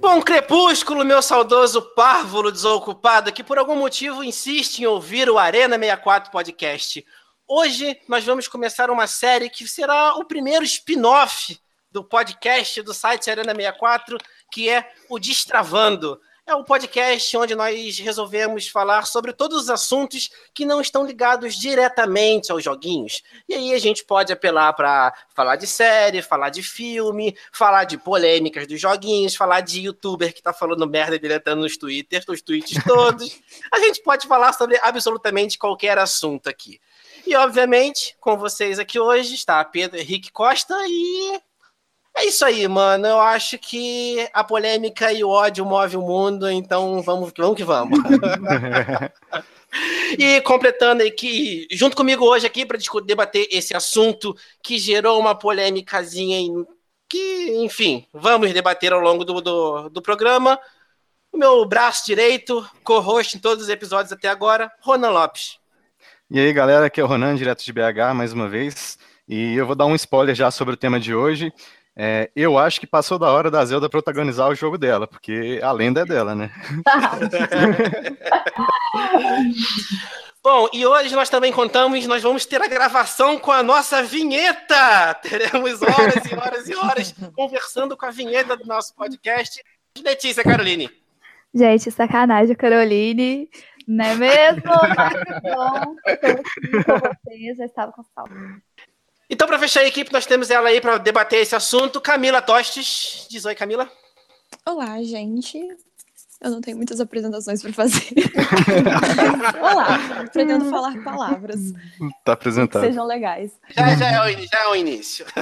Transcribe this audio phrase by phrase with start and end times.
[0.00, 5.78] Bom, Crepúsculo, meu saudoso párvulo desocupado, que por algum motivo insiste em ouvir o Arena
[5.78, 7.04] 64 Podcast.
[7.46, 11.58] Hoje nós vamos começar uma série que será o primeiro spin-off
[11.90, 14.18] do podcast do site Arena 64,
[14.50, 16.20] que é o Destravando.
[16.46, 21.54] É um podcast onde nós resolvemos falar sobre todos os assuntos que não estão ligados
[21.54, 23.22] diretamente aos joguinhos.
[23.48, 27.96] E aí a gente pode apelar para falar de série, falar de filme, falar de
[27.96, 32.76] polêmicas dos joguinhos, falar de youtuber que tá falando merda diretando nos Twitter, os tweets
[32.84, 33.40] todos.
[33.72, 36.78] A gente pode falar sobre absolutamente qualquer assunto aqui.
[37.26, 41.40] E, obviamente, com vocês aqui hoje está Pedro Henrique Costa e
[42.16, 43.06] é isso aí, mano.
[43.06, 47.64] Eu acho que a polêmica e o ódio move o mundo, então vamos, vamos que
[47.64, 47.98] vamos.
[50.18, 56.38] e completando aqui, junto comigo hoje aqui para debater esse assunto que gerou uma polêmicazinha
[57.08, 60.58] que, enfim, vamos debater ao longo do, do, do programa.
[61.32, 65.58] O meu braço direito, co-host em todos os episódios até agora, Ronan Lopes.
[66.30, 68.96] E aí, galera, aqui é o Ronan, direto de BH, mais uma vez.
[69.28, 71.52] E eu vou dar um spoiler já sobre o tema de hoje.
[71.96, 75.70] É, eu acho que passou da hora da Zelda protagonizar o jogo dela, porque a
[75.70, 76.50] lenda é dela, né?
[80.42, 85.14] Bom, e hoje nós também contamos, nós vamos ter a gravação com a nossa vinheta.
[85.22, 89.62] Teremos horas e horas e horas conversando com a vinheta do nosso podcast.
[90.02, 90.90] Letícia Caroline.
[91.54, 93.48] Gente, sacanagem, Caroline.
[93.86, 94.62] Não é mesmo?
[94.96, 95.96] Mas bom,
[96.84, 98.60] com vocês, já estava com saudade.
[99.28, 102.00] Então, para fechar a equipe, nós temos ela aí para debater esse assunto.
[102.00, 103.26] Camila Tostes.
[103.30, 103.90] Diz oi, Camila.
[104.66, 105.58] Olá, gente.
[106.40, 108.12] Eu não tenho muitas apresentações para fazer.
[109.62, 109.98] Olá,
[110.30, 111.72] pretendo falar palavras.
[112.22, 112.82] Tá apresentado.
[112.82, 113.52] Sejam legais.
[113.70, 115.24] Já, já, é, o, já é o início.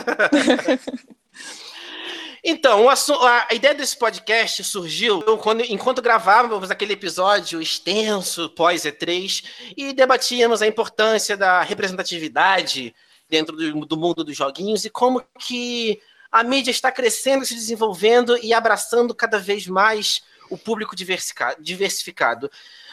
[2.44, 9.44] Então, a ideia desse podcast surgiu quando, enquanto gravávamos aquele episódio extenso pós-E3
[9.76, 12.92] e debatíamos a importância da representatividade
[13.32, 15.98] dentro do, do mundo dos joguinhos e como que
[16.30, 22.50] a mídia está crescendo, se desenvolvendo e abraçando cada vez mais o público diversificado.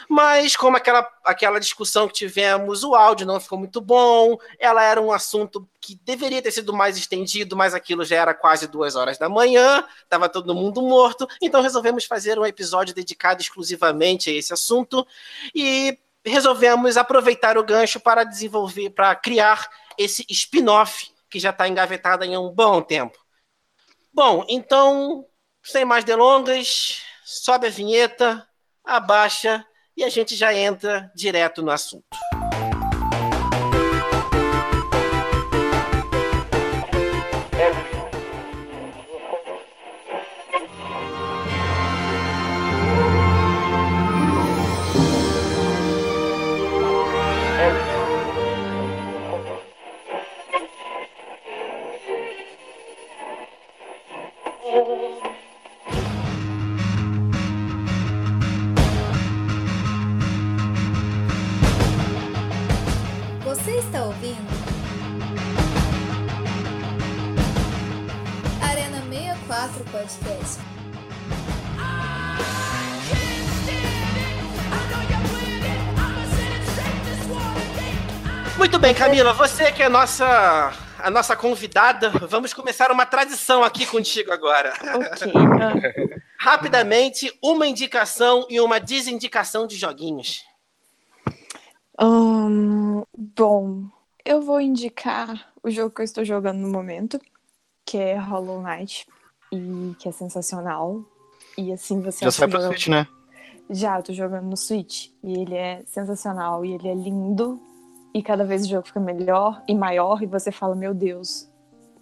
[0.07, 5.01] Mas, como aquela, aquela discussão que tivemos, o áudio não ficou muito bom, ela era
[5.01, 9.17] um assunto que deveria ter sido mais estendido, mas aquilo já era quase duas horas
[9.17, 14.53] da manhã, estava todo mundo morto, então resolvemos fazer um episódio dedicado exclusivamente a esse
[14.53, 15.05] assunto
[15.53, 19.67] e resolvemos aproveitar o gancho para desenvolver, para criar
[19.99, 23.19] esse spin-off que já está engavetado em um bom tempo.
[24.13, 25.25] Bom, então,
[25.61, 28.47] sem mais delongas, sobe a vinheta,
[28.83, 29.63] abaixa
[29.95, 32.07] e a gente já entra direto no assunto.
[79.09, 84.31] Camila, você que é a nossa, a nossa convidada, vamos começar uma tradição aqui contigo
[84.31, 84.71] agora.
[84.71, 85.33] Ok.
[86.37, 90.43] Rapidamente, uma indicação e uma desindicação de joguinhos.
[91.99, 93.85] Hum, bom,
[94.23, 97.19] eu vou indicar o jogo que eu estou jogando no momento,
[97.83, 99.07] que é Hollow Knight,
[99.51, 101.03] e que é sensacional.
[101.57, 103.07] E assim você Já sai que Switch, né?
[103.71, 105.07] Já, eu tô jogando no Switch.
[105.23, 107.59] E ele é sensacional, e ele é lindo.
[108.13, 111.49] E cada vez o jogo fica melhor e maior, e você fala, meu Deus,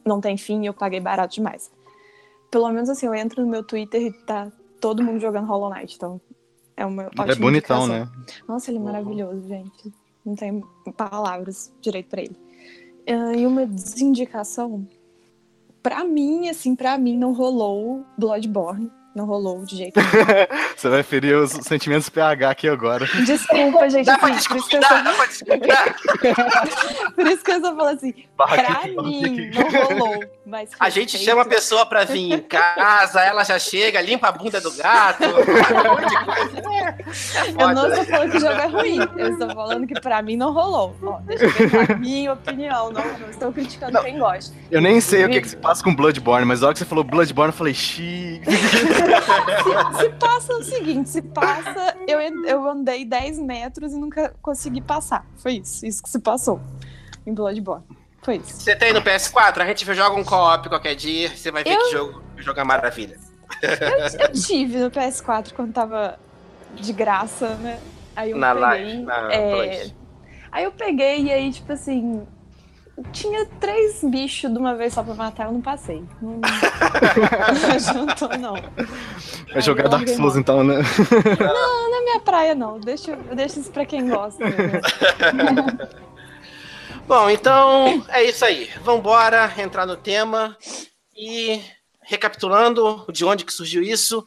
[0.06, 1.72] não tem fim, eu paguei barato demais.
[2.50, 5.96] Pelo menos assim, eu entro no meu Twitter e tá todo mundo jogando Hollow Knight,
[5.96, 6.22] então
[6.78, 7.88] é uma Ele ótima é bonitão, indicação.
[7.88, 8.26] né?
[8.48, 9.94] Nossa, ele é maravilhoso, gente.
[10.26, 10.64] Não tem
[10.96, 12.38] palavras direito pra ele.
[13.10, 14.88] Ah, e uma desindicação,
[15.84, 20.62] pra mim, assim, pra mim não rolou Bloodborne Não rolou de jeito nenhum.
[20.76, 23.04] Você vai ferir os sentimentos PH aqui agora.
[23.26, 24.06] Desculpa, gente.
[24.06, 25.96] Dá pra assim, por, isso que eu desconvidar, só, dá pra desconvidar.
[27.16, 30.24] por isso que eu só falo assim, Barra pra mim não rolou.
[30.46, 31.26] Mas A gente respeito.
[31.26, 35.24] chama a pessoa pra vir em casa, ela já chega, limpa a bunda do gato,
[35.24, 36.62] um monte de coisa.
[36.72, 39.00] É, é Eu não estou falando que o jogo é ruim.
[39.18, 40.96] Eu estou falando que pra mim não rolou.
[41.02, 42.92] Ó, deixa eu ver a minha opinião.
[42.92, 44.04] Não, não estou criticando Não.
[44.04, 44.56] quem gosta.
[44.70, 46.86] Eu nem sei o que, que se passa com Bloodborne, mas na hora que você
[46.86, 48.42] falou Bloodborne, eu falei, xiii.
[49.08, 54.82] Se, se passa o seguinte, se passa, eu, eu andei 10 metros e nunca consegui
[54.82, 55.26] passar.
[55.38, 55.86] Foi isso.
[55.86, 56.60] Isso que se passou
[57.26, 57.84] em Bloodborne.
[58.22, 58.62] Foi isso.
[58.62, 59.60] Você tem no PS4?
[59.62, 62.64] A gente joga um co-op qualquer dia, você vai ver Eu- que jogo, jogo é
[62.64, 63.18] maravilha.
[64.20, 66.20] Eu tive no PS4 quando tava
[66.76, 67.80] de graça, né?
[68.16, 68.68] Aí eu Na peguei.
[68.68, 69.88] live, na é.
[70.52, 72.28] Aí eu peguei e aí, tipo assim.
[73.12, 76.04] Tinha três bichos de uma vez só pra matar, eu não passei.
[76.20, 76.40] Não, não
[77.72, 78.56] adiantou, não.
[79.54, 80.78] Vai jogar Dark Souls então, né?
[81.40, 82.80] Não é minha praia, não.
[82.80, 84.44] Deixa, eu deixo isso pra quem gosta.
[87.08, 88.70] Bom, então é isso aí.
[88.82, 90.58] Vambora entrar no tema
[91.16, 91.62] e
[92.02, 94.26] recapitulando de onde que surgiu isso.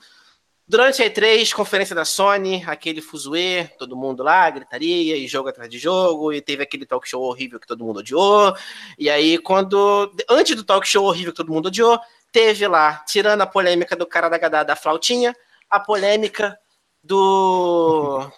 [0.71, 5.69] Durante a E3, conferência da Sony, aquele fuzuê, todo mundo lá, gritaria e jogo atrás
[5.69, 8.55] de jogo, e teve aquele talk show horrível que todo mundo odiou.
[8.97, 10.15] E aí, quando.
[10.29, 11.99] Antes do talk show horrível que todo mundo odiou,
[12.31, 15.35] teve lá, tirando a polêmica do cara da, da, da flautinha,
[15.69, 16.57] a polêmica
[17.03, 18.31] do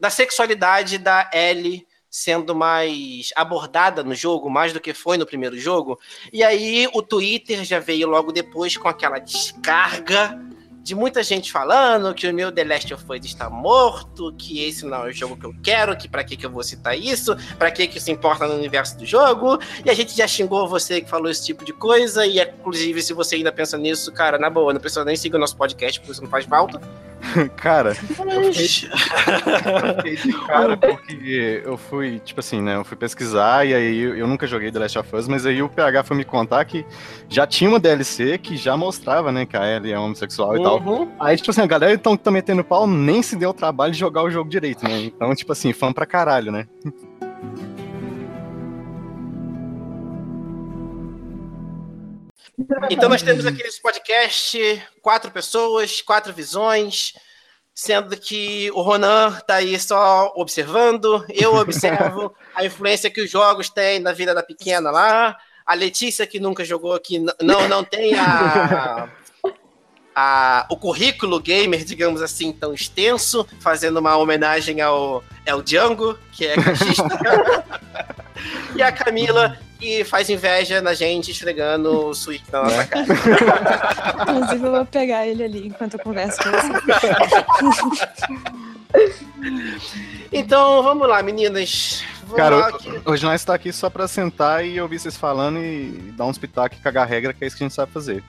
[0.00, 5.58] da sexualidade da Ellie sendo mais abordada no jogo, mais do que foi no primeiro
[5.58, 6.00] jogo.
[6.32, 10.55] E aí o Twitter já veio logo depois com aquela descarga
[10.86, 14.86] de muita gente falando que o meu The Last of Us está morto, que esse
[14.86, 17.36] não é o jogo que eu quero, que para que que eu vou citar isso,
[17.58, 19.58] para que que isso importa no universo do jogo.
[19.84, 23.12] E a gente já xingou você que falou esse tipo de coisa e inclusive se
[23.12, 26.12] você ainda pensa nisso, cara, na boa, não precisa nem seguir o nosso podcast, porque
[26.12, 26.80] isso não faz falta.
[27.56, 28.86] Cara, Mas...
[29.96, 32.76] fiquei de cara porque eu fui, tipo assim, né?
[32.76, 35.62] Eu fui pesquisar e aí eu, eu nunca joguei The Last of Us, mas aí
[35.62, 36.84] o PH foi me contar que
[37.28, 40.80] já tinha uma DLC que já mostrava, né, que a Ellie é homossexual e tal.
[40.80, 41.08] Uhum.
[41.18, 43.92] Aí, tipo assim, a galera então, que tá metendo pau nem se deu o trabalho
[43.92, 45.04] de jogar o jogo direito, né?
[45.04, 46.66] Então, tipo assim, fã pra caralho, né?
[52.90, 57.12] Então nós temos aqui nesse podcast quatro pessoas, quatro visões,
[57.74, 63.68] sendo que o Ronan tá aí só observando, eu observo a influência que os jogos
[63.68, 65.36] têm na vida da pequena lá,
[65.66, 69.10] a Letícia que nunca jogou aqui não não tem a,
[70.14, 76.46] a- o currículo gamer, digamos assim, tão extenso, fazendo uma homenagem ao El Django, que
[76.46, 77.04] é cachista.
[78.74, 83.06] e a Camila que faz inveja na gente esfregando o Switch na nossa cara.
[84.22, 87.14] Inclusive, eu vou pegar ele ali enquanto eu converso com você.
[90.32, 92.02] Então, vamos lá, meninas.
[92.22, 95.58] Vamos Cara, lá que- Hoje nós tá aqui só pra sentar e ouvir vocês falando
[95.58, 97.92] e dar uns pitacos e cagar a regra, que é isso que a gente sabe
[97.92, 98.22] fazer.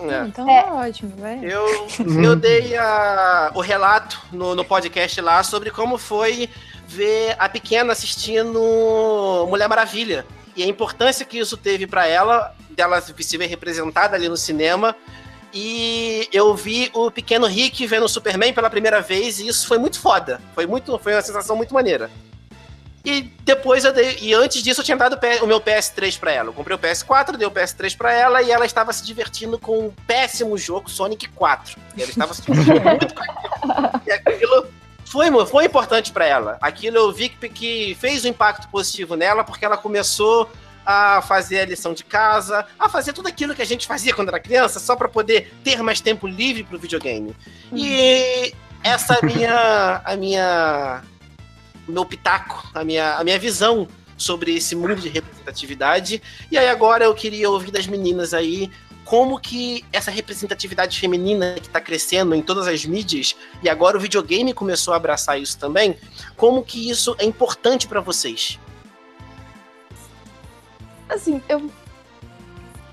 [0.00, 0.24] é.
[0.26, 0.62] Então É.
[0.62, 1.40] tá ótimo, vai.
[1.42, 1.66] Eu,
[2.22, 6.48] eu dei a- o relato no, no podcast lá sobre como foi
[6.90, 10.26] ver a pequena assistindo Mulher Maravilha.
[10.56, 14.96] E a importância que isso teve pra ela, dela se ver representada ali no cinema.
[15.54, 19.78] E eu vi o pequeno Rick vendo o Superman pela primeira vez, e isso foi
[19.78, 20.40] muito foda.
[20.54, 22.10] Foi, muito, foi uma sensação muito maneira.
[23.04, 24.18] E depois eu dei.
[24.20, 26.48] E antes disso eu tinha dado o meu PS3 pra ela.
[26.50, 29.86] Eu comprei o PS4, dei o PS3 pra ela e ela estava se divertindo com
[29.86, 31.80] um péssimo jogo Sonic 4.
[31.96, 34.02] E ela estava se divertindo muito com aquilo.
[34.06, 34.79] E aquilo
[35.10, 36.56] foi, foi importante pra ela.
[36.60, 40.48] Aquilo eu vi que, que fez um impacto positivo nela, porque ela começou
[40.86, 44.28] a fazer a lição de casa, a fazer tudo aquilo que a gente fazia quando
[44.28, 47.34] era criança, só pra poder ter mais tempo livre pro videogame.
[47.72, 51.02] E essa é a minha, a minha,
[51.88, 56.22] o meu pitaco, a minha, a minha visão sobre esse mundo de representatividade.
[56.50, 58.70] E aí agora eu queria ouvir das meninas aí
[59.10, 64.00] como que essa representatividade feminina que está crescendo em todas as mídias e agora o
[64.00, 65.96] videogame começou a abraçar isso também,
[66.36, 68.56] como que isso é importante para vocês?
[71.08, 71.68] Assim, eu.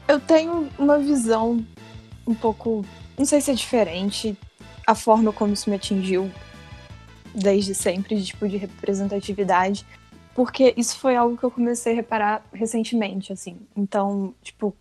[0.08, 1.64] Eu tenho uma visão
[2.26, 2.84] um pouco.
[3.16, 4.36] Não sei se é diferente
[4.88, 6.32] a forma como isso me atingiu
[7.32, 9.86] desde sempre, de tipo de representatividade.
[10.34, 13.60] Porque isso foi algo que eu comecei a reparar recentemente, assim.
[13.76, 14.76] Então, tipo,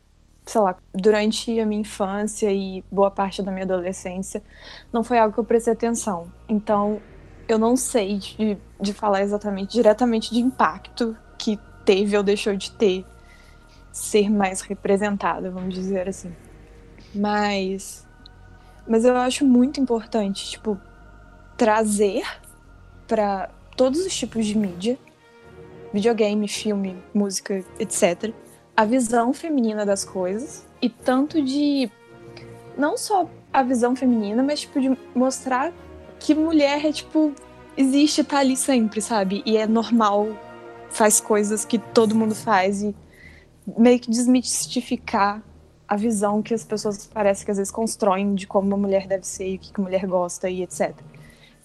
[0.46, 4.42] sei lá, durante a minha infância e boa parte da minha adolescência,
[4.92, 6.32] não foi algo que eu prestei atenção.
[6.48, 7.00] Então,
[7.48, 12.70] eu não sei de, de falar exatamente, diretamente de impacto que teve ou deixou de
[12.70, 13.04] ter
[13.92, 16.32] ser mais representada, vamos dizer assim.
[17.14, 18.06] Mas
[18.86, 20.78] Mas eu acho muito importante, tipo,
[21.56, 22.22] trazer
[23.08, 24.96] para todos os tipos de mídia,
[25.92, 28.32] videogame, filme, música, etc.,
[28.76, 31.90] a visão feminina das coisas e tanto de
[32.76, 35.73] não só a visão feminina, mas tipo de mostrar
[36.21, 37.33] que mulher é tipo
[37.76, 39.42] existe, tá ali sempre, sabe?
[39.47, 40.28] E é normal,
[40.90, 42.95] faz coisas que todo mundo faz e
[43.76, 45.42] meio que desmistificar
[45.88, 49.26] a visão que as pessoas parece que às vezes constroem de como uma mulher deve
[49.26, 50.95] ser e o que a mulher gosta e etc.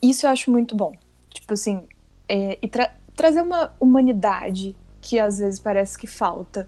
[0.02, 0.94] Isso eu acho muito bom.
[1.30, 1.88] Tipo assim,
[2.28, 6.68] é, e tra trazer uma humanidade que às vezes parece que falta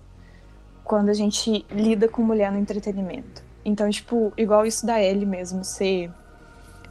[0.84, 3.44] quando a gente lida com mulher no entretenimento.
[3.66, 6.12] Então, tipo, igual isso da Ellie mesmo, ser,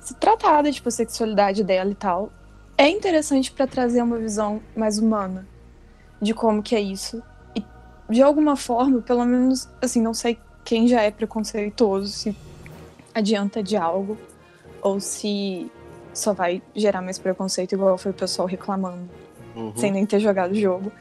[0.00, 2.30] ser tratada, tipo, a sexualidade dela e tal,
[2.78, 5.46] é interessante para trazer uma visão mais humana
[6.20, 7.22] de como que é isso.
[7.54, 7.62] E,
[8.08, 12.36] de alguma forma, pelo menos, assim, não sei quem já é preconceituoso, se
[13.14, 14.16] adianta de algo,
[14.80, 15.70] ou se
[16.14, 19.08] só vai gerar mais preconceito, igual foi o pessoal reclamando,
[19.54, 19.72] uhum.
[19.76, 20.92] sem nem ter jogado o jogo.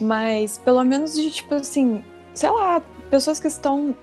[0.00, 3.96] Mas, pelo menos, de, tipo assim, sei lá, pessoas que estão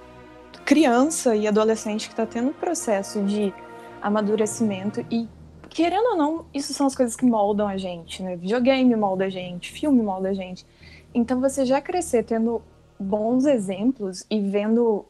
[0.65, 3.53] criança e adolescente que está tendo um processo de
[4.01, 5.27] amadurecimento e
[5.69, 8.35] querendo ou não, isso são as coisas que moldam a gente, né?
[8.35, 10.65] Videogame molda a gente, filme molda a gente.
[11.13, 12.61] Então você já crescer tendo
[12.99, 15.05] bons exemplos e vendo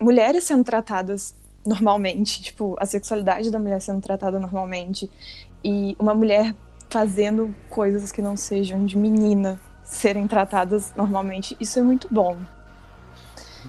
[0.00, 5.10] mulheres sendo tratadas normalmente, tipo, a sexualidade da mulher sendo tratada normalmente
[5.64, 6.54] e uma mulher
[6.90, 12.36] fazendo coisas que não sejam de menina serem tratadas normalmente, isso é muito bom.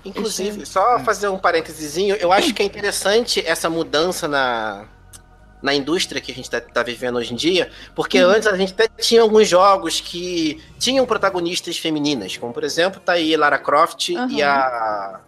[0.03, 4.85] Inclusive, só fazer um parênteses, eu acho que é interessante essa mudança na,
[5.63, 8.31] na indústria que a gente está tá vivendo hoje em dia, porque uhum.
[8.31, 13.13] antes a gente até tinha alguns jogos que tinham protagonistas femininas, como por exemplo, tá
[13.13, 14.29] aí Lara Croft uhum.
[14.29, 15.21] e a,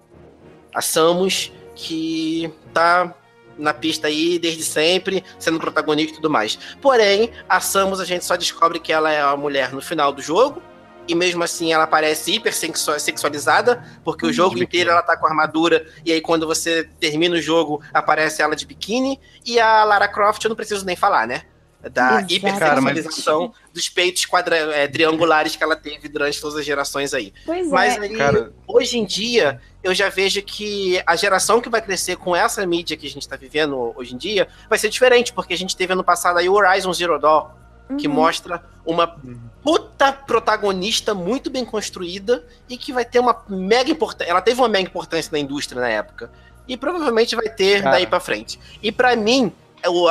[0.73, 3.15] a Samus, que tá
[3.57, 6.59] na pista aí desde sempre, sendo protagonista e tudo mais.
[6.81, 10.21] Porém, a Samus a gente só descobre que ela é a mulher no final do
[10.21, 10.61] jogo,
[11.07, 15.85] e mesmo assim ela parece hiper sexualizada, porque o jogo inteiro ela tá com armadura,
[16.05, 20.43] e aí quando você termina o jogo, aparece ela de biquíni, e a Lara Croft
[20.43, 21.43] eu não preciso nem falar, né?
[21.91, 23.71] Da hipersexualização mas...
[23.71, 27.31] dos peitos quadra é, triangulares que ela teve durante todas as gerações aí.
[27.45, 27.99] Pois mas é.
[27.99, 28.51] aí, Cara...
[28.67, 32.97] hoje em dia, eu já vejo que a geração que vai crescer com essa mídia
[32.97, 35.93] que a gente está vivendo hoje em dia vai ser diferente, porque a gente teve
[35.93, 37.49] ano passado aí o Horizon Zero Dawn,
[37.89, 37.97] uhum.
[37.97, 39.19] que mostra uma
[39.63, 44.29] puta protagonista muito bem construída e que vai ter uma mega importância.
[44.29, 46.31] Ela teve uma mega importância na indústria na época.
[46.67, 47.91] E provavelmente vai ter ah.
[47.91, 48.59] daí para frente.
[48.81, 49.51] E para mim,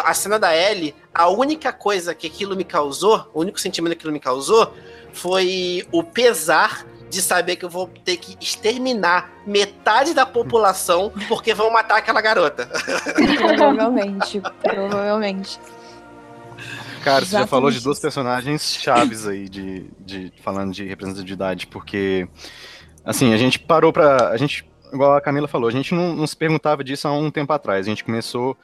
[0.05, 3.99] a cena da Ellie, a única coisa que aquilo me causou, o único sentimento que
[3.99, 4.75] aquilo me causou,
[5.13, 11.55] foi o pesar de saber que eu vou ter que exterminar metade da população porque
[11.55, 12.69] vão matar aquela garota.
[13.39, 15.61] Provavelmente, provavelmente.
[17.05, 17.29] Cara, Exatamente.
[17.29, 22.27] você já falou de duas personagens chaves aí, de, de falando de representatividade, porque,
[23.05, 24.31] assim, a gente parou pra.
[24.31, 27.31] A gente, igual a Camila falou, a gente não, não se perguntava disso há um
[27.31, 27.87] tempo atrás.
[27.87, 28.57] A gente começou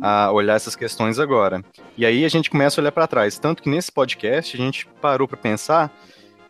[0.00, 1.64] a olhar essas questões agora.
[1.96, 3.38] E aí a gente começa a olhar para trás.
[3.38, 5.90] Tanto que nesse podcast a gente parou para pensar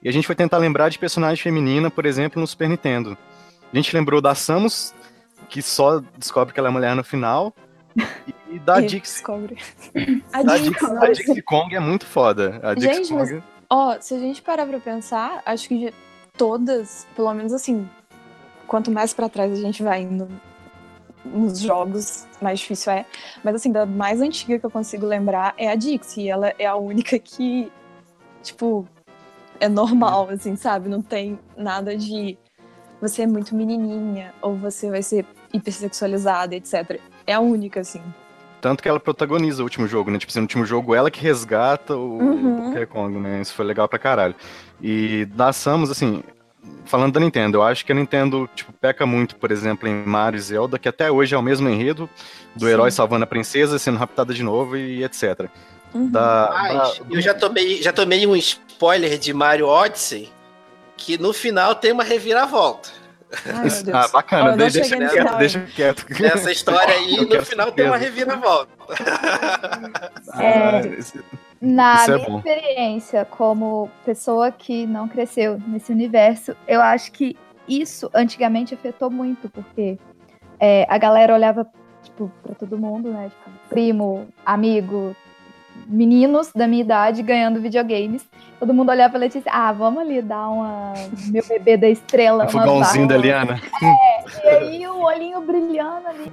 [0.03, 3.17] e a gente foi tentar lembrar de personagem feminina, por exemplo, no Super Nintendo.
[3.73, 4.93] A gente lembrou da Samus,
[5.49, 7.55] que só descobre que ela é mulher no final,
[8.51, 9.23] e da Dixie.
[10.33, 12.61] A, da Dixie, a Dixie Kong é muito foda.
[12.63, 13.33] A Dixie gente, Kong...
[13.33, 15.93] mas, ó, se a gente parar pra pensar, acho que
[16.37, 17.89] todas, pelo menos assim,
[18.67, 20.29] quanto mais para trás a gente vai indo
[21.25, 23.05] nos jogos, mais difícil é.
[23.43, 26.29] Mas assim, da mais antiga que eu consigo lembrar é a Dixie.
[26.29, 27.71] Ela é a única que,
[28.43, 28.87] tipo,
[29.59, 30.89] é normal, assim, sabe?
[30.89, 32.39] Não tem nada de
[33.01, 38.03] você é muito menininha ou você vai ser hipersexualizada, etc é a única, assim.
[38.61, 40.19] Tanto que ela protagoniza o último jogo, né?
[40.19, 42.71] Tipo assim, no último jogo ela que resgata o uhum.
[42.71, 43.41] Donkey Kong, né?
[43.41, 44.35] Isso foi legal pra caralho.
[44.81, 46.23] E da Samus, assim,
[46.85, 50.39] falando da Nintendo, eu acho que a Nintendo, tipo, peca muito, por exemplo, em Mario
[50.39, 52.09] e Zelda, que até hoje é o mesmo enredo
[52.55, 52.73] do Sim.
[52.73, 55.49] herói salvando a princesa, sendo raptada de novo e etc.
[55.93, 56.11] Uhum.
[56.11, 57.05] Da, Mas, da...
[57.11, 60.31] eu já tomei, já tomei um spoiler de Mario Odyssey,
[60.97, 62.89] que no final tem uma reviravolta.
[63.47, 66.07] Ai, ah, bacana, oh, deixa, deixa, quieto, deixa quieto.
[66.25, 68.71] Essa história aí, no final tem uma reviravolta.
[70.39, 70.83] É, ah,
[71.61, 72.39] na é minha bom.
[72.39, 77.37] experiência, como pessoa que não cresceu nesse universo, eu acho que
[77.69, 79.99] isso antigamente afetou muito, porque
[80.61, 81.67] é, a galera olhava
[82.05, 83.29] tipo, pra todo mundo, né?
[83.29, 85.17] Tipo, primo, amigo,
[85.87, 88.27] meninos da minha idade ganhando videogames.
[88.59, 90.95] Todo mundo olhava pra Letícia, ah, vamos ali dar uma.
[91.29, 92.47] Meu bebê da estrela.
[92.47, 93.61] Um fogãozinho da Liana.
[93.83, 96.33] É, e aí o olhinho brilhando ali.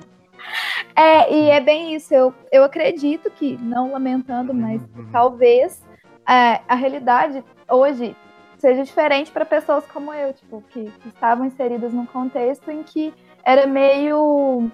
[0.96, 2.14] É, e é bem isso.
[2.14, 5.10] Eu, eu acredito que, não lamentando, mas uhum.
[5.12, 5.82] talvez
[6.28, 8.16] é, a realidade hoje
[8.58, 13.14] seja diferente para pessoas como eu, tipo, que, que, estavam inseridas num contexto em que
[13.44, 14.72] era meio.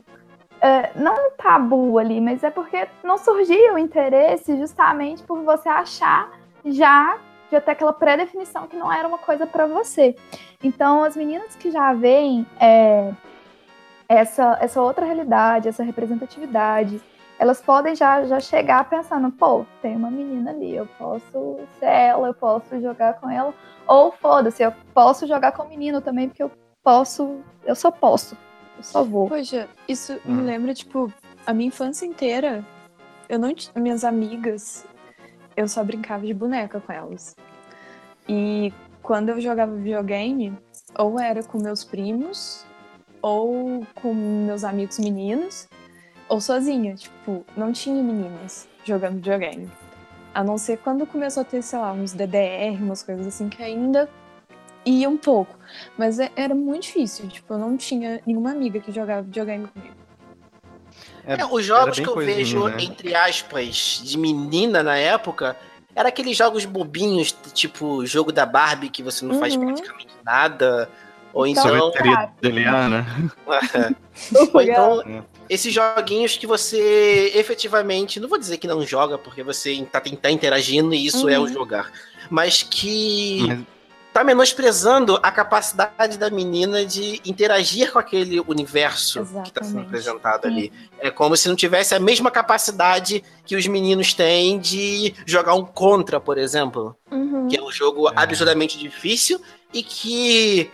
[0.61, 5.69] É, não um tabu ali, mas é porque não surgia o interesse justamente por você
[5.69, 6.29] achar
[6.65, 7.17] já
[7.51, 10.15] já ter aquela pré-definição que não era uma coisa para você.
[10.63, 13.11] Então, as meninas que já veem é,
[14.07, 17.01] essa, essa outra realidade, essa representatividade,
[17.37, 22.27] elas podem já, já chegar pensando, pô, tem uma menina ali, eu posso ser ela,
[22.27, 23.53] eu posso jogar com ela,
[23.87, 26.51] ou foda-se, eu posso jogar com o menino também, porque eu
[26.83, 28.37] posso, eu só posso,
[28.79, 29.27] eu só vou.
[29.27, 30.45] Poxa, isso me hum.
[30.45, 31.11] lembra, tipo,
[31.45, 32.65] a minha infância inteira,
[33.27, 34.85] eu não minhas amigas,
[35.55, 37.35] eu só brincava de boneca com elas.
[38.27, 40.57] E quando eu jogava videogame,
[40.97, 42.65] ou era com meus primos,
[43.21, 45.67] ou com meus amigos meninos,
[46.29, 49.69] ou sozinha, tipo, não tinha meninas jogando videogame.
[50.33, 53.61] A não ser quando começou a ter, sei lá, uns DDR, umas coisas assim que
[53.61, 54.07] ainda
[54.85, 55.55] ia um pouco.
[55.97, 59.95] Mas é, era muito difícil, tipo, eu não tinha nenhuma amiga que jogava videogame comigo.
[61.25, 62.83] É, os jogos que eu vejo, né?
[62.83, 65.55] entre aspas, de menina na época,
[65.95, 69.39] era aqueles jogos bobinhos, tipo jogo da Barbie, que você não uhum.
[69.39, 70.89] faz praticamente nada.
[71.31, 71.91] Ou então.
[71.91, 72.31] então...
[72.41, 73.05] Deliana.
[74.53, 79.41] ou então, é esses joguinhos que você efetivamente, não vou dizer que não joga, porque
[79.41, 81.29] você tá, tá interagindo e isso uhum.
[81.29, 81.91] é o jogar,
[82.29, 83.59] mas que mas...
[84.13, 89.47] tá menosprezando a capacidade da menina de interagir com aquele universo Exatamente.
[89.47, 90.47] que tá sendo apresentado Sim.
[90.47, 90.73] ali.
[90.99, 95.65] É como se não tivesse a mesma capacidade que os meninos têm de jogar um
[95.65, 97.47] contra, por exemplo, uhum.
[97.47, 98.13] que é um jogo é.
[98.15, 99.39] absurdamente difícil
[99.73, 100.71] e que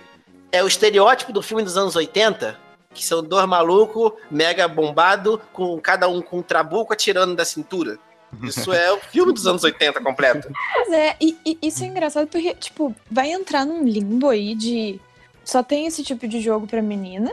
[0.51, 2.57] é o estereótipo do filme dos anos 80,
[2.93, 7.99] que são dois malucos mega bombado, com cada um com um trabuco atirando da cintura.
[8.43, 10.51] Isso é o filme dos anos 80 completo.
[10.73, 14.99] Pois é, e, e, isso é engraçado porque, tipo, vai entrar num limbo aí de
[15.43, 17.31] só tem esse tipo de jogo pra menina.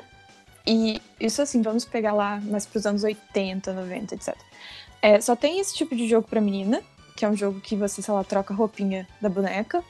[0.66, 4.36] E isso assim, vamos pegar lá mais pros anos 80, 90, etc.
[5.00, 6.80] É, só tem esse tipo de jogo pra menina,
[7.16, 9.82] que é um jogo que você, sei lá, troca a roupinha da boneca.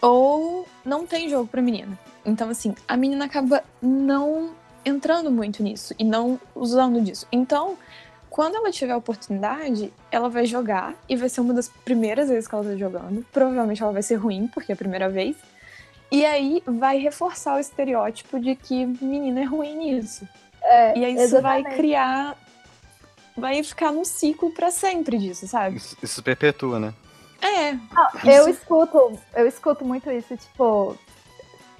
[0.00, 1.98] Ou não tem jogo pra menina.
[2.24, 4.54] Então, assim, a menina acaba não
[4.84, 7.26] entrando muito nisso e não usando disso.
[7.32, 7.76] Então,
[8.34, 12.48] quando ela tiver a oportunidade, ela vai jogar e vai ser uma das primeiras vezes
[12.48, 13.24] que ela tá jogando.
[13.32, 15.36] Provavelmente ela vai ser ruim, porque é a primeira vez.
[16.10, 20.28] E aí vai reforçar o estereótipo de que menina é ruim nisso.
[20.64, 21.62] É, e aí isso exatamente.
[21.62, 22.36] vai criar.
[23.36, 25.76] Vai ficar num ciclo para sempre disso, sabe?
[25.76, 26.94] Isso, isso perpetua, né?
[27.40, 27.74] É.
[27.74, 30.98] Não, eu escuto, eu escuto muito isso, tipo,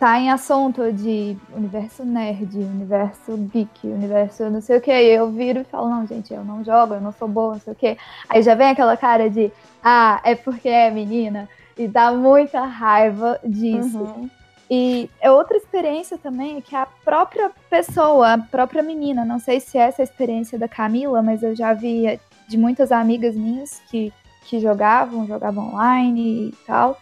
[0.04, 5.60] tá em assunto de universo nerd, universo geek, universo não sei o que, eu viro
[5.60, 7.96] e falo, não, gente, eu não jogo, eu não sou boa, não sei o que.
[8.28, 9.50] Aí já vem aquela cara de,
[9.82, 13.96] ah, é porque é menina, e dá muita raiva disso.
[13.96, 14.28] Uhum.
[14.70, 19.78] E é outra experiência também que a própria pessoa, a própria menina, não sei se
[19.78, 24.12] é essa a experiência da Camila, mas eu já vi de muitas amigas minhas que,
[24.44, 27.00] que jogavam, jogavam online e tal,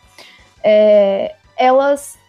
[0.62, 2.21] é, elas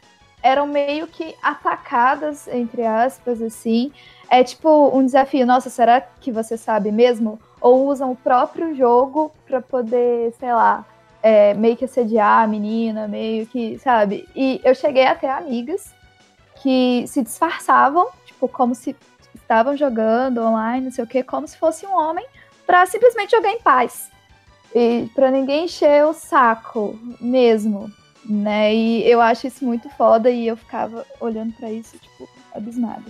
[0.43, 3.91] eram meio que atacadas, entre aspas, assim.
[4.29, 7.39] É tipo um desafio, nossa, será que você sabe mesmo?
[7.61, 10.85] Ou usam o próprio jogo para poder, sei lá,
[11.21, 14.27] é, meio que assediar a menina, meio que, sabe?
[14.35, 15.95] E eu cheguei até amigas
[16.61, 18.93] que se disfarçavam, tipo, como se
[19.33, 22.25] estavam jogando online, não sei o quê, como se fosse um homem,
[22.65, 24.11] para simplesmente jogar em paz.
[24.75, 27.89] E para ninguém encher o saco mesmo
[28.25, 28.73] né?
[28.73, 33.03] E eu acho isso muito foda e eu ficava olhando para isso, tipo, abismada.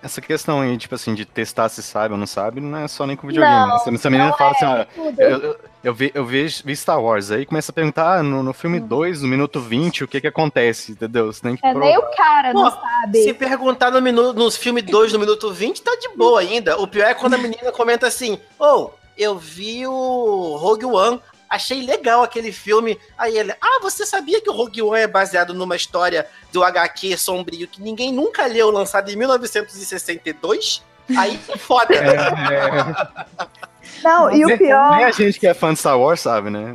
[0.00, 3.04] Essa questão aí, tipo assim, de testar se sabe ou não sabe, não é só
[3.04, 3.56] nem com videogame.
[3.56, 3.94] Não, né?
[3.94, 7.32] Essa menina fala assim, é, assim, eu, eu, eu, vi, eu vi, vi, Star Wars,
[7.32, 10.28] aí começa a perguntar ah, no, no filme 2, no minuto 20, o que que
[10.28, 11.32] acontece, entendeu?
[11.32, 11.86] Você tem que é, provar.
[11.86, 13.24] nem o cara Pô, não sabe.
[13.24, 16.78] Se perguntar no, minuto, no filme 2, no minuto 20, tá de boa ainda.
[16.78, 21.82] O pior é quando a menina comenta assim, oh, eu vi o Rogue One, achei
[21.82, 22.98] legal aquele filme.
[23.16, 27.16] Aí ele, ah, você sabia que o Rogue One é baseado numa história do HQ
[27.16, 30.82] sombrio que ninguém nunca leu, lançado em 1962?
[31.16, 31.94] Aí foda.
[31.94, 33.67] É, é.
[34.02, 34.96] Não, e o pior.
[34.96, 36.74] Nem a gente que é fã de Star Wars sabe, né?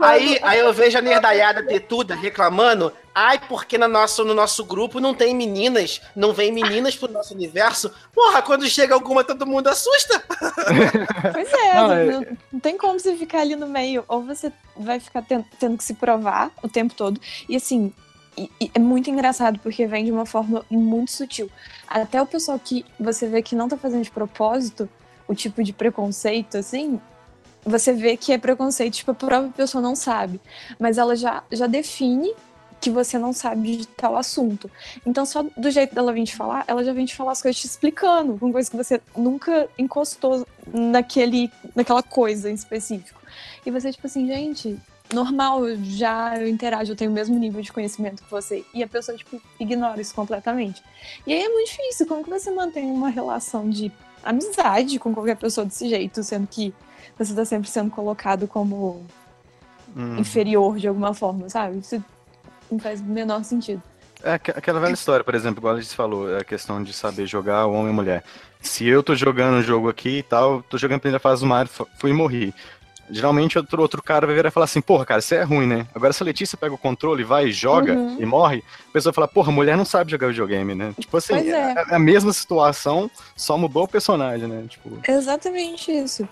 [0.00, 2.92] aí, aí eu vejo a nerdaiada tetuda reclamando.
[3.14, 7.34] Ai, porque no nosso, no nosso grupo não tem meninas, não vem meninas pro nosso
[7.34, 7.92] universo.
[8.14, 10.22] Porra, quando chega alguma, todo mundo assusta.
[11.32, 12.04] Pois é, não, é...
[12.06, 14.04] Não, não, tem como você ficar ali no meio.
[14.08, 17.20] Ou você vai ficar tendo, tendo que se provar o tempo todo.
[17.48, 17.92] E assim,
[18.36, 21.50] E, e é muito engraçado porque vem de uma forma muito sutil.
[21.86, 24.88] Até o pessoal que você vê que não tá fazendo de propósito,
[25.32, 27.00] o tipo de preconceito, assim,
[27.64, 30.40] você vê que é preconceito, tipo, a própria pessoa não sabe.
[30.78, 32.34] Mas ela já, já define
[32.80, 34.68] que você não sabe de tal assunto.
[35.06, 37.60] Então, só do jeito dela vir te falar, ela já vem te falar as coisas
[37.60, 43.20] te explicando, com coisas que você nunca encostou naquele, naquela coisa em específico.
[43.64, 44.76] E você, tipo assim, gente,
[45.14, 48.64] normal, já eu interajo, eu tenho o mesmo nível de conhecimento que você.
[48.74, 50.82] E a pessoa, tipo, ignora isso completamente.
[51.24, 52.06] E aí é muito difícil.
[52.06, 53.92] Como que você mantém uma relação de
[54.22, 56.74] amizade com qualquer pessoa desse jeito, sendo que
[57.18, 59.04] você tá sempre sendo colocado como
[59.94, 60.18] uhum.
[60.18, 61.78] inferior de alguma forma, sabe?
[61.78, 62.02] Isso
[62.70, 63.82] não faz o menor sentido.
[64.22, 67.66] É aquela velha história, por exemplo, igual a gente falou, a questão de saber jogar
[67.66, 68.24] homem e mulher.
[68.60, 71.48] Se eu tô jogando um jogo aqui e tal, tô jogando a primeira fase do
[71.48, 72.54] Mario, fui morri.
[73.12, 75.86] Geralmente outro, outro cara vai virar e falar assim, porra, cara, isso é ruim, né?
[75.94, 78.16] Agora se a Letícia pega o controle, vai e joga uhum.
[78.18, 80.94] e morre, a pessoa fala, porra, mulher não sabe jogar videogame, né?
[80.98, 81.50] Tipo assim, é.
[81.50, 81.94] É, é.
[81.94, 84.64] a mesma situação, só mudou o personagem, né?
[84.68, 84.98] Tipo...
[85.06, 86.28] Exatamente isso.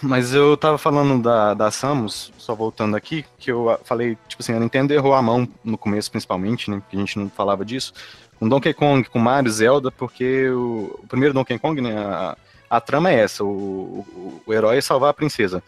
[0.00, 4.54] Mas eu tava falando da, da Samus, só voltando aqui, que eu falei, tipo assim,
[4.54, 6.80] a Nintendo errou a mão no começo, principalmente, né?
[6.88, 7.92] Que a gente não falava disso.
[8.38, 11.96] Com Donkey Kong, com Mario, Zelda, porque o, o primeiro Donkey Kong, né?
[11.98, 12.36] A,
[12.72, 15.62] a trama é essa, o, o, o, herói é salvar a princesa.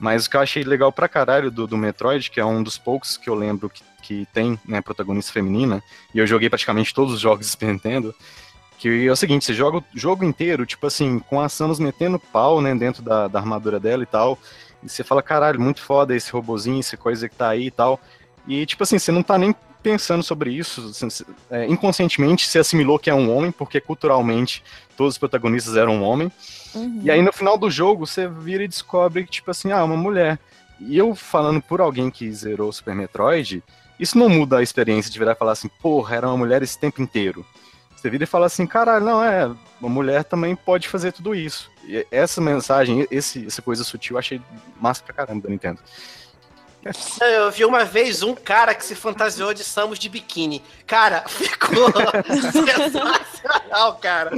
[0.00, 2.78] Mas o que eu achei legal pra caralho do, do Metroid, que é um dos
[2.78, 5.82] poucos que eu lembro que, que tem, né, protagonista feminina,
[6.14, 8.14] e eu joguei praticamente todos os jogos do Nintendo,
[8.78, 12.18] que é o seguinte, você joga o jogo inteiro, tipo assim, com a Samus metendo
[12.18, 14.38] pau, né, dentro da, da armadura dela e tal.
[14.82, 18.00] E você fala, caralho, muito foda esse robozinho, essa coisa que tá aí e tal.
[18.48, 20.90] E, tipo assim, você não tá nem pensando sobre isso.
[21.50, 24.62] É, inconscientemente você assimilou que é um homem, porque culturalmente
[24.96, 26.30] todos os protagonistas eram um homem.
[26.74, 27.00] Uhum.
[27.02, 29.96] E aí no final do jogo você vira e descobre que, tipo assim, ah, uma
[29.96, 30.38] mulher.
[30.78, 33.62] E eu falando por alguém que zerou Super Metroid,
[33.98, 36.78] isso não muda a experiência de virar e falar assim, porra, era uma mulher esse
[36.78, 37.44] tempo inteiro.
[37.94, 41.70] Você vira e fala assim, caralho, não, é, uma mulher também pode fazer tudo isso.
[41.84, 44.40] E essa mensagem, esse, essa coisa sutil, eu achei
[44.80, 45.80] massa pra caramba da Nintendo.
[47.20, 50.62] Eu vi uma vez um cara que se fantasiou de Samus de biquíni.
[50.86, 51.92] Cara, ficou
[52.52, 54.32] sensacional, cara.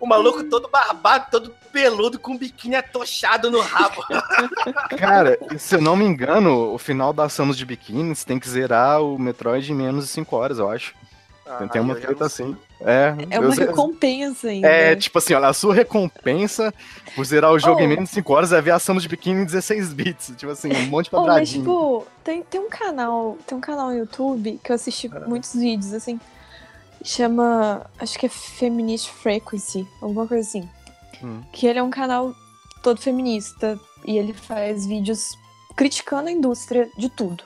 [0.00, 4.04] O maluco todo barbado, todo peludo, com biquíni atochado no rabo.
[4.96, 8.48] Cara, se eu não me engano, o final da Samus de biquíni, você tem que
[8.48, 10.94] zerar o Metroid em menos de 5 horas, eu acho.
[11.44, 12.56] Ah, tem uma treta assim.
[12.88, 14.66] É, é uma recompensa ainda.
[14.66, 16.72] É, tipo assim, olha, a sua recompensa
[17.14, 17.84] por zerar o jogo oh.
[17.84, 20.32] em menos de 5 horas é ver a ação de biquíni em 16 bits.
[20.38, 21.70] Tipo assim, um monte de quadradinho.
[21.70, 25.06] Oh, mas, tipo, tem, tem um canal, tem um canal no YouTube que eu assisti
[25.14, 25.20] é.
[25.26, 26.18] muitos vídeos, assim,
[27.04, 30.66] chama, acho que é Feminist Frequency, alguma coisa assim.
[31.22, 31.42] Hum.
[31.52, 32.34] Que ele é um canal
[32.82, 35.36] todo feminista e ele faz vídeos
[35.76, 37.44] criticando a indústria de tudo.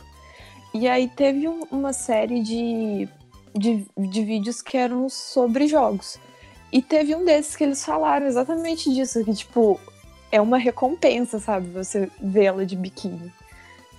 [0.72, 3.08] E aí teve um, uma série de
[3.54, 6.18] de, de vídeos que eram sobre jogos.
[6.72, 9.78] E teve um desses que eles falaram exatamente disso, que, tipo,
[10.30, 11.68] é uma recompensa, sabe?
[11.70, 13.30] Você vê-la de biquíni.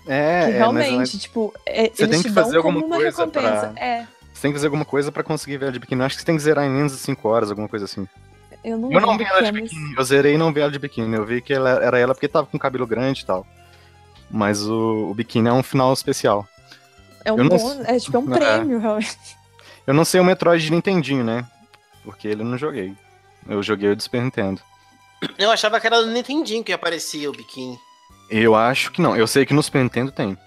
[0.07, 3.09] É, que é, realmente, é, tipo, é, você eles tem que fazer alguma uma coisa
[3.09, 3.67] recompensa.
[3.69, 3.85] Pra...
[3.85, 4.07] É.
[4.33, 6.01] Você tem que fazer alguma coisa para conseguir ver ela de biquíni.
[6.01, 8.07] Acho que você tem que zerar em menos de 5 horas, alguma coisa assim.
[8.63, 9.95] Eu não, eu não vi ela de biquíni.
[9.95, 11.15] Eu zerei e não vi ela de biquíni.
[11.15, 13.45] Eu vi que ela, era ela porque tava com cabelo grande e tal.
[14.31, 16.47] Mas o, o biquíni é um final especial.
[17.23, 18.37] É um bom, é tipo é um é.
[18.37, 19.37] prêmio, realmente.
[19.85, 21.45] Eu não sei o Metroid de Nintendinho, né?
[22.03, 22.95] Porque ele não joguei.
[23.47, 24.61] Eu joguei o do Super Nintendo.
[25.37, 27.77] Eu achava que era do Nintendinho que aparecia o biquíni.
[28.29, 29.15] Eu acho que não.
[29.15, 30.37] Eu sei que no Super Nintendo tem.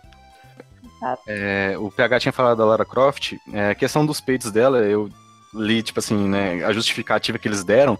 [1.26, 3.34] É, o PH tinha falado da Lara Croft.
[3.52, 5.10] É, a questão dos peitos dela, eu
[5.54, 6.64] li, tipo assim, né?
[6.64, 7.98] A justificativa que eles deram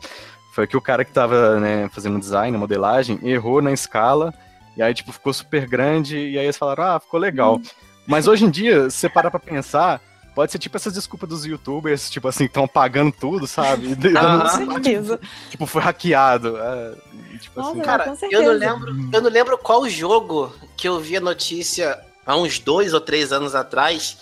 [0.55, 4.33] foi que o cara que tava né, fazendo design, modelagem, errou na escala.
[4.77, 6.16] E aí, tipo, ficou super grande.
[6.16, 7.57] E aí eles falaram, ah, ficou legal.
[7.57, 7.62] Hum.
[8.07, 10.01] Mas hoje em dia, se você parar pra pensar,
[10.37, 13.96] Pode ser tipo essas desculpas dos youtubers, tipo assim, estão pagando tudo, sabe?
[14.14, 15.18] Ah, com certeza.
[15.49, 16.59] Tipo, foi hackeado.
[16.59, 16.94] É,
[17.38, 17.81] tipo Nossa, assim.
[17.81, 22.37] Cara, eu não, lembro, eu não lembro qual jogo que eu vi a notícia há
[22.37, 24.18] uns dois ou três anos atrás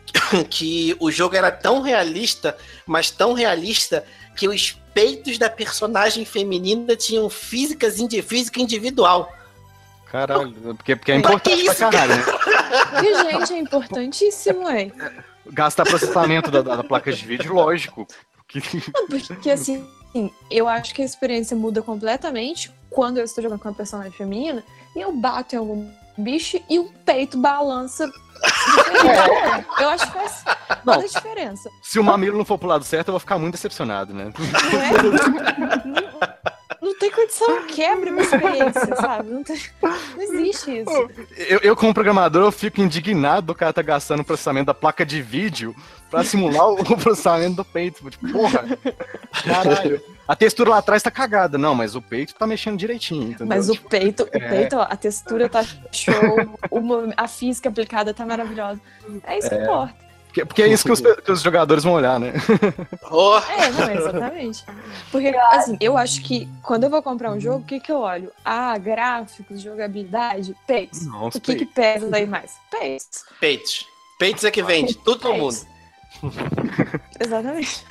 [0.48, 6.96] que o jogo era tão realista, mas tão realista que os peitos da personagem feminina
[6.96, 9.30] tinham físicas física individual.
[10.10, 12.24] Caralho, porque, porque é importante pra caralho, né?
[13.02, 14.90] E, gente, é importantíssimo, é.
[15.50, 18.06] Gastar processamento da, da, placa de vídeo, lógico.
[18.36, 18.60] Porque...
[19.26, 19.86] porque assim,
[20.50, 24.64] eu acho que a experiência muda completamente quando eu estou jogando com uma personagem feminina
[24.96, 28.10] e eu bato em algum bicho e o peito balança.
[28.38, 29.82] É.
[29.82, 30.44] Eu acho que faz
[30.84, 31.70] não, toda a diferença.
[31.82, 34.32] Se o mamilo não for pro lado certo, eu vou ficar muito decepcionado, né?
[35.84, 35.97] Não, não
[36.98, 39.30] tem condição, quebra uma experiência, sabe?
[39.30, 41.10] Não, tem, não existe isso.
[41.36, 45.06] Eu, eu, como programador, eu fico indignado do cara tá gastando o processamento da placa
[45.06, 45.74] de vídeo
[46.10, 48.10] pra simular o processamento do peito.
[48.10, 48.64] Tipo, porra,
[49.44, 50.00] caralho.
[50.26, 51.56] A textura lá atrás tá cagada.
[51.56, 53.46] Não, mas o peito tá mexendo direitinho, entendeu?
[53.46, 54.36] Mas tipo, o peito, é...
[54.36, 56.14] o peito, ó, a textura tá show,
[56.70, 58.80] uma, a física aplicada tá maravilhosa.
[59.24, 59.62] É isso que é...
[59.62, 60.07] importa.
[60.38, 62.32] Porque, porque é isso que os, que os, jogadores vão olhar, né?
[63.10, 63.38] Oh.
[63.38, 64.64] É, não, exatamente.
[65.10, 68.00] Porque, assim, eu acho que quando eu vou comprar um jogo, o que, que eu
[68.00, 68.30] olho?
[68.44, 71.06] Ah, gráficos, jogabilidade, peitos.
[71.06, 72.56] Nossa, o que, que pesa daí mais?
[72.70, 73.24] Peitos.
[73.40, 73.86] Peitos.
[74.18, 75.56] Peitos é que vende, tudo pro mundo.
[77.18, 77.84] Exatamente.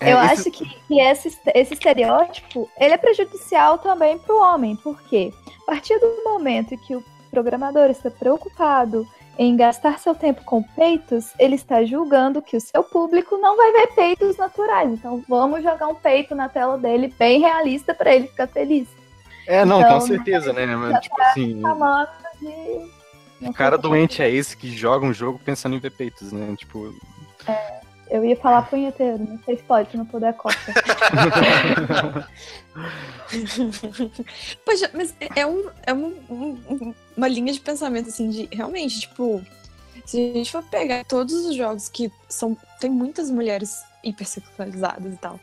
[0.00, 4.76] É, eu acho que, que esse, esse estereótipo ele é prejudicial também para o homem,
[4.76, 9.06] porque a partir do momento que o programador está preocupado
[9.38, 13.72] em gastar seu tempo com peitos, ele está julgando que o seu público não vai
[13.72, 14.90] ver peitos naturais.
[14.90, 18.88] Então vamos jogar um peito na tela dele bem realista para ele ficar feliz.
[19.46, 20.66] É, não, então, com certeza, né?
[20.66, 21.60] Mas, tipo tá assim.
[22.40, 23.52] De...
[23.52, 26.54] cara doente é esse que joga um jogo pensando em ver peitos, né?
[26.56, 26.94] Tipo.
[27.46, 27.80] É,
[28.14, 30.54] eu ia falar punheteiro, não sei se pode, não puder copa.
[34.64, 39.00] Poxa, mas é, é, um, é um, um, uma linha de pensamento, assim, de realmente,
[39.00, 39.44] tipo,
[40.06, 42.56] se a gente for pegar todos os jogos que são.
[42.78, 45.40] Tem muitas mulheres hipersexualizadas e tal.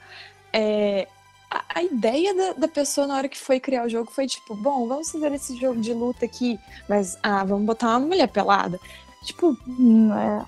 [0.54, 1.10] É,
[1.50, 4.56] a, a, ideia da, da, pessoa na hora que foi criar o jogo foi tipo,
[4.56, 6.58] bom, vamos fazer esse jogo de luta aqui,
[6.88, 8.80] mas ah, vamos botar uma mulher pelada.
[9.26, 10.46] Tipo, hum, é,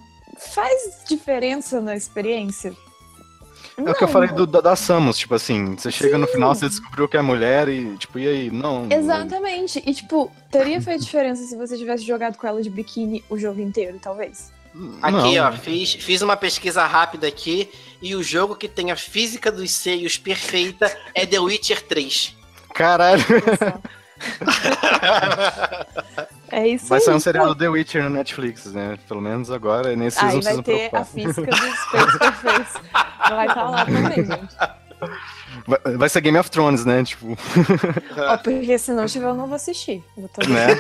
[0.49, 2.73] faz diferença na experiência?
[3.77, 3.91] É não.
[3.91, 6.21] o que eu falei do, da, da Samus, tipo assim, você chega Sim.
[6.21, 8.51] no final, você descobriu que é mulher e, tipo, e aí?
[8.51, 8.88] Não.
[8.89, 9.82] Exatamente.
[9.86, 13.62] E, tipo, teria feito diferença se você tivesse jogado com ela de biquíni o jogo
[13.62, 14.51] inteiro, talvez.
[15.01, 15.47] Aqui, não.
[15.47, 17.69] ó, fiz, fiz uma pesquisa rápida aqui
[18.01, 22.36] e o jogo que tem a física dos seios perfeita é The Witcher 3.
[22.73, 23.23] Caralho.
[26.53, 28.99] É isso Vai sair um serial do The Witcher no Netflix, né?
[29.07, 32.73] Pelo menos agora, nesse Aí vai ter a física dos perfeitos.
[33.27, 34.55] Vai estar tá lá também, gente.
[35.65, 37.03] Vai, vai ser Game of Thrones, né?
[37.03, 37.36] Tipo.
[38.17, 40.03] Ó, porque se não tiver, eu não vou assistir.
[40.15, 40.75] Tô né?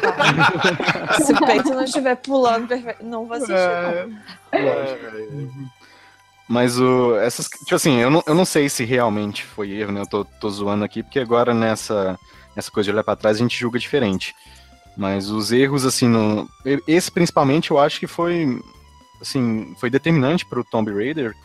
[1.25, 2.67] se o peito não estiver pulando
[3.01, 3.53] não vou assistir.
[3.53, 4.07] É...
[4.51, 4.97] É...
[6.47, 7.15] Mas o.
[7.17, 7.47] Essas.
[7.47, 10.01] Tipo assim, eu não, eu não sei se realmente foi erro, né?
[10.01, 12.19] Eu tô, tô zoando aqui, porque agora nessa,
[12.55, 14.35] nessa coisa de olhar pra trás a gente julga diferente.
[14.95, 16.47] Mas os erros, assim, no...
[16.87, 18.61] esse principalmente eu acho que foi,
[19.19, 21.35] assim, foi determinante para o Tomb Raider.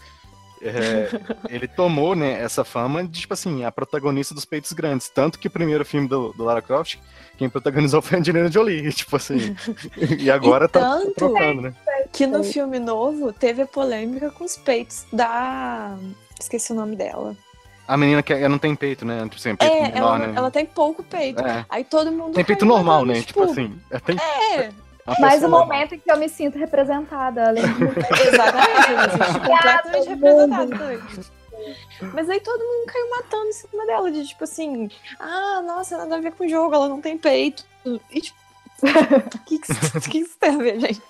[0.61, 1.09] É,
[1.49, 5.09] ele tomou, né, essa fama de, tipo assim, a protagonista dos peitos grandes.
[5.09, 6.99] Tanto que o primeiro filme do, do Lara Croft,
[7.37, 9.57] quem protagonizou foi a Angelina Jolie, tipo assim.
[10.19, 11.75] e agora e tá, tanto tá trocando, né?
[12.13, 15.97] Que no filme novo teve a polêmica com os peitos da.
[16.39, 17.37] Esqueci o nome dela.
[17.89, 19.23] A menina que não tem peito, né?
[19.23, 20.33] Tipo assim, peito é, menor, ela, né?
[20.37, 21.43] ela tem pouco peito.
[21.43, 21.65] É.
[21.71, 22.35] Aí todo mundo.
[22.35, 23.15] Tem peito normal, né?
[23.15, 23.81] Tipo, tipo assim.
[23.91, 24.17] É, tem...
[24.19, 24.71] é.
[25.19, 27.85] Mas o momento em que eu me sinto representada, além de.
[28.29, 31.01] Exatamente, eu me sinto completamente representada também.
[32.13, 36.17] Mas aí todo mundo caiu matando em cima dela, de tipo assim, ah, nossa, nada
[36.17, 37.65] a ver com o jogo, ela não tem peito.
[38.11, 38.39] E tipo,
[38.83, 41.03] o que, que, que isso tem a ver, gente?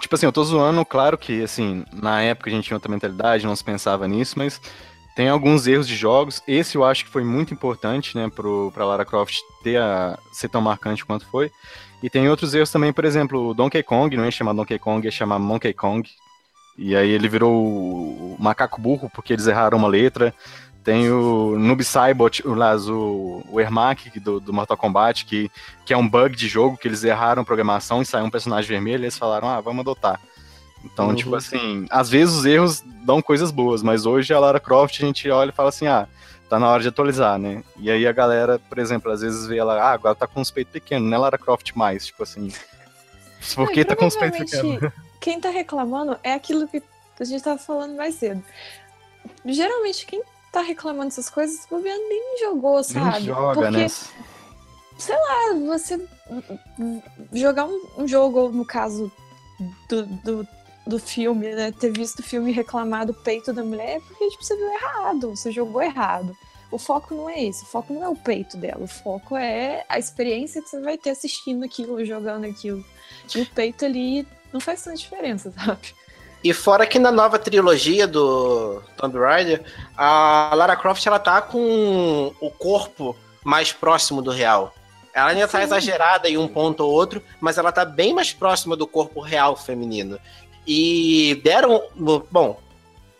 [0.00, 3.46] Tipo assim, eu tô zoando, claro que, assim, na época a gente tinha outra mentalidade,
[3.46, 4.60] não se pensava nisso, mas
[5.20, 6.42] tem alguns erros de jogos.
[6.48, 10.62] Esse eu acho que foi muito importante, né, para Lara Croft ter a, ser tão
[10.62, 11.52] marcante quanto foi.
[12.02, 15.10] E tem outros erros também, por exemplo, Donkey Kong, não é chamar Donkey Kong, é
[15.10, 16.08] chamar Monkey Kong.
[16.78, 20.34] E aí ele virou o macaco burro porque eles erraram uma letra.
[20.82, 25.50] Tem o Noob Saibot, o, o, o Ermac do, do Mortal Kombat, que,
[25.84, 28.70] que é um bug de jogo, que eles erraram a programação e saiu um personagem
[28.70, 30.18] vermelho e eles falaram, ah, vamos adotar.
[30.84, 31.14] Então, uhum.
[31.14, 35.06] tipo assim, às vezes os erros dão coisas boas, mas hoje a Lara Croft a
[35.06, 36.08] gente olha e fala assim, ah,
[36.48, 37.62] tá na hora de atualizar, né?
[37.76, 40.50] E aí a galera, por exemplo, às vezes vê ela, ah, agora tá com os
[40.50, 42.52] peitos pequenos, não é Lara Croft mais, tipo assim.
[43.54, 44.92] Por que tá com os peitos pequenos?
[45.20, 46.82] Quem tá reclamando é aquilo que
[47.18, 48.42] a gente tava falando mais cedo.
[49.44, 53.18] Geralmente, quem tá reclamando dessas coisas, o governo nem jogou, sabe?
[53.18, 53.88] Nem joga, Porque, né?
[54.98, 56.08] Sei lá, você
[57.32, 59.10] jogar um, um jogo, no caso
[59.88, 60.48] do, do
[60.86, 61.72] do filme, né?
[61.72, 64.72] Ter visto o filme e reclamar do peito da mulher é porque tipo, você viu
[64.72, 66.36] errado, você jogou errado.
[66.70, 69.84] O foco não é esse, o foco não é o peito dela, o foco é
[69.88, 72.84] a experiência que você vai ter assistindo aquilo, jogando aquilo.
[73.34, 75.94] E o peito ali não faz tanta diferença, sabe?
[76.42, 79.62] E fora que na nova trilogia do Tomb Raider,
[79.96, 83.14] a Lara Croft ela tá com o corpo
[83.44, 84.72] mais próximo do real.
[85.12, 88.76] Ela ainda tá exagerada em um ponto ou outro, mas ela tá bem mais próxima
[88.76, 90.18] do corpo real feminino.
[90.72, 91.82] E deram,
[92.30, 92.60] bom,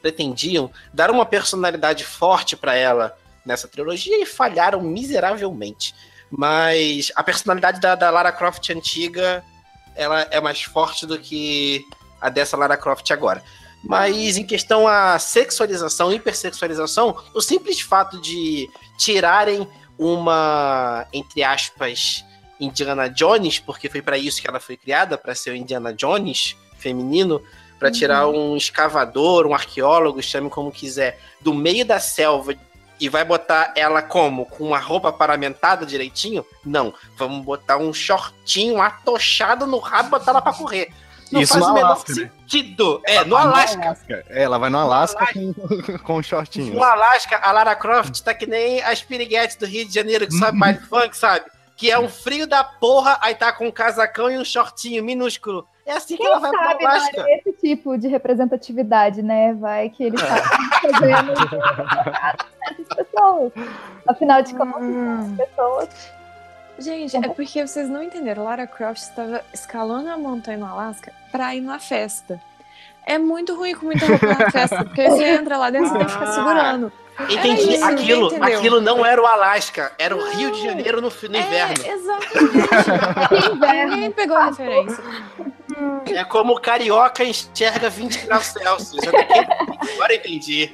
[0.00, 5.92] pretendiam dar uma personalidade forte para ela nessa trilogia e falharam miseravelmente.
[6.30, 9.42] Mas a personalidade da, da Lara Croft antiga
[9.96, 11.84] ela é mais forte do que
[12.20, 13.42] a dessa Lara Croft agora.
[13.82, 19.66] Mas em questão a sexualização, hipersexualização, o simples fato de tirarem
[19.98, 22.24] uma, entre aspas,
[22.60, 26.54] Indiana Jones, porque foi para isso que ela foi criada, para ser o Indiana Jones
[26.80, 27.42] feminino,
[27.78, 27.94] para uhum.
[27.94, 32.54] tirar um escavador, um arqueólogo, chame como quiser, do meio da selva
[33.00, 34.44] e vai botar ela como?
[34.44, 36.44] Com uma roupa paramentada direitinho?
[36.62, 36.92] Não.
[37.16, 40.92] Vamos botar um shortinho atochado no rabo e botar ela pra correr.
[41.32, 42.30] Não Isso faz o menor Alasca, né?
[42.40, 43.00] sentido.
[43.06, 43.14] Né?
[43.14, 43.76] É, no Alasca.
[43.76, 44.24] no Alasca.
[44.28, 45.98] É, ela vai no Alasca, no Alasca.
[45.98, 46.74] Com, com shortinho.
[46.74, 50.34] No Alasca, a Lara Croft tá que nem as piriguetes do Rio de Janeiro, que
[50.34, 51.46] sabe baile funk, sabe?
[51.76, 55.66] Que é um frio da porra, aí tá com um casacão e um shortinho minúsculo.
[55.90, 57.24] É assim Quem que ela vai sabe, pro Alasca.
[57.26, 59.54] É esse tipo de representatividade, né?
[59.54, 60.36] Vai que ele tá
[60.80, 61.32] fazendo
[62.62, 63.52] essas pessoas.
[64.06, 65.36] Afinal de contas, hum.
[65.36, 65.88] pessoas.
[66.78, 68.44] Gente, é porque vocês não entenderam.
[68.44, 72.40] Lara Croft estava escalando a montanha no Alasca para ir numa festa.
[73.04, 76.06] É muito ruim com muita roupa na festa, porque você entra lá dentro e tem
[76.06, 76.92] que ficar segurando.
[77.28, 77.74] Entendi.
[77.74, 81.40] Isso, aquilo, aquilo não era o Alasca, era o Rio de Janeiro no, no é,
[81.40, 81.84] inverno.
[81.84, 83.90] Exatamente.
[83.90, 85.02] Ninguém pegou a referência.
[86.06, 89.02] É como o carioca enxerga 20 graus Celsius.
[89.94, 90.72] Agora entendi.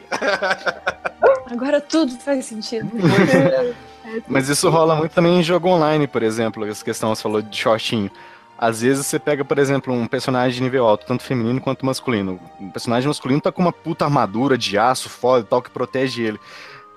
[1.50, 2.90] Agora tudo faz sentido.
[4.28, 6.64] Mas isso rola muito também em jogo online, por exemplo.
[6.66, 8.10] Essa questão você falou de shortinho.
[8.58, 12.40] Às vezes você pega, por exemplo, um personagem de nível alto, tanto feminino quanto masculino.
[12.58, 16.22] Um personagem masculino tá com uma puta armadura de aço foda e tal, que protege
[16.22, 16.40] ele.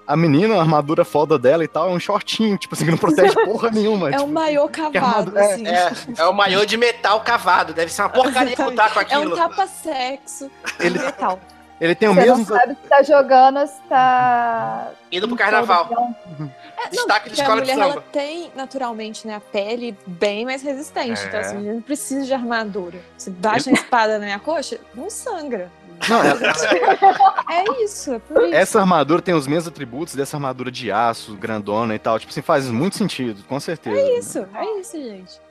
[0.10, 2.98] A menina, a armadura foda dela e tal, é um shortinho, tipo assim, que não
[2.98, 4.10] protege porra nenhuma.
[4.10, 5.67] É tipo, um maiô cavado, é, assim.
[5.67, 9.22] É, é um maiô de metal cavado, deve ser uma porcaria lutar com aquilo.
[9.22, 10.98] É um tapa-sexo ele...
[10.98, 11.39] metal.
[11.80, 12.38] Ele tem o Você mesmo.
[12.38, 14.92] Não sabe se tá jogando, se tá.
[15.12, 15.89] Indo pro carnaval.
[16.78, 17.94] É, Destaque de escola a mulher, de samba.
[17.94, 21.22] Ela tem, naturalmente, né, a pele bem mais resistente.
[21.22, 21.26] É.
[21.26, 23.00] Então, assim, a gente não precisa de armadura.
[23.18, 25.72] Se baixa a espada na minha coxa, não sangra.
[26.08, 26.39] Não, ela...
[27.50, 28.54] é isso, é por isso.
[28.54, 32.20] Essa armadura tem os mesmos atributos dessa armadura de aço, grandona e tal.
[32.20, 34.00] Tipo assim, faz muito sentido, com certeza.
[34.00, 35.49] É isso, é isso, gente.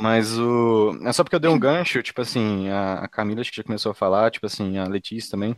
[0.00, 0.98] Mas o.
[1.04, 3.92] É só porque eu dei um gancho, tipo assim, a, Camila acho que já começou
[3.92, 5.56] a falar, tipo assim, a Letícia também.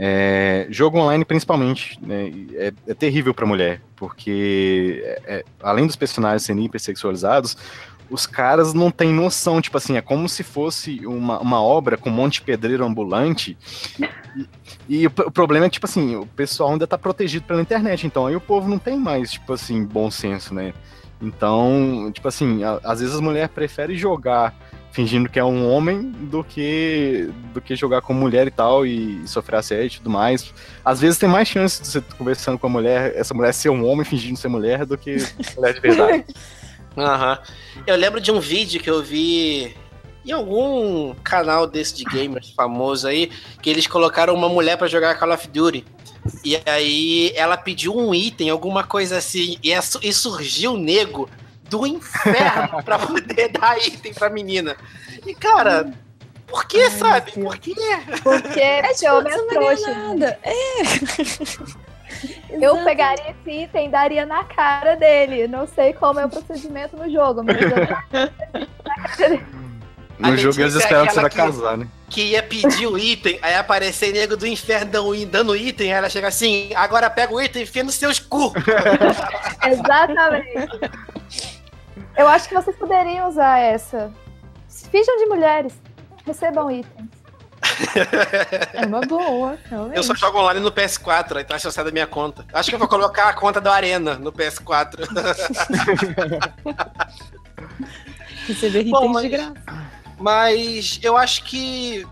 [0.00, 5.96] É, jogo online, principalmente, né, é, é, terrível pra mulher, porque é, é, além dos
[5.96, 7.56] personagens serem hipersexualizados,
[8.10, 12.10] os caras não têm noção, tipo assim, é como se fosse uma, uma obra com
[12.10, 13.58] um monte de pedreiro ambulante.
[14.36, 14.48] E,
[15.00, 18.06] e o, o, problema é que, tipo assim, o pessoal ainda tá protegido pela internet,
[18.06, 20.72] então aí o povo não tem mais, tipo assim, bom senso, né?
[21.20, 24.54] Então, tipo assim, a, às vezes as mulheres preferem jogar
[24.90, 29.26] fingindo que é um homem do que do que jogar com mulher e tal e
[29.28, 30.52] sofrer assédio e tudo mais.
[30.84, 33.86] Às vezes tem mais chance de você conversando com a mulher, essa mulher ser um
[33.86, 35.16] homem fingindo ser mulher do que
[35.56, 36.24] mulher de verdade.
[36.96, 37.38] Aham.
[37.76, 37.82] Uhum.
[37.86, 39.76] Eu lembro de um vídeo que eu vi
[40.26, 43.30] em algum canal desse de gamers famoso aí,
[43.62, 45.84] que eles colocaram uma mulher para jogar Call of Duty.
[46.44, 51.28] E aí ela pediu um item, alguma coisa assim, e, é, e surgiu o nego
[51.68, 54.76] do inferno pra poder dar item pra menina.
[55.26, 55.92] E, cara,
[56.46, 57.32] por que, Ai, sabe?
[57.32, 57.74] Por quê?
[58.22, 59.94] Porque é tipo, homem é trouxa.
[59.94, 60.38] Nada.
[60.42, 60.52] É.
[62.50, 65.46] Eu pegaria esse item e daria na cara dele.
[65.46, 68.30] Não sei como é o procedimento no jogo, mas eu na cara
[69.18, 69.46] dele.
[70.18, 71.86] No jogo eles esperam que você vai casar, né?
[72.08, 76.28] Que ia pedir o item, aí aparecer nego do inferno dando item, aí ela chega
[76.28, 78.52] assim, agora pega o item e enfia nos seus cu.
[79.62, 80.90] Exatamente.
[82.16, 84.12] Eu acho que vocês poderiam usar essa.
[84.90, 85.74] Finjam de mulheres.
[86.26, 87.08] Recebam itens.
[88.74, 89.58] É uma boa.
[89.68, 89.96] Realmente.
[89.96, 92.44] Eu só jogo online no PS4, aí tá associado da minha conta.
[92.52, 95.06] Acho que eu vou colocar a conta do Arena no PS4.
[98.46, 99.22] Receber itens Bom, mas...
[99.22, 99.87] de graça.
[100.18, 102.04] Mas eu acho que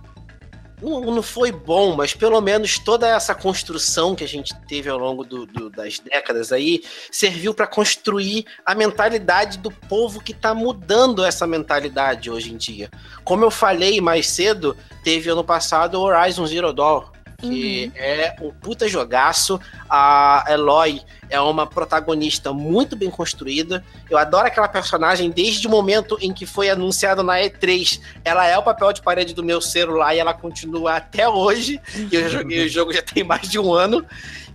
[0.81, 4.99] não, não foi bom, mas pelo menos toda essa construção que a gente teve ao
[4.99, 10.55] longo do, do, das décadas aí serviu para construir a mentalidade do povo que está
[10.55, 12.90] mudando essa mentalidade hoje em dia.
[13.25, 17.05] Como eu falei mais cedo, teve ano passado o Horizon Zero Dawn,
[17.38, 17.92] que uhum.
[17.96, 19.61] é um puta jogaço.
[19.88, 23.85] A Eloy é uma protagonista muito bem construída.
[24.11, 28.01] Eu adoro aquela personagem desde o momento em que foi anunciado na E3.
[28.25, 31.80] Ela é o papel de parede do meu celular e ela continua até hoje.
[32.11, 34.05] E eu joguei o jogo já tem mais de um ano.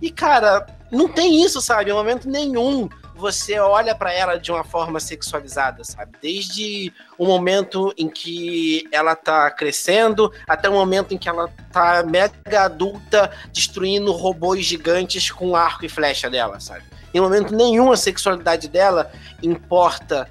[0.00, 1.90] E, cara, não tem isso, sabe?
[1.90, 2.88] Em momento nenhum
[3.22, 6.18] você olha para ela de uma forma sexualizada, sabe?
[6.20, 12.02] Desde o momento em que ela tá crescendo até o momento em que ela tá
[12.02, 16.82] mega adulta, destruindo robôs gigantes com arco e flecha dela, sabe?
[17.14, 20.28] Em momento nenhum a sexualidade dela importa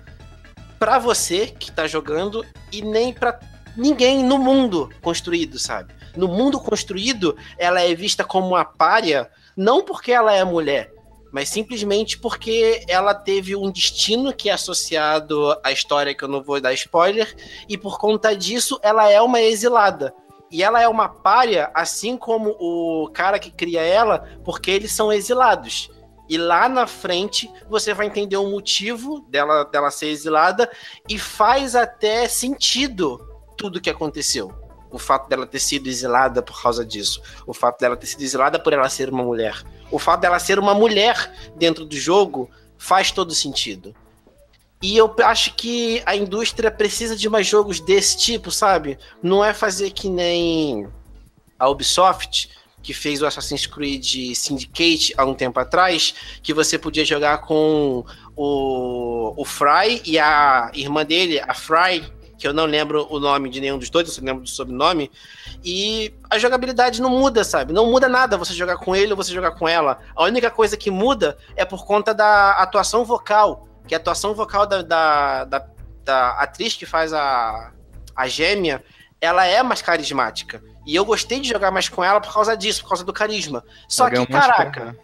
[0.77, 3.39] para você que tá jogando e nem para
[3.77, 5.93] ninguém no mundo construído, sabe?
[6.13, 10.91] No mundo construído, ela é vista como uma párea, não porque ela é mulher,
[11.31, 16.43] mas simplesmente porque ela teve um destino que é associado à história que eu não
[16.43, 17.35] vou dar spoiler,
[17.69, 20.13] e por conta disso ela é uma exilada.
[20.51, 25.11] E ela é uma párea, assim como o cara que cria ela, porque eles são
[25.11, 25.89] exilados.
[26.27, 30.69] E lá na frente você vai entender o motivo dela, dela ser exilada
[31.07, 33.19] e faz até sentido
[33.57, 34.60] tudo que aconteceu.
[34.91, 37.21] O fato dela ter sido exilada por causa disso.
[37.47, 39.63] O fato dela ter sido exilada por ela ser uma mulher.
[39.89, 43.95] O fato dela ser uma mulher dentro do jogo faz todo sentido.
[44.81, 48.97] E eu acho que a indústria precisa de mais jogos desse tipo, sabe?
[49.21, 50.87] Não é fazer que nem
[51.59, 52.49] a Ubisoft,
[52.81, 58.03] que fez o Assassin's Creed Syndicate há um tempo atrás, que você podia jogar com
[58.35, 62.11] o, o Fry e a irmã dele, a Fry,
[62.41, 65.11] que eu não lembro o nome de nenhum dos dois, eu só lembro do sobrenome.
[65.63, 67.71] E a jogabilidade não muda, sabe?
[67.71, 69.99] Não muda nada você jogar com ele ou você jogar com ela.
[70.15, 73.67] A única coisa que muda é por conta da atuação vocal.
[73.87, 75.67] Que a atuação vocal da, da, da,
[76.03, 77.71] da atriz que faz a,
[78.15, 78.83] a gêmea,
[79.21, 80.63] ela é mais carismática.
[80.87, 83.63] E eu gostei de jogar mais com ela por causa disso, por causa do carisma.
[83.87, 84.97] Só que, caraca.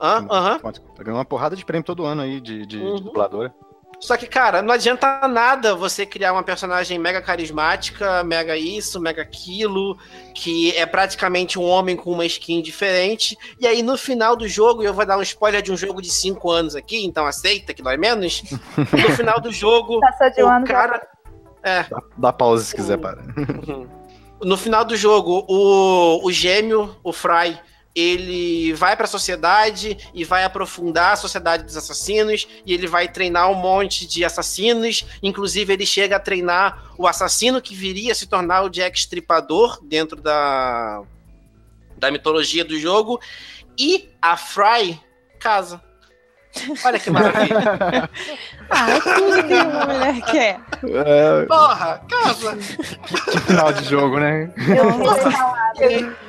[0.00, 0.22] Aham.
[0.22, 0.72] Uhum.
[0.72, 2.96] Tá ganhando uma porrada de prêmio todo ano aí de, de, uhum.
[2.96, 3.52] de dubladora.
[4.00, 9.22] Só que, cara, não adianta nada você criar uma personagem mega carismática, mega isso, mega
[9.22, 9.98] aquilo,
[10.34, 13.36] que é praticamente um homem com uma skin diferente.
[13.58, 16.10] E aí, no final do jogo, eu vou dar um spoiler de um jogo de
[16.10, 18.42] 5 anos aqui, então aceita que dói menos.
[18.76, 20.00] No final do jogo,
[20.34, 21.06] de um o cara.
[21.62, 21.82] É.
[21.82, 23.20] Dá, dá pausa se quiser, para.
[24.40, 27.58] No final do jogo, o, o gêmeo, o Fry,
[27.98, 33.08] ele vai para a sociedade e vai aprofundar a sociedade dos assassinos e ele vai
[33.08, 35.04] treinar um monte de assassinos.
[35.22, 39.80] Inclusive, ele chega a treinar o assassino que viria a se tornar o Jack Stripador
[39.82, 41.02] dentro da,
[41.96, 43.20] da mitologia do jogo.
[43.78, 45.00] E a Fry
[45.38, 45.82] casa.
[46.84, 48.10] Olha que maravilha.
[48.70, 50.60] ah, é tudo que uma mulher quer.
[50.82, 51.46] É...
[51.46, 52.56] Porra, casa.
[53.30, 54.50] Que final de jogo, né?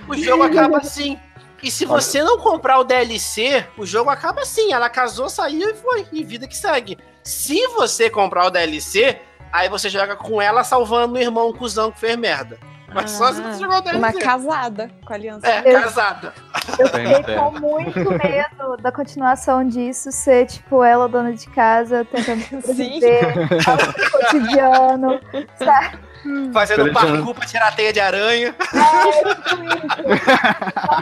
[0.07, 1.17] o jogo acaba assim.
[1.61, 4.71] E se você não comprar o DLC, o jogo acaba assim.
[4.71, 6.07] Ela casou, saiu e foi.
[6.11, 6.97] E vida que segue.
[7.23, 9.19] Se você comprar o DLC,
[9.51, 12.57] aí você joga com ela salvando o irmão cuzão que fez merda.
[12.93, 13.97] Mas ah, só se você jogar o DLC.
[13.99, 15.47] Uma casada com a aliança.
[15.47, 16.33] É, eu, casada.
[16.77, 22.41] Eu fiquei com muito medo da continuação disso ser, tipo, ela dona de casa, tentando
[22.65, 23.77] sobreviver ao
[24.11, 25.19] cotidiano,
[25.57, 26.08] sabe?
[26.53, 28.55] Fazendo parkour pra tirar a teia de aranha.
[28.73, 29.21] É, isso.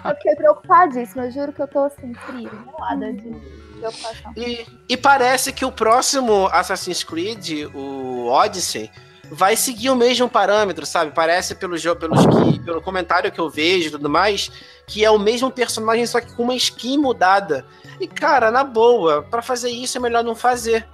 [0.05, 1.25] eu fiquei preocupadíssima.
[1.25, 3.35] Eu juro que eu tô assim, frio, gelada de
[3.79, 4.33] preocupação.
[4.35, 8.91] E, e parece que o próximo Assassin's Creed, o Odyssey,
[9.31, 11.11] vai seguir o mesmo parâmetro, sabe?
[11.11, 14.51] Parece pelo jogo, pelos que, pelo comentário que eu vejo e tudo mais,
[14.85, 17.65] que é o mesmo personagem, só que com uma skin mudada.
[17.99, 20.87] E, cara, na boa, para fazer isso é melhor não fazer.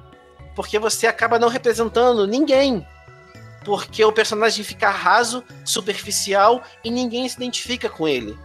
[0.56, 2.86] Porque você acaba não representando ninguém
[3.64, 8.38] porque o personagem fica raso, superficial e ninguém se identifica com ele.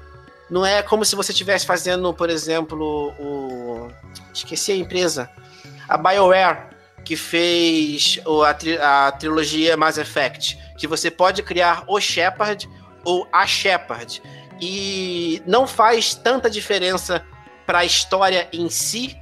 [0.51, 3.91] Não é como se você estivesse fazendo, por exemplo, o.
[4.33, 5.31] Esqueci a empresa.
[5.89, 6.69] A BioWare,
[7.05, 8.79] que fez a, tri...
[8.79, 10.59] a trilogia Mass Effect.
[10.79, 12.69] Que você pode criar o Shepard
[13.05, 14.23] ou a Shepard.
[14.61, 17.25] E não faz tanta diferença
[17.67, 19.17] para a história em si,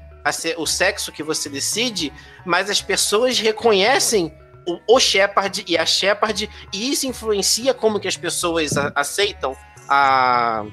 [0.57, 2.13] o sexo que você decide,
[2.45, 4.33] mas as pessoas reconhecem
[4.67, 9.57] o, o Shepard e a Shepard, e isso influencia como que as pessoas a, aceitam
[9.89, 10.65] a,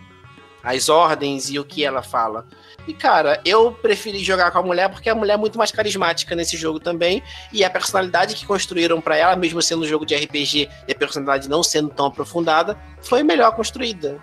[0.64, 2.46] as ordens e o que ela fala.
[2.88, 6.36] E, cara, eu preferi jogar com a mulher porque a mulher é muito mais carismática
[6.36, 7.24] nesse jogo também.
[7.52, 10.96] E a personalidade que construíram para ela, mesmo sendo um jogo de RPG e a
[10.96, 14.20] personalidade não sendo tão aprofundada, foi melhor construída.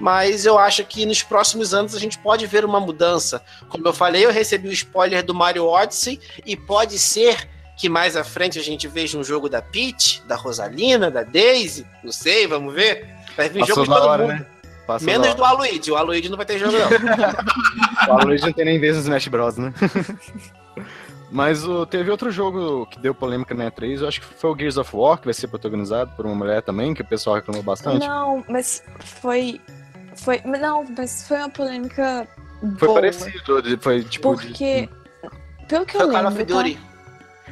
[0.00, 3.42] Mas eu acho que nos próximos anos a gente pode ver uma mudança.
[3.68, 7.48] Como eu falei, eu recebi o spoiler do Mario Odyssey e pode ser
[7.80, 11.86] que mais à frente a gente veja um jogo da Peach, da Rosalina, da Daisy,
[12.04, 13.08] não sei, vamos ver.
[13.34, 14.34] Vai vir Passou jogo de todo hora, mundo.
[14.34, 14.46] Né?
[15.00, 15.90] Menos do Aluigi.
[15.90, 16.88] O Aluigi não vai ter jogo, não.
[18.16, 19.72] o Aluigi não tem nem vez no Smash Bros, né?
[21.32, 24.58] Mas o, teve outro jogo que deu polêmica na E3, eu acho que foi o
[24.58, 27.62] Gears of War, que vai ser protagonizado por uma mulher também, que o pessoal reclamou
[27.62, 28.06] bastante.
[28.06, 29.58] Não, mas foi.
[30.16, 32.28] foi não, mas foi uma polêmica.
[32.78, 32.94] Foi boa.
[32.94, 33.40] parecido,
[33.80, 34.34] foi tipo.
[34.34, 34.82] Porque.
[34.82, 35.00] De
[35.66, 36.42] pelo que Foi eu o Call lembro.
[36.42, 36.74] of Duty.
[36.74, 36.89] Tá?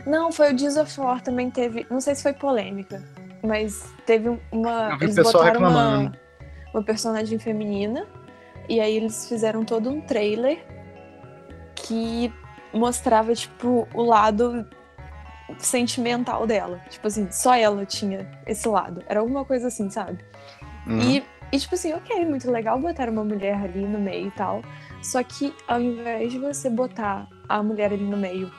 [0.08, 1.86] Não, foi o of War também teve.
[1.90, 3.04] Não sei se foi polêmica,
[3.42, 4.90] mas teve uma.
[4.92, 6.18] Eu vi Eles pessoal botaram uma, reclamando.
[6.72, 8.06] uma personagem feminina.
[8.70, 10.64] E aí eles fizeram todo um trailer
[11.74, 12.32] que
[12.72, 14.66] mostrava, tipo, o lado
[15.58, 16.80] sentimental dela.
[16.88, 19.02] Tipo assim, só ela tinha esse lado.
[19.06, 20.24] Era alguma coisa assim, sabe?
[20.86, 21.00] Uhum.
[21.00, 24.62] E, e, tipo assim, ok, muito legal botar uma mulher ali no meio e tal.
[25.02, 28.50] Só que ao invés de você botar a mulher ali no meio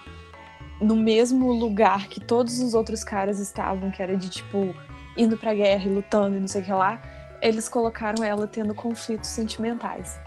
[0.82, 4.74] no mesmo lugar que todos os outros caras estavam, que era de tipo
[5.18, 7.02] indo pra guerra e lutando e não sei o que lá,
[7.42, 10.20] eles colocaram ela tendo conflitos sentimentais.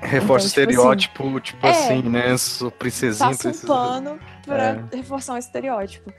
[0.00, 1.70] Reforça Então, tipo estereótipo, tipo é.
[1.70, 2.36] assim, né?
[2.36, 4.96] Sou princesinha, Passa um pano pra É.
[4.96, 6.12] reforçar um estereótipo.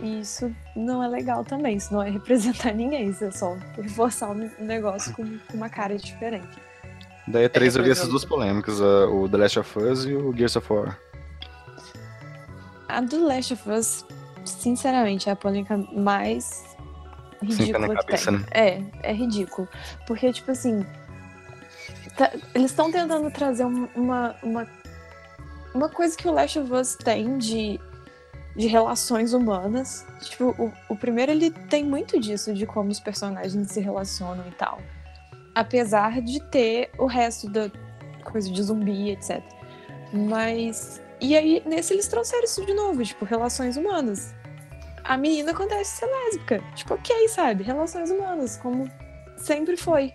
[0.00, 4.30] E isso não é legal também, isso não é representar ninguém, isso é só reforçar
[4.30, 6.48] um negócio com com uma cara diferente.
[7.28, 10.14] Daí é três eu vi essas duas polêmicas, a- o The Last of Us e
[10.14, 10.98] o Gears of War.
[12.90, 14.04] A do Last of Us,
[14.44, 16.44] sinceramente, é a polêmica mais
[17.40, 18.40] Sim, tá ridícula que cabeça, tem.
[18.40, 18.46] né?
[19.02, 19.68] É, é ridículo.
[20.06, 20.84] Porque, tipo assim,
[22.16, 24.66] tá- eles estão tentando trazer um- uma, uma,
[25.74, 27.80] uma coisa que o Last of Us tem de,
[28.56, 30.06] de relações humanas.
[30.20, 34.52] Tipo, o, o primeiro ele tem muito disso, de como os personagens se relacionam e
[34.52, 34.78] tal.
[35.54, 37.70] Apesar de ter o resto da
[38.24, 39.42] coisa de zumbi, etc.
[40.12, 41.00] Mas.
[41.20, 44.34] E aí, nesse eles trouxeram isso de novo, tipo, relações humanas.
[45.04, 46.62] A menina acontece ser lésbica.
[46.74, 47.62] Tipo, ok, sabe?
[47.64, 48.88] Relações humanas, como
[49.36, 50.12] sempre foi.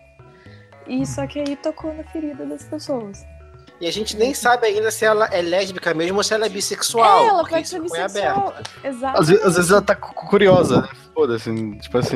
[0.87, 3.25] E só que aí tocou na ferida das pessoas.
[3.81, 6.49] E a gente nem sabe ainda se ela é lésbica mesmo ou se ela é
[6.49, 7.25] bissexual.
[7.25, 8.35] é, ela pode isso ser foi aberto.
[8.53, 8.53] bissexual.
[8.83, 9.21] Exato.
[9.21, 10.87] Às, às vezes ela tá cu- curiosa, né?
[11.13, 12.15] Foda-se, tipo assim.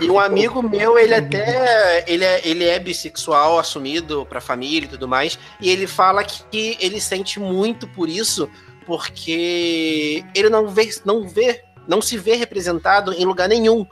[0.00, 4.90] E um amigo meu, ele até ele é, ele é bissexual, assumido pra família e
[4.90, 8.48] tudo mais, e ele fala que ele sente muito por isso,
[8.86, 13.86] porque ele não vê, não vê, não se vê representado em lugar nenhum.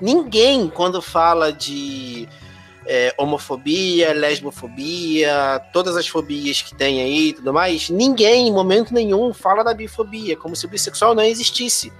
[0.00, 2.28] Ninguém, quando fala de
[2.84, 8.92] é, homofobia, lesbofobia, todas as fobias que tem aí e tudo mais, ninguém, em momento
[8.92, 11.92] nenhum, fala da bifobia, como se o bissexual não existisse.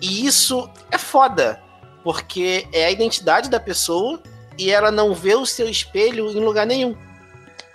[0.00, 1.60] E isso é foda,
[2.04, 4.22] porque é a identidade da pessoa
[4.56, 6.94] e ela não vê o seu espelho em lugar nenhum.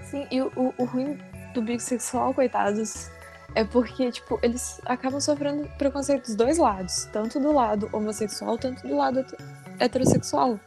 [0.04, 1.20] Sim, e o, o, ruim
[1.54, 3.10] do bissexual, coitados,
[3.56, 7.10] é porque, tipo, eles acabam sofrendo preconceito dos dois lados.
[7.12, 9.36] Tanto do lado homossexual, tanto do lado het-
[9.80, 10.60] heterossexual.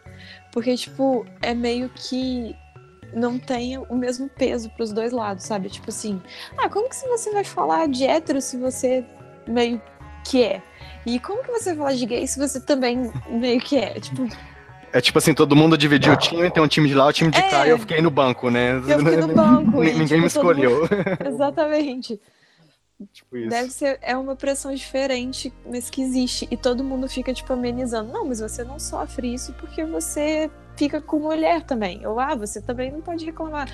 [0.53, 2.55] Porque, tipo, é meio que
[3.15, 5.69] não tem o mesmo peso pros dois lados, sabe?
[5.69, 6.21] Tipo assim,
[6.57, 9.05] ah, como que você vai falar de hétero se você
[9.47, 9.81] meio
[10.25, 10.63] que é?
[11.05, 13.99] E como que você vai falar de gay se você também meio que é?
[14.01, 14.29] Tipo,
[14.93, 17.31] É tipo assim, todo mundo dividiu o time, tem um time de lá, o time
[17.31, 17.69] de cá, É.
[17.69, 18.77] e eu fiquei no banco, né?
[18.77, 19.83] eu fiquei no banco.
[19.83, 20.89] e, Ninguém me tipo, mundo- escolheu.
[21.27, 22.21] Exatamente.
[23.13, 23.49] tipo isso.
[23.49, 26.47] Deve ser, é uma pressão diferente, mas que existe.
[26.51, 28.13] E todo mundo fica, tipo, amenizando.
[28.13, 32.07] Não, mas você não sofre isso porque você fica com mulher também.
[32.07, 33.69] Ou, ah, você também não pode reclamar.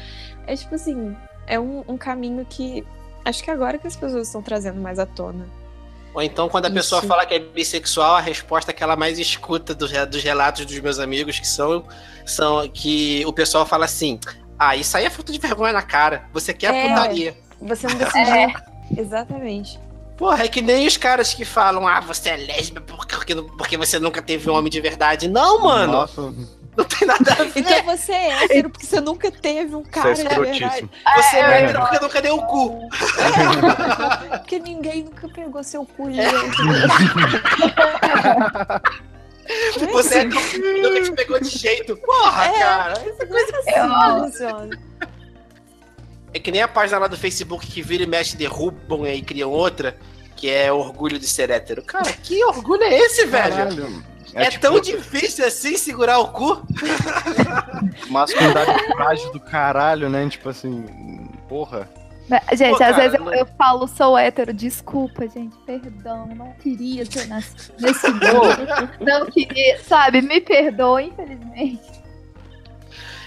[0.47, 1.15] É tipo assim,
[1.47, 2.85] é um, um caminho que
[3.25, 5.45] acho que agora que as pessoas estão trazendo mais à tona.
[6.15, 6.75] Ou então, quando a Isso.
[6.77, 10.79] pessoa fala que é bissexual, a resposta que ela mais escuta dos, dos relatos dos
[10.81, 11.85] meus amigos, que são,
[12.27, 14.19] são que o pessoal fala assim:
[14.59, 16.25] Ah, isso aí é falta de vergonha na cara.
[16.33, 16.89] Você quer É.
[16.89, 17.37] putaria.
[17.61, 18.53] Você não decidiu.
[18.97, 19.79] Exatamente.
[20.17, 24.01] Porra, é que nem os caras que falam, ah, você é lésbica porque, porque você
[24.01, 25.29] nunca teve um homem de verdade.
[25.29, 26.35] Não, mano, Nossa,
[26.79, 27.61] não tem nada a ver.
[27.61, 30.89] Então você é hétero porque você nunca teve um cara é de verdade.
[31.17, 31.63] Você é É.
[31.65, 32.89] hétero porque nunca deu o cu.
[34.39, 36.13] Porque ninguém nunca pegou seu cu, É.
[36.13, 36.29] gente.
[39.93, 41.97] Você é hétero porque nunca te pegou de jeito.
[41.97, 42.59] Porra, É.
[42.59, 42.93] cara.
[42.93, 43.13] Assim
[44.23, 44.79] funciona.
[46.35, 49.23] É que nem a página lá do Facebook que vira e mexe, derrubam e aí
[49.23, 49.97] criam outra,
[50.37, 51.83] que é orgulho de ser hétero.
[51.83, 53.55] Cara, que orgulho é esse, velho?
[53.57, 54.05] Caralho.
[54.35, 56.63] É, tipo, tão difícil assim segurar o cu?
[58.11, 60.29] Masculinidade frágil do caralho, né?
[60.29, 60.85] Tipo assim,
[61.49, 61.89] porra.
[62.53, 66.53] Gente, Pô, às cara, vezes eu, não- eu falo, sou hétero, desculpa, gente, perdão, não
[66.53, 71.81] queria ter nascido nesse mundo, não queria, sabe, me perdoa, infelizmente.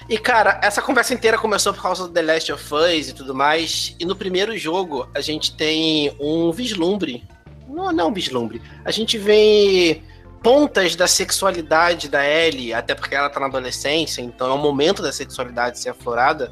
[0.07, 3.33] E, cara, essa conversa inteira começou por causa do The Last of Us e tudo
[3.33, 3.95] mais.
[3.99, 7.23] E no primeiro jogo, a gente tem um vislumbre.
[7.67, 8.61] Não, não um vislumbre.
[8.83, 10.01] A gente vê
[10.43, 15.01] pontas da sexualidade da Ellie, até porque ela tá na adolescência, então é o momento
[15.01, 16.51] da sexualidade ser aflorada.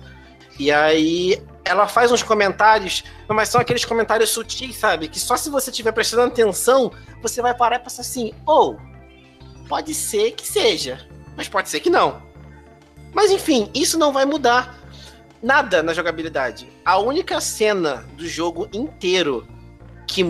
[0.59, 5.07] E aí ela faz uns comentários, mas são aqueles comentários sutis, sabe?
[5.07, 8.77] Que só se você estiver prestando atenção, você vai parar e pensar assim, ou
[9.67, 12.21] pode ser que seja, mas pode ser que não.
[13.13, 14.77] Mas enfim, isso não vai mudar.
[15.41, 16.69] nada na jogabilidade.
[16.83, 19.47] A única cena do jogo inteiro
[20.05, 20.23] que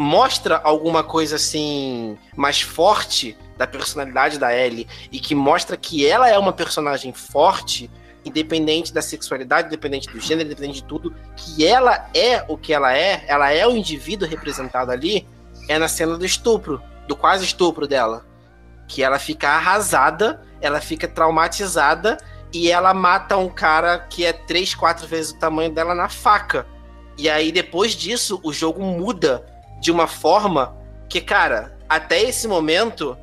[0.00, 6.26] mostra alguma coisa assim mais forte da personalidade da Ellie e que mostra que ela
[6.26, 7.90] é uma personagem forte,
[8.24, 12.96] independente da sexualidade, independente do gênero, independente de tudo, que ela é o que ela
[12.96, 15.28] é, ela é o indivíduo representado ali,
[15.68, 18.24] é na cena do estupro, do quase estupro dela.
[18.88, 22.16] Que ela fica arrasada, ela fica traumatizada
[22.54, 26.66] e ela mata um cara que é três, quatro vezes o tamanho dela na faca.
[27.18, 30.76] E aí, depois disso, o jogo muda de uma forma
[31.08, 33.16] que, cara, até esse momento,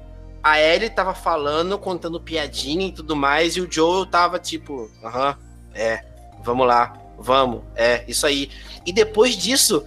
[0.43, 5.37] a Ellie tava falando, contando piadinha e tudo mais, e o Joel tava tipo, aham,
[5.73, 6.03] é,
[6.43, 8.49] vamos lá, vamos, é, isso aí.
[8.85, 9.85] E depois disso,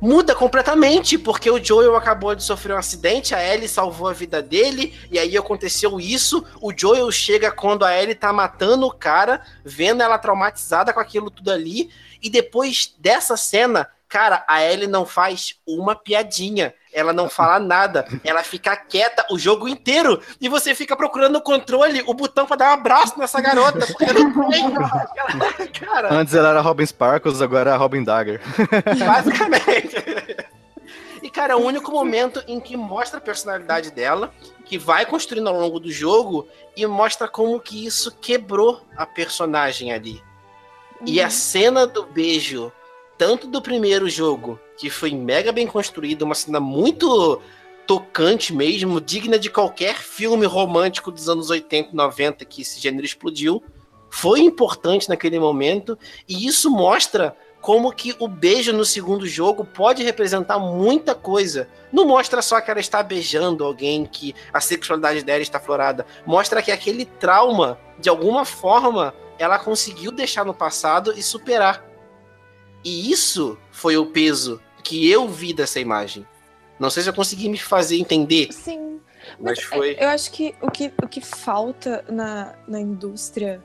[0.00, 4.42] muda completamente, porque o Joel acabou de sofrer um acidente, a Ellie salvou a vida
[4.42, 6.44] dele, e aí aconteceu isso.
[6.60, 11.30] O Joel chega quando a Ellie tá matando o cara, vendo ela traumatizada com aquilo
[11.30, 11.90] tudo ali,
[12.22, 16.74] e depois dessa cena, cara, a Ellie não faz uma piadinha.
[16.92, 21.42] Ela não fala nada, ela fica quieta o jogo inteiro e você fica procurando o
[21.42, 23.84] controle, o botão para dar um abraço nessa garota.
[23.86, 24.70] Porque não tem,
[25.78, 26.14] cara.
[26.14, 28.40] Antes ela era Robin Sparkles, agora é a Robin Dagger.
[28.98, 29.96] Basicamente.
[31.22, 34.32] E, cara, é o único momento em que mostra a personalidade dela,
[34.64, 39.92] que vai construindo ao longo do jogo e mostra como que isso quebrou a personagem
[39.92, 40.22] ali.
[41.00, 41.06] Uhum.
[41.08, 41.30] E a uhum.
[41.30, 42.72] cena do beijo,
[43.18, 47.40] tanto do primeiro jogo que foi mega bem construída, uma cena muito
[47.86, 53.06] tocante mesmo, digna de qualquer filme romântico dos anos 80 e 90 que esse gênero
[53.06, 53.62] explodiu.
[54.10, 55.98] Foi importante naquele momento
[56.28, 61.68] e isso mostra como que o beijo no segundo jogo pode representar muita coisa.
[61.92, 66.06] Não mostra só que ela está beijando alguém, que a sexualidade dela está florada.
[66.24, 71.84] Mostra que aquele trauma, de alguma forma, ela conseguiu deixar no passado e superar.
[72.86, 76.24] E isso foi o peso que eu vi dessa imagem.
[76.78, 78.52] Não sei se eu consegui me fazer entender.
[78.52, 79.00] Sim.
[79.40, 79.96] Mas, mas foi.
[79.98, 83.60] Eu acho que o que, o que falta na, na indústria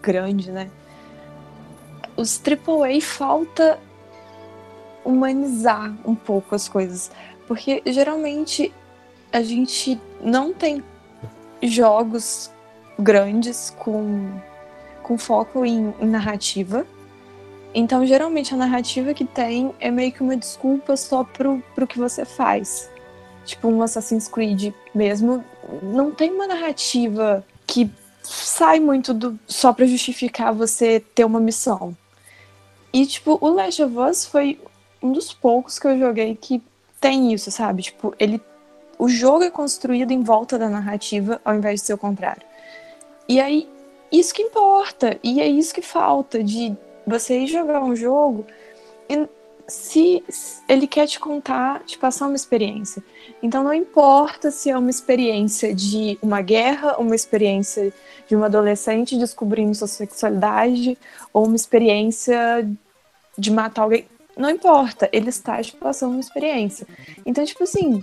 [0.00, 0.70] grande, né?
[2.16, 3.80] Os AAA falta
[5.04, 7.10] humanizar um pouco as coisas.
[7.48, 8.72] Porque geralmente
[9.32, 10.84] a gente não tem
[11.60, 12.48] jogos
[12.96, 14.40] grandes com,
[15.02, 16.86] com foco em, em narrativa
[17.74, 21.98] então, geralmente, a narrativa que tem é meio que uma desculpa só pro, pro que
[21.98, 22.90] você faz.
[23.44, 25.44] Tipo, um Assassin's Creed mesmo,
[25.82, 27.90] não tem uma narrativa que
[28.22, 31.96] sai muito do só para justificar você ter uma missão.
[32.92, 34.60] E, tipo, o Last of Us foi
[35.02, 36.62] um dos poucos que eu joguei que
[37.00, 37.82] tem isso, sabe?
[37.82, 38.40] Tipo, ele.
[38.98, 42.42] O jogo é construído em volta da narrativa ao invés de ser o contrário.
[43.28, 43.68] E aí,
[44.12, 45.18] isso que importa.
[45.24, 48.46] E é isso que falta de você ir jogar um jogo
[49.08, 49.28] e
[49.68, 50.22] se
[50.68, 53.02] ele quer te contar, te passar uma experiência.
[53.42, 57.92] Então não importa se é uma experiência de uma guerra, uma experiência
[58.28, 60.98] de uma adolescente descobrindo sua sexualidade,
[61.32, 62.68] ou uma experiência
[63.36, 64.06] de matar alguém.
[64.36, 66.86] Não importa, ele está te passando uma experiência.
[67.24, 68.02] Então, tipo assim,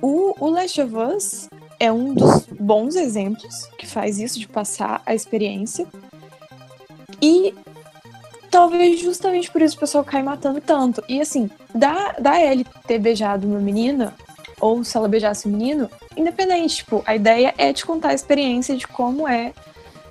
[0.00, 1.48] o, o Last of Us
[1.78, 5.86] é um dos bons exemplos que faz isso, de passar a experiência.
[7.22, 7.54] E
[8.50, 11.02] Talvez justamente por isso o pessoal cai matando tanto.
[11.08, 14.14] E assim, da, da Ellie ter beijado uma menina,
[14.60, 18.76] ou se ela beijasse um menino, independente, tipo, a ideia é te contar a experiência
[18.76, 19.52] de como é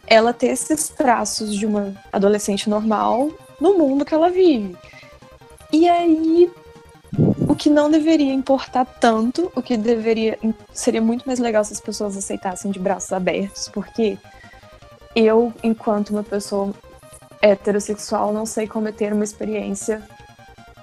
[0.08, 3.30] ela ter esses traços de uma adolescente normal
[3.60, 4.76] no mundo que ela vive.
[5.72, 6.52] E aí,
[7.48, 10.40] o que não deveria importar tanto, o que deveria
[10.74, 14.18] seria muito mais legal se as pessoas aceitassem de braços abertos, porque
[15.16, 16.74] eu, enquanto uma pessoa
[17.42, 20.02] heterossexual, não sei como é ter uma experiência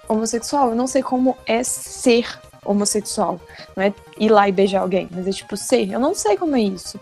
[0.09, 0.71] homossexual.
[0.71, 2.27] Eu não sei como é ser
[2.65, 3.41] homossexual.
[3.77, 5.91] Não é ir lá e beijar alguém, mas é tipo ser.
[5.91, 7.01] Eu não sei como é isso.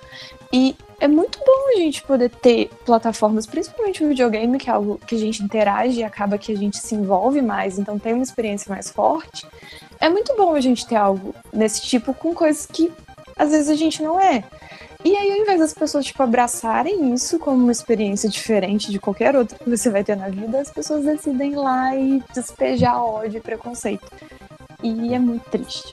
[0.52, 5.00] E é muito bom a gente poder ter plataformas, principalmente o videogame, que é algo
[5.06, 8.22] que a gente interage e acaba que a gente se envolve mais, então tem uma
[8.22, 9.46] experiência mais forte.
[10.00, 12.92] É muito bom a gente ter algo desse tipo com coisas que
[13.36, 14.44] às vezes a gente não é.
[15.04, 19.36] E aí, ao invés das pessoas, tipo, abraçarem isso como uma experiência diferente de qualquer
[19.36, 23.36] outra que você vai ter na vida, as pessoas decidem ir lá e despejar ódio
[23.36, 24.10] e preconceito.
[24.82, 25.92] E é muito triste.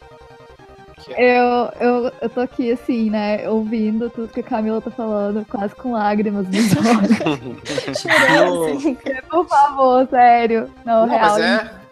[1.09, 5.75] Eu, eu, eu tô aqui, assim, né, ouvindo tudo que a Camila tá falando, quase
[5.75, 7.99] com lágrimas nos olhos.
[7.99, 8.97] Chorando, assim.
[9.29, 10.71] Por favor, sério.
[10.85, 11.37] Não, Não real.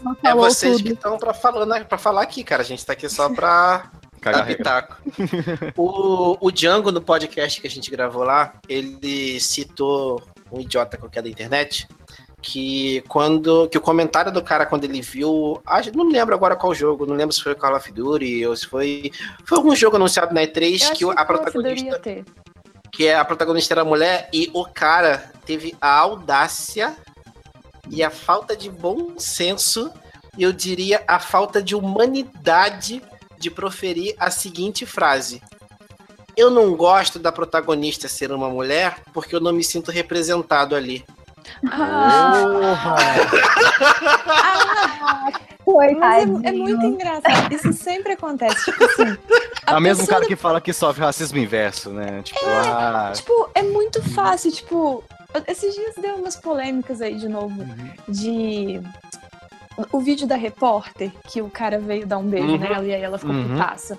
[0.01, 0.85] Mas é, é vocês tudo.
[0.85, 2.61] que estão pra, falando, pra falar aqui, cara.
[2.61, 3.89] A gente tá aqui só pra
[4.19, 4.97] Cagar pitaco.
[5.77, 11.21] o, o Django, no podcast que a gente gravou lá, ele citou um idiota qualquer
[11.21, 11.87] da internet,
[12.41, 15.61] que quando que o comentário do cara quando ele viu,
[15.93, 19.11] não lembro agora qual jogo, não lembro se foi Call of Duty ou se foi
[19.45, 22.01] foi algum jogo anunciado na E3 que, a protagonista
[22.91, 26.95] que é a protagonista era mulher e o cara teve a audácia
[27.89, 29.91] e a falta de bom senso,
[30.37, 33.01] eu diria a falta de humanidade
[33.39, 35.41] de proferir a seguinte frase:
[36.35, 41.03] Eu não gosto da protagonista ser uma mulher porque eu não me sinto representado ali.
[41.71, 42.95] Ah.
[42.95, 43.39] ah.
[45.99, 47.53] Mas é, é, muito engraçado.
[47.53, 48.65] Isso sempre acontece.
[48.65, 49.17] Tipo assim.
[49.67, 52.21] É o mesmo cara que fala que sofre racismo inverso, né?
[52.23, 53.11] Tipo, é, ah...
[53.13, 54.51] tipo, é muito fácil.
[54.51, 55.03] Tipo,
[55.47, 57.61] esses dias deu umas polêmicas aí de novo.
[57.61, 57.91] Uhum.
[58.07, 58.81] De.
[59.91, 62.57] O vídeo da repórter, que o cara veio dar um beijo uhum.
[62.57, 63.49] nela e aí ela ficou uhum.
[63.49, 63.97] putaça.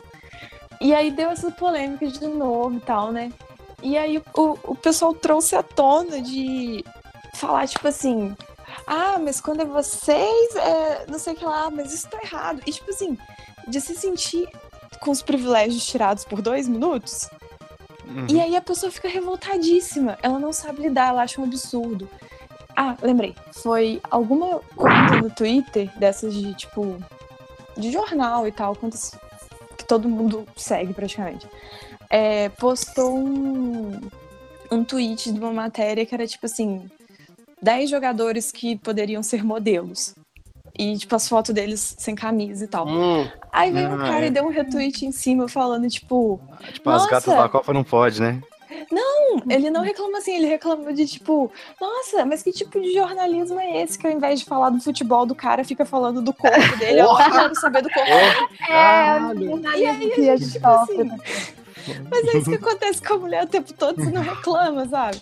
[0.80, 3.32] E aí deu essa polêmica de novo e tal, né?
[3.82, 6.84] E aí o, o pessoal trouxe à tona de
[7.34, 8.34] falar, tipo assim,
[8.86, 12.60] ah, mas quando é vocês, é, não sei o que lá, mas isso tá errado.
[12.66, 13.16] E, tipo assim,
[13.68, 14.48] de se sentir
[15.00, 17.28] com os privilégios tirados por dois minutos.
[18.06, 18.26] Uhum.
[18.28, 20.18] E aí a pessoa fica revoltadíssima.
[20.22, 22.08] Ela não sabe lidar, ela acha um absurdo.
[22.82, 23.34] Ah, lembrei.
[23.52, 26.96] Foi alguma conta no Twitter dessas de, tipo,
[27.76, 29.14] de jornal e tal, contas
[29.76, 31.46] que todo mundo segue praticamente.
[32.08, 34.00] É, postou um,
[34.72, 36.90] um tweet de uma matéria que era tipo assim:
[37.60, 40.14] 10 jogadores que poderiam ser modelos.
[40.78, 42.88] E, tipo, as fotos deles sem camisa e tal.
[42.88, 44.28] Hum, Aí veio um cara é.
[44.28, 46.40] e deu um retweet em cima falando, tipo.
[46.72, 48.40] Tipo, as gatas da Copa não pode, né?
[48.90, 51.50] Não, ele não reclama assim, ele reclama de tipo,
[51.80, 55.26] nossa, mas que tipo de jornalismo é esse que ao invés de falar do futebol
[55.26, 57.00] do cara, fica falando do corpo dele?
[57.02, 58.48] Eu quero saber do corpo dele.
[58.68, 61.10] É, e aí a gente, tipo assim,
[62.10, 65.20] mas é isso que acontece com a mulher o tempo todo, você não reclama, sabe?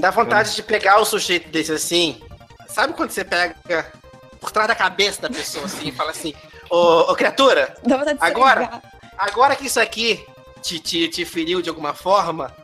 [0.00, 2.20] Dá vontade de pegar o sujeito desse assim.
[2.68, 3.54] Sabe quando você pega
[4.40, 6.34] por trás da cabeça da pessoa assim e fala assim:
[6.70, 7.74] Ô, ô criatura,
[8.18, 8.82] agora,
[9.18, 10.24] agora que isso aqui
[10.62, 12.54] te, te, te feriu de alguma forma,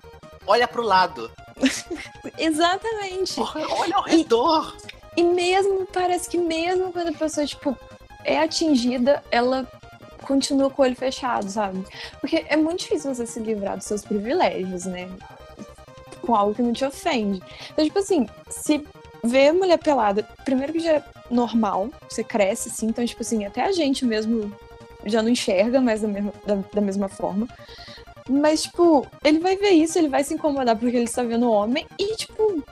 [0.47, 1.31] olha pro lado.
[2.39, 3.41] Exatamente.
[3.41, 4.77] olha ao redor.
[5.17, 7.77] E, e mesmo, parece que mesmo quando a pessoa, tipo,
[8.25, 9.67] é atingida, ela
[10.23, 11.85] continua com o olho fechado, sabe?
[12.21, 15.11] Porque é muito difícil você se livrar dos seus privilégios, né?
[16.29, 17.43] com algo que não te ofende.
[17.73, 18.85] Então, tipo assim, se
[19.25, 23.63] ver mulher pelada, primeiro que já é normal, você cresce assim, então, tipo assim, até
[23.63, 24.55] a gente mesmo
[25.09, 27.49] já não enxerga mais da mesma, da, da mesma forma.
[28.29, 31.53] Mas, tipo, ele vai ver isso, ele vai se incomodar porque ele está vendo o
[31.53, 32.63] homem e, tipo,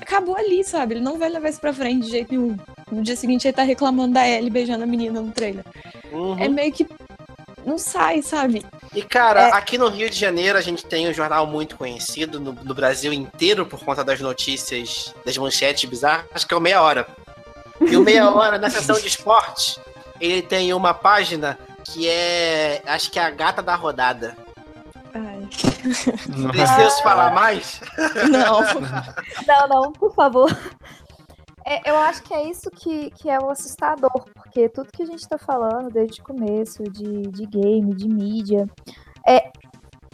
[0.00, 0.94] acabou ali, sabe?
[0.94, 2.56] Ele não vai levar isso pra frente de jeito nenhum.
[2.90, 5.64] No dia seguinte ele tá reclamando da Ellie beijando a menina no trailer.
[6.12, 6.38] Uhum.
[6.38, 6.86] É meio que.
[7.64, 8.64] Não sai, sabe?
[8.94, 9.52] E, cara, é...
[9.52, 13.12] aqui no Rio de Janeiro a gente tem um jornal muito conhecido no, no Brasil
[13.12, 17.06] inteiro por conta das notícias, das manchetes bizarras, que é o Meia Hora.
[17.80, 19.78] E o Meia Hora, na seção de esportes,
[20.20, 22.82] ele tem uma página que é.
[22.86, 24.36] Acho que é a gata da rodada.
[25.14, 25.48] Ai.
[26.50, 27.80] Preciso falar mais?
[28.30, 28.60] Não.
[29.46, 30.50] não, não, por favor.
[31.64, 35.06] É, eu acho que é isso que, que é o assustador, porque tudo que a
[35.06, 38.66] gente está falando desde o começo, de, de game, de mídia,
[39.26, 39.50] é,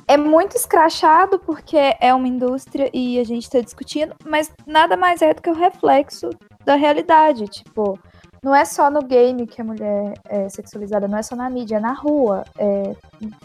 [0.07, 5.23] é muito escrachado porque é uma indústria e a gente está discutindo, mas nada mais
[5.23, 6.29] é do que o reflexo
[6.65, 7.47] da realidade.
[7.47, 7.99] Tipo,
[8.43, 11.77] não é só no game que a mulher é sexualizada, não é só na mídia,
[11.77, 12.95] é na rua, é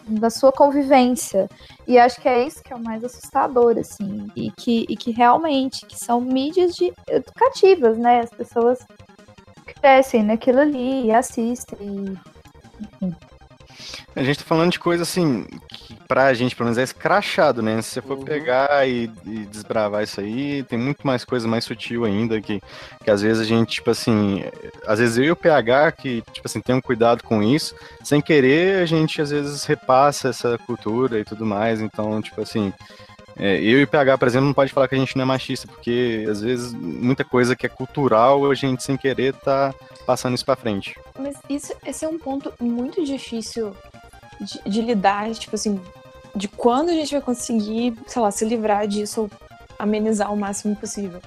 [0.08, 1.50] na sua convivência.
[1.88, 5.12] E acho que é isso que é o mais assustador, assim, e que, e que
[5.12, 8.22] realmente que são mídias de, educativas, né?
[8.22, 8.80] As pessoas
[9.66, 12.18] crescem naquilo ali e assistem,
[13.02, 13.16] enfim.
[14.16, 17.82] A gente tá falando de coisa assim, que pra gente, pelo menos, é escrachado, né?
[17.82, 18.24] Se você for uhum.
[18.24, 22.62] pegar e, e, desbravar isso aí, tem muito mais coisa mais sutil ainda, que,
[23.04, 24.44] que às vezes a gente, tipo assim,
[24.86, 28.22] às vezes eu e o PH, que, tipo assim, tem um cuidado com isso, sem
[28.22, 32.74] querer, a gente às vezes repassa essa cultura e tudo mais, então, tipo assim.
[33.38, 35.26] É, eu e o PH, por exemplo, não pode falar que a gente não é
[35.26, 39.74] machista, porque às vezes muita coisa que é cultural a gente sem querer tá
[40.06, 41.00] passando isso para frente.
[41.18, 43.76] Mas isso, esse é um ponto muito difícil
[44.40, 45.80] de, de, lidar, tipo assim,
[46.36, 49.32] de quando a gente vai conseguir, sei lá, se livrar disso ou
[49.80, 51.20] amenizar o máximo possível.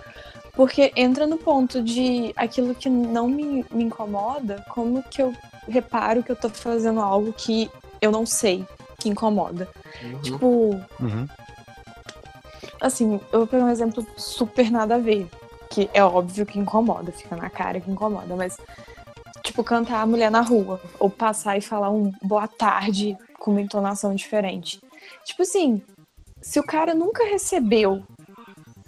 [0.53, 5.35] Porque entra no ponto de aquilo que não me, me incomoda, como que eu
[5.69, 8.65] reparo que eu tô fazendo algo que eu não sei
[8.99, 9.69] que incomoda.
[10.03, 10.19] Uhum.
[10.21, 10.47] Tipo.
[11.01, 11.27] Uhum.
[12.81, 15.29] Assim, eu vou pegar um exemplo super nada a ver
[15.71, 18.57] que é óbvio que incomoda, fica na cara que incomoda, mas
[19.43, 23.61] tipo cantar a mulher na rua ou passar e falar um boa tarde com uma
[23.61, 24.81] entonação diferente.
[25.25, 25.83] Tipo assim,
[26.41, 28.03] se o cara nunca recebeu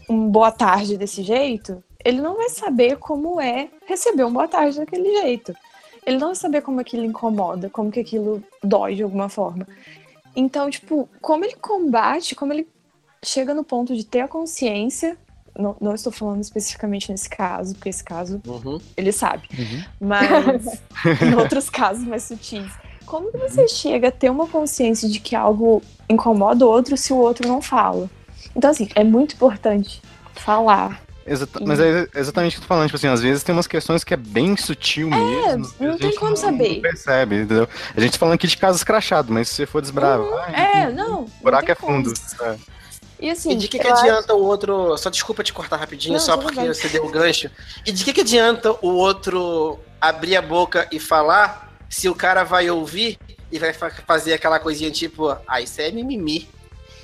[0.08, 4.78] um boa tarde desse jeito, ele não vai saber como é receber um boa tarde
[4.78, 5.54] daquele jeito.
[6.06, 9.66] Ele não vai saber como aquilo incomoda, como que aquilo dói de alguma forma.
[10.34, 12.66] Então, tipo, como ele combate, como ele
[13.24, 15.16] chega no ponto de ter a consciência.
[15.58, 18.78] Não, não estou falando especificamente nesse caso, porque esse caso Uhum.
[18.96, 19.48] ele sabe.
[19.58, 19.82] Uhum.
[20.00, 20.80] Mas
[21.22, 22.70] em outros casos mais sutis.
[23.04, 27.12] Como que você chega a ter uma consciência de que algo incomoda o outro se
[27.12, 28.08] o outro não fala?
[28.54, 30.00] Então, assim, é muito importante
[30.34, 31.00] falar.
[31.26, 33.66] Exata- Mas é exatamente o que eu tô falando, tipo assim, às vezes tem umas
[33.66, 35.70] questões que é bem sutil mesmo.
[35.80, 36.74] não a tem como saber.
[36.76, 37.68] Não percebe, entendeu?
[37.96, 41.22] A gente tá falando aqui de casos crachados, mas se você for desbravar, É, não.
[41.24, 42.12] o buraco não é fundo.
[42.42, 42.56] É.
[43.20, 44.96] E assim, E de que, que acho- adianta o outro.
[44.96, 46.68] Só desculpa te cortar rapidinho, Não, só porque bem.
[46.72, 47.50] você deu o gancho.
[47.84, 52.44] E de que, que adianta o outro abrir a boca e falar se o cara
[52.44, 53.18] vai ouvir
[53.50, 56.48] e vai fa- fazer aquela coisinha tipo, ah, isso é mimimi.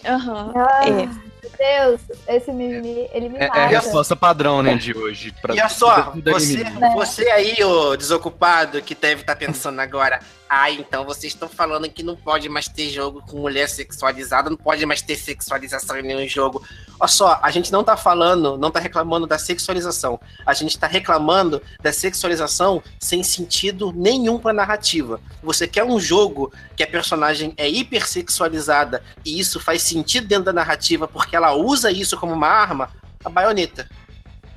[0.05, 0.53] Aham.
[0.55, 1.09] Ah, É.
[1.45, 3.61] meu Deus, esse mimimi, ele me É, mata.
[3.61, 5.33] é a resposta padrão, né, de hoje.
[5.43, 6.65] Pra- E olha só, você,
[6.95, 12.03] você aí, ô desocupado, que deve estar pensando agora, ah, então vocês estão falando que
[12.03, 16.27] não pode mais ter jogo com mulher sexualizada, não pode mais ter sexualização em nenhum
[16.29, 16.63] jogo.
[17.01, 20.21] Olha só, a gente não tá falando, não tá reclamando da sexualização.
[20.47, 25.21] A gente tá reclamando da sexualização sem sentido nenhum pra narrativa.
[25.43, 30.53] Você quer um jogo que a personagem é hipersexualizada e isso faz sentido dentro da
[30.53, 32.91] narrativa porque ela usa isso como uma arma,
[33.25, 33.89] a baioneta.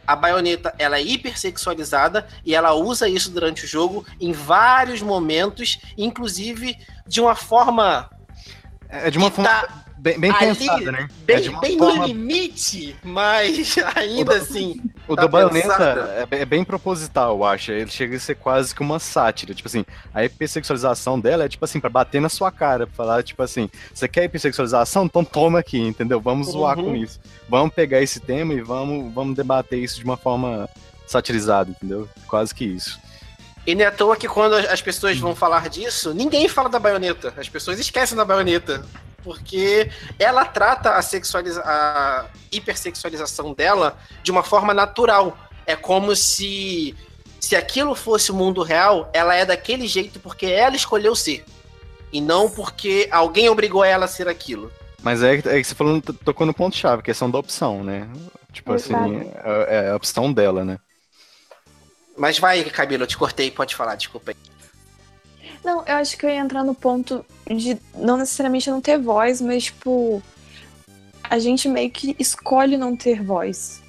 [0.06, 5.80] A baioneta ela é hipersexualizada e ela usa isso durante o jogo em vários momentos,
[5.98, 8.10] inclusive de uma forma
[8.90, 11.08] É de uma que forma tá bem, bem ali, pensada, né?
[11.10, 14.82] é bem, de uma bem forma- no limite, mas ainda assim.
[15.08, 17.72] O tá do Bayonetta é, bem- é bem proposital, eu acho.
[17.72, 19.54] Ele chega a ser quase que uma sátira.
[19.54, 23.24] Tipo assim, a hipersexualização dela é tipo assim, pra bater na sua cara, pra falar,
[23.24, 25.06] tipo assim, você quer hipersexualização?
[25.06, 26.20] Então toma aqui, entendeu?
[26.20, 26.86] Vamos zoar Uhum.
[26.86, 27.20] com isso.
[27.48, 30.70] Vamos pegar esse tema e vamos, vamos debater isso de uma forma
[31.06, 32.08] satirizada, entendeu?
[32.28, 33.00] Quase que isso.
[33.66, 36.80] E não é à toa que quando as pessoas vão falar disso, ninguém fala da
[36.80, 37.34] baioneta.
[37.38, 38.86] As pessoas esquecem da baioneta.
[39.24, 39.90] Porque
[40.20, 45.38] ela trata a, sexualiza a hipersexualização dela de uma forma natural.
[45.66, 46.96] É como se,
[47.40, 51.44] se aquilo fosse o mundo real, ela é daquele jeito porque ela escolheu ser.
[52.14, 54.72] E não porque alguém obrigou ela a ser aquilo.
[55.04, 58.08] Mas é, que- é que você falou, tocou no ponto-chave, questão da opção, né?
[58.54, 59.32] Tipo assim, Exato.
[59.70, 60.80] é, é a opção dela, né?
[62.18, 64.38] Mas vai, Camila, eu te cortei, pode falar, desculpa aí.
[65.64, 69.42] Não, eu acho que eu ia entrar no ponto de não necessariamente não ter voz,
[69.42, 70.22] mas tipo.
[71.30, 73.84] A gente meio que escolhe não ter voz.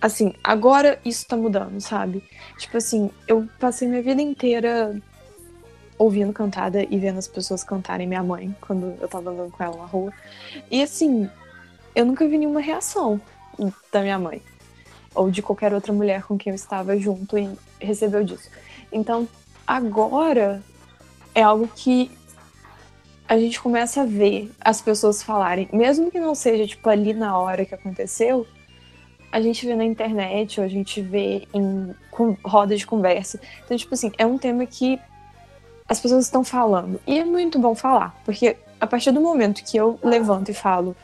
[0.00, 2.24] Assim, agora isso tá mudando, sabe?
[2.58, 4.98] Tipo assim, eu passei minha vida inteira
[5.98, 9.76] ouvindo cantada e vendo as pessoas cantarem minha mãe quando eu tava andando com ela
[9.76, 10.12] na rua.
[10.70, 11.28] E assim,
[11.94, 13.20] eu nunca vi nenhuma reação
[13.92, 14.42] da minha mãe.
[15.14, 18.50] Ou de qualquer outra mulher com quem eu estava junto e recebeu disso.
[18.92, 19.26] Então,
[19.66, 20.62] agora
[21.36, 22.10] é algo que
[23.28, 27.36] a gente começa a ver as pessoas falarem, mesmo que não seja tipo ali na
[27.38, 28.46] hora que aconteceu,
[29.30, 31.94] a gente vê na internet ou a gente vê em
[32.42, 33.38] rodas de conversa.
[33.64, 34.98] Então, tipo assim, é um tema que
[35.86, 36.98] as pessoas estão falando.
[37.06, 40.96] E é muito bom falar, porque a partir do momento que eu levanto e falo,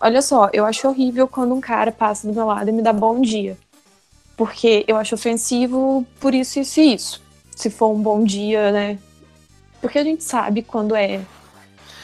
[0.00, 2.92] olha só, eu acho horrível quando um cara passa do meu lado e me dá
[2.92, 3.58] bom dia.
[4.36, 7.22] Porque eu acho ofensivo por isso, isso e isso.
[7.56, 8.98] Se for um bom dia, né?
[9.80, 11.20] Porque a gente sabe quando é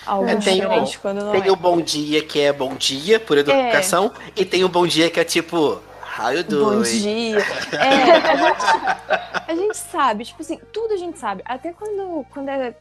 [0.07, 1.53] algo É, tem o- diferente, quando não Tem é.
[1.53, 5.21] o bom dia que é bom dia, por educação, e tem o bom dia que
[5.21, 5.81] é tipo,
[6.19, 6.83] how you Bom doing?
[7.01, 7.39] dia.
[7.73, 11.43] É, a gente, a gente sabe, tipo assim, tudo a gente sabe.
[11.45, 12.75] Até quando, quando é,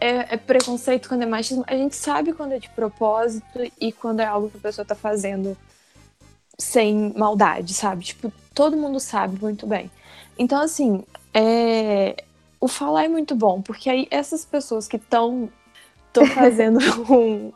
[0.00, 4.20] é, é preconceito, quando é machismo, a gente sabe quando é de propósito e quando
[4.20, 5.56] é algo que a pessoa tá fazendo
[6.58, 8.04] sem maldade, sabe?
[8.04, 9.90] Tipo, todo mundo sabe muito bem.
[10.38, 12.16] Então, assim, é,
[12.60, 15.48] o falar é muito bom, porque aí essas pessoas que estão
[16.12, 16.78] tô fazendo
[17.10, 17.52] um.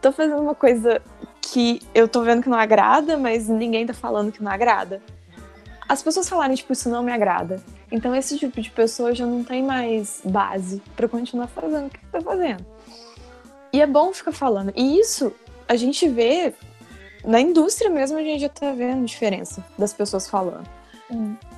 [0.00, 1.02] tô fazendo uma coisa
[1.42, 5.02] que eu tô vendo que não agrada, mas ninguém tá falando que não agrada.
[5.86, 7.62] As pessoas falarem, tipo, isso não me agrada.
[7.92, 11.98] Então esse tipo de pessoa já não tem mais base pra continuar fazendo o que
[12.06, 12.64] tá fazendo.
[13.72, 14.72] E é bom ficar falando.
[14.74, 15.34] E isso
[15.68, 16.54] a gente vê
[17.24, 20.68] na indústria mesmo, a gente já tá vendo diferença das pessoas falando.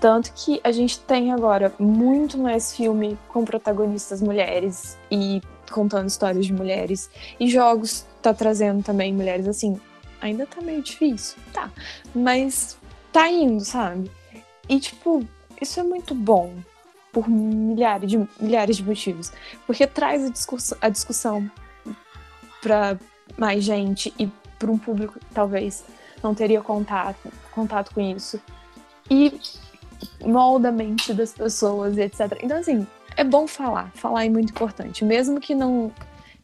[0.01, 5.41] Tanto que a gente tem agora muito mais filme com protagonistas mulheres e
[5.71, 7.11] contando histórias de mulheres.
[7.39, 9.81] E jogos tá trazendo também mulheres assim.
[10.21, 11.71] Ainda tá meio difícil, tá.
[12.15, 12.77] Mas
[13.13, 14.11] tá indo, sabe?
[14.69, 15.25] E tipo,
[15.61, 16.55] isso é muito bom
[17.13, 19.33] por milhares de, milhares de motivos.
[19.67, 21.51] Porque traz a, discuss- a discussão
[22.61, 22.99] pra
[23.39, 24.27] mais gente e
[24.59, 25.85] pra um público que talvez
[26.23, 28.41] não teria contato, contato com isso.
[29.11, 29.33] E
[30.25, 32.39] molda a mente das pessoas e etc.
[32.43, 32.87] Então, assim,
[33.17, 33.91] é bom falar.
[33.95, 35.05] Falar é muito importante.
[35.05, 35.93] Mesmo que não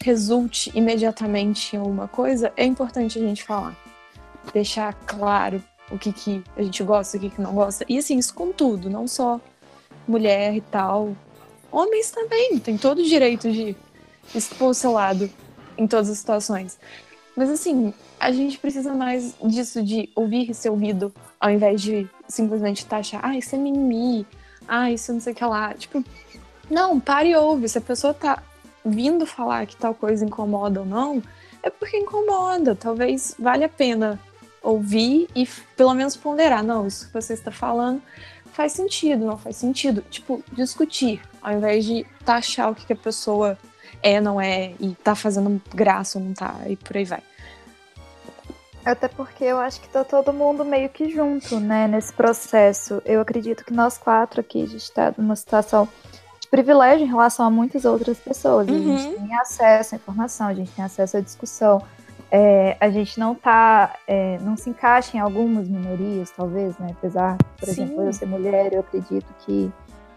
[0.03, 3.77] resulte imediatamente em alguma coisa, é importante a gente falar.
[4.53, 7.85] Deixar claro o que, que a gente gosta, o que, que não gosta.
[7.89, 9.41] E assim, isso com tudo, não só
[10.07, 11.15] mulher e tal.
[11.71, 13.77] Homens também, tem todo o direito de
[14.35, 15.31] expor seu lado
[15.77, 16.79] em todas as situações.
[17.37, 22.09] Mas assim, a gente precisa mais disso de ouvir e ser ouvido, ao invés de
[22.29, 24.25] simplesmente taxar, ah, isso é mimimi,
[24.69, 25.75] ah, isso não sei o que lá.
[25.75, 26.05] Tipo,
[26.71, 27.69] não, pare e ouve.
[27.69, 28.41] Se a pessoa tá
[28.85, 31.21] vindo falar que tal coisa incomoda ou não,
[31.65, 32.77] é porque incomoda.
[32.77, 34.21] Talvez valha a pena
[34.63, 35.45] ouvir e
[35.77, 36.63] pelo menos ponderar.
[36.63, 38.01] Não, isso que você está falando
[38.53, 40.01] faz sentido, não faz sentido.
[40.09, 43.59] Tipo, discutir, ao invés de taxar o que, que a pessoa
[44.01, 47.23] é, não é, e tá fazendo graça ou não tá, e por aí vai.
[48.85, 53.01] Até porque eu acho que tá todo mundo meio que junto, né, nesse processo.
[53.05, 55.89] Eu acredito que nós quatro aqui, a gente tá numa situação
[56.41, 58.69] de privilégio em relação a muitas outras pessoas.
[58.69, 58.95] Uhum.
[58.95, 61.81] A gente tem acesso à informação, a gente tem acesso à discussão.
[62.35, 66.89] É, a gente não tá, é, não se encaixa em algumas minorias, talvez, né?
[66.91, 67.83] Apesar, por Sim.
[67.83, 69.71] exemplo, eu ser mulher, eu acredito que,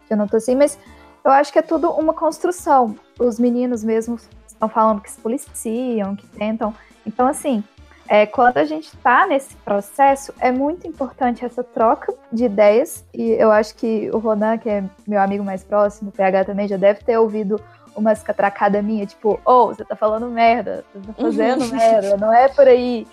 [0.07, 0.79] que eu não tô assim, mas
[1.23, 2.95] eu acho que é tudo uma construção.
[3.19, 6.73] Os meninos mesmo estão falando que se policiam, que tentam.
[7.05, 7.63] Então, assim,
[8.07, 13.03] é, quando a gente está nesse processo, é muito importante essa troca de ideias.
[13.13, 16.67] E eu acho que o Ronan, que é meu amigo mais próximo, o PH também
[16.67, 17.59] já deve ter ouvido
[17.95, 21.71] umas catracadas minha, tipo, ô, oh, você tá falando merda, você tá fazendo uhum.
[21.71, 23.07] merda, não é por aí.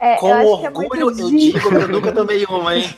[0.00, 2.84] É, Com eu orgulho, é eu digo eu nunca tomei uma, hein?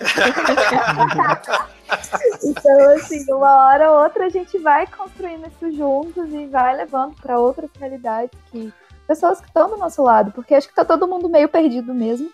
[2.44, 7.14] então, assim, uma hora ou outra a gente vai construindo isso juntos e vai levando
[7.22, 8.70] para outras realidades que
[9.10, 12.30] pessoas que estão do nosso lado, porque acho que tá todo mundo meio perdido mesmo.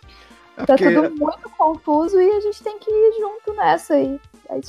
[0.58, 4.20] É tá tudo muito confuso e a gente tem que ir junto nessa aí.
[4.50, 4.60] aí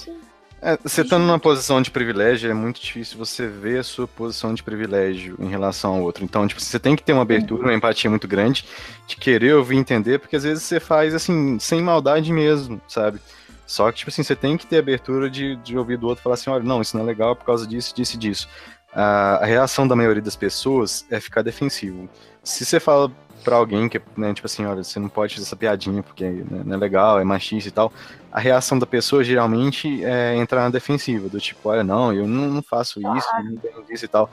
[0.61, 4.53] é, você estando numa posição de privilégio, é muito difícil você ver a sua posição
[4.53, 6.23] de privilégio em relação ao outro.
[6.23, 8.65] Então, tipo, você tem que ter uma abertura, uma empatia muito grande,
[9.05, 13.19] de querer ouvir entender, porque às vezes você faz, assim, sem maldade mesmo, sabe?
[13.67, 16.23] Só que, tipo assim, você tem que ter abertura de, de ouvir do outro e
[16.23, 18.47] falar assim, olha, não, isso não é legal por causa disso, disso e disso.
[18.93, 22.09] A, a reação da maioria das pessoas é ficar defensivo.
[22.43, 23.11] Se você fala
[23.43, 26.63] para alguém que, né, tipo assim, olha, você não pode fazer essa piadinha porque né,
[26.65, 27.93] não é legal, é machista e tal,
[28.31, 32.61] a reação da pessoa geralmente é entrar na defensiva, do tipo, olha, não, eu não,
[32.61, 34.29] faço isso, não tenho isso e tal.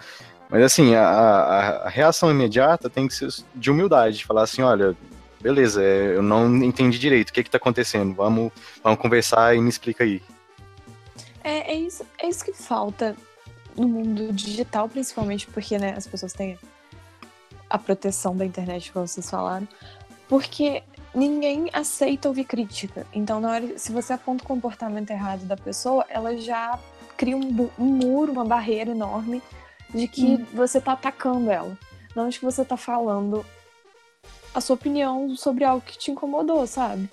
[0.50, 4.62] Mas assim, a, a, a, reação imediata tem que ser de humildade, de falar assim,
[4.62, 4.96] olha,
[5.40, 8.14] beleza, é, eu não entendi direito, o que que tá acontecendo?
[8.14, 8.52] Vamos,
[8.82, 10.22] vamos conversar e me explica aí.
[11.42, 13.14] É, é, isso, é isso que falta
[13.76, 16.58] no mundo digital, principalmente porque né, as pessoas têm
[17.68, 19.66] a proteção da internet, como vocês falaram,
[20.28, 20.82] porque
[21.14, 23.06] ninguém aceita ouvir crítica.
[23.12, 26.78] Então, na hora, se você aponta o comportamento errado da pessoa, ela já
[27.16, 29.42] cria um, um muro, uma barreira enorme
[29.92, 30.46] de que hum.
[30.52, 31.76] você tá atacando ela.
[32.14, 33.44] Não de que você tá falando
[34.54, 37.08] a sua opinião sobre algo que te incomodou, sabe?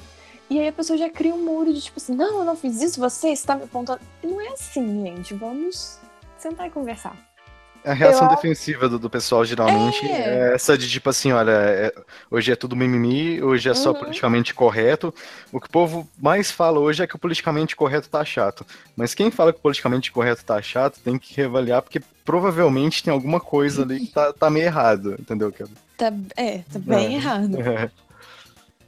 [0.49, 2.81] E aí a pessoa já cria um muro de tipo assim, não, eu não fiz
[2.81, 4.01] isso, você está me apontando.
[4.21, 5.33] E não é assim, gente.
[5.33, 5.99] Vamos
[6.41, 7.15] sentar e conversar.
[7.83, 8.35] A reação eu...
[8.35, 10.51] defensiva do, do, pessoal geralmente é...
[10.51, 10.53] é...
[10.53, 11.93] essa de tipo assim, olha, é,
[12.29, 13.99] hoje é tudo mimimi, hoje é só uhum.
[13.99, 15.13] politicamente correto.
[15.51, 18.65] O que o povo mais fala hoje é que o politicamente correto tá chato.
[18.95, 23.11] Mas quem fala que o politicamente correto tá chato tem que reavaliar, porque provavelmente tem
[23.11, 25.51] alguma coisa ali que tá, tá meio errado, entendeu?
[25.97, 27.15] Tá, é, tá bem é.
[27.15, 27.57] errado.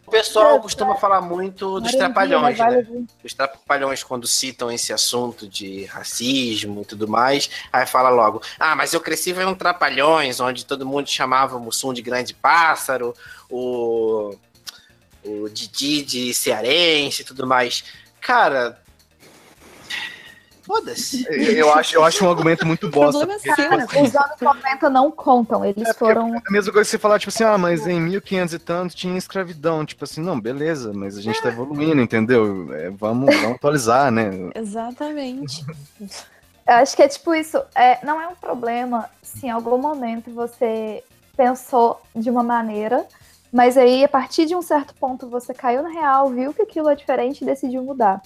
[0.06, 0.10] É.
[0.10, 2.86] O pessoal costuma falar muito dos trapalhões, né?
[3.24, 8.76] Os trapalhões, quando citam esse assunto de racismo e tudo mais, aí fala logo: Ah,
[8.76, 13.14] mas eu cresci vendo trapalhões, onde todo mundo chamava o Mussum de grande pássaro,
[13.50, 14.36] o,
[15.24, 17.84] o Didi de cearense e tudo mais.
[18.20, 18.83] Cara,
[20.64, 21.28] Foda-se.
[21.30, 23.28] Eu acho, eu acho um argumento muito bosta.
[23.28, 26.34] Porque, é cara, tipo, os anos 90 não contam, eles é foram.
[26.34, 28.96] É a mesma coisa que você falar, tipo assim, ah, mas em 1500 e tanto
[28.96, 29.86] tinha escravidão.
[29.86, 32.74] Tipo assim, não, beleza, mas a gente tá evoluindo, entendeu?
[32.74, 34.32] É, vamos, vamos atualizar, né?
[34.56, 35.66] Exatamente.
[36.00, 37.62] Eu acho que é tipo isso.
[37.76, 41.04] É, não é um problema se em algum momento você
[41.36, 43.06] pensou de uma maneira,
[43.52, 46.90] mas aí a partir de um certo ponto você caiu na real, viu que aquilo
[46.90, 48.22] é diferente e decidiu mudar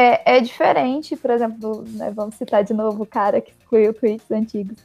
[0.00, 4.30] é, é diferente, por exemplo, né, vamos citar de novo o cara que excluiu tweets
[4.30, 4.76] antigos.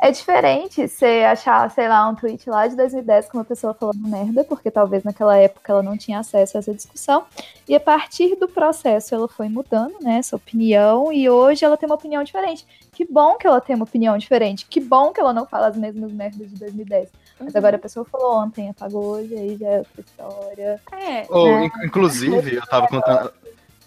[0.00, 3.98] É diferente você achar, sei lá, um tweet lá de 2010 com uma pessoa falando
[4.06, 7.24] merda, porque talvez naquela época ela não tinha acesso a essa discussão,
[7.68, 11.88] e a partir do processo ela foi mudando, né, essa opinião, e hoje ela tem
[11.88, 12.64] uma opinião diferente.
[12.92, 15.76] Que bom que ela tem uma opinião diferente, que bom que ela não fala as
[15.76, 17.08] mesmas merdas de 2010.
[17.40, 20.80] Mas agora a pessoa falou ontem, apagou hoje, aí já é outra história.
[20.92, 21.26] É.
[21.28, 21.64] Oh, né?
[21.66, 23.32] inc- Inclusive, eu tava contando.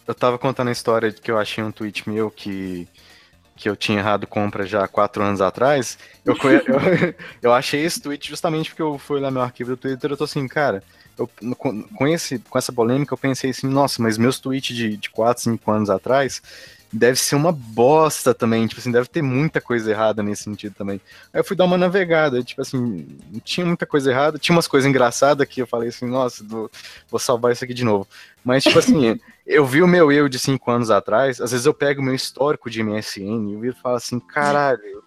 [0.08, 2.88] Eu tava contando a história de que eu achei um tweet meu que,
[3.56, 5.98] que eu tinha errado compra já há quatro anos atrás.
[6.26, 9.78] Eu, eu, eu achei esse tweet justamente porque eu fui lá no meu arquivo do
[9.78, 10.84] Twitter e eu tô assim, cara,
[11.18, 14.98] eu, com, com, esse, com essa polêmica eu pensei assim, nossa, mas meus tweets de,
[14.98, 16.42] de 4, 5 anos atrás
[16.92, 21.00] deve ser uma bosta também, tipo assim, deve ter muita coisa errada nesse sentido também.
[21.34, 23.08] Aí eu fui dar uma navegada, tipo assim,
[23.44, 26.70] tinha muita coisa errada, tinha umas coisas engraçadas que eu falei assim, nossa, vou,
[27.10, 28.08] vou salvar isso aqui de novo.
[28.44, 31.74] Mas, tipo assim, eu vi o meu eu de 5 anos atrás, às vezes eu
[31.74, 35.04] pego o meu histórico de MSN e eu falo assim, caralho.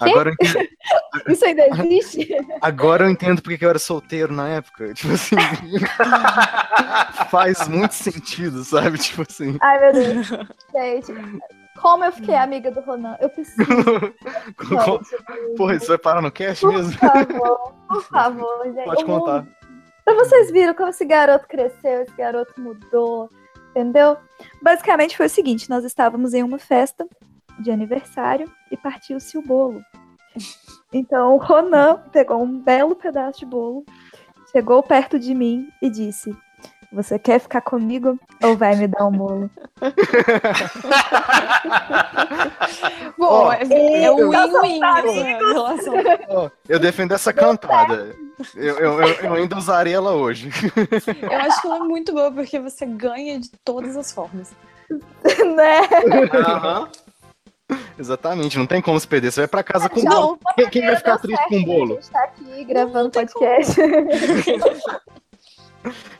[0.00, 0.68] Agora eu, entendo,
[1.28, 2.36] Isso ainda existe?
[2.62, 4.94] agora eu entendo porque que eu era solteiro na época.
[4.94, 5.36] Tipo assim,
[7.30, 8.98] faz muito sentido, sabe?
[8.98, 9.58] Tipo assim.
[9.60, 10.28] Ai, meu Deus.
[10.72, 11.12] Gente,
[11.80, 13.16] como eu fiquei amiga do Ronan?
[13.20, 13.62] Eu preciso.
[14.68, 16.92] gente, Porra, isso vai parar no cast mesmo?
[16.98, 18.84] Por favor, por favor, gente.
[18.84, 19.46] Pode contar.
[20.04, 23.30] Pra vocês viram como esse garoto cresceu, esse garoto mudou,
[23.70, 24.16] entendeu?
[24.62, 27.06] Basicamente foi o seguinte: nós estávamos em uma festa
[27.60, 29.82] de aniversário e partiu-se o bolo.
[30.92, 33.84] Então o Ronan pegou um belo pedaço de bolo,
[34.52, 36.36] chegou perto de mim e disse:
[36.92, 39.50] Você quer ficar comigo ou vai me dar um bolo?
[43.18, 44.80] Bom, Ó, é, é o eu- win-win.
[46.28, 48.14] Ó, eu defendo essa cantada.
[48.54, 50.50] Eu, eu, eu, eu ainda usaria ela hoje.
[51.30, 54.52] Eu acho que ela é muito boa porque você ganha de todas as formas.
[55.56, 55.80] né?
[56.34, 56.88] Aham.
[57.98, 59.30] Exatamente, não tem como se perder.
[59.32, 60.38] Você vai pra casa com Não, bolo.
[60.56, 61.92] Quem, quem vai ficar triste certo, com bolo?
[61.92, 63.76] A gente tá aqui gravando podcast.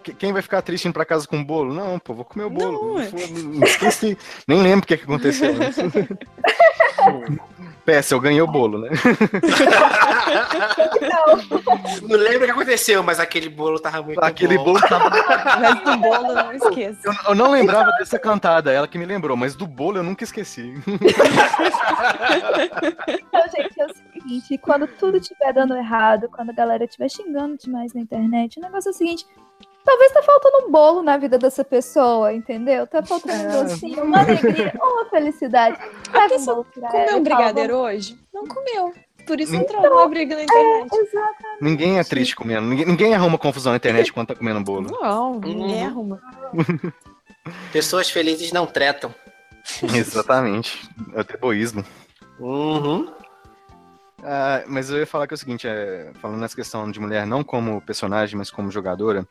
[0.02, 1.74] Que- Quem vai ficar triste indo pra casa com um bolo?
[1.74, 2.94] Não, pô, vou comer o bolo.
[2.94, 3.04] Não, é.
[3.04, 4.16] Foda- Esqueci.
[4.48, 5.52] Nem lembro o que, que aconteceu.
[7.90, 8.88] Peça, eu ganhei o bolo, né?
[12.08, 14.64] Não lembro o que aconteceu, mas aquele bolo tava muito Aquele bom.
[14.66, 15.10] bolo tava.
[15.60, 17.00] Mas do bolo, não esqueça.
[17.04, 20.22] Eu, eu não lembrava dessa cantada, ela que me lembrou, mas do bolo eu nunca
[20.22, 20.72] esqueci.
[23.08, 27.56] Então, gente, é o seguinte, quando tudo estiver dando errado, quando a galera estiver xingando
[27.58, 29.26] demais na internet, o negócio é o seguinte,
[29.84, 32.86] talvez tá faltando um bolo na vida dessa pessoa, entendeu?
[32.86, 33.62] Tá faltando um É.
[33.64, 35.78] docinho, uma alegria, uma felicidade.
[36.08, 38.18] Um bolo pra ela Comeu um fala, brigadeiro hoje?
[38.32, 38.92] Não comeu.
[39.26, 40.88] Por isso Então, entrou numa briga na internet.
[40.90, 41.34] "Vamos-" Exato.
[41.60, 42.66] Ninguém é triste comendo.
[42.66, 44.90] Ninguém, ninguém arruma confusão na internet quando tá comendo bolo.
[44.90, 45.86] Não, ninguém Uhum.
[45.86, 46.22] arruma.
[47.72, 49.14] Pessoas felizes não tretam.
[49.94, 50.88] Exatamente.
[51.14, 51.84] É o egoísmo.
[52.38, 53.12] Uhum.
[54.22, 57.26] Ah, mas eu ia falar que é o seguinte, é, falando nessa questão de mulher
[57.26, 59.26] não como personagem, mas como jogadora,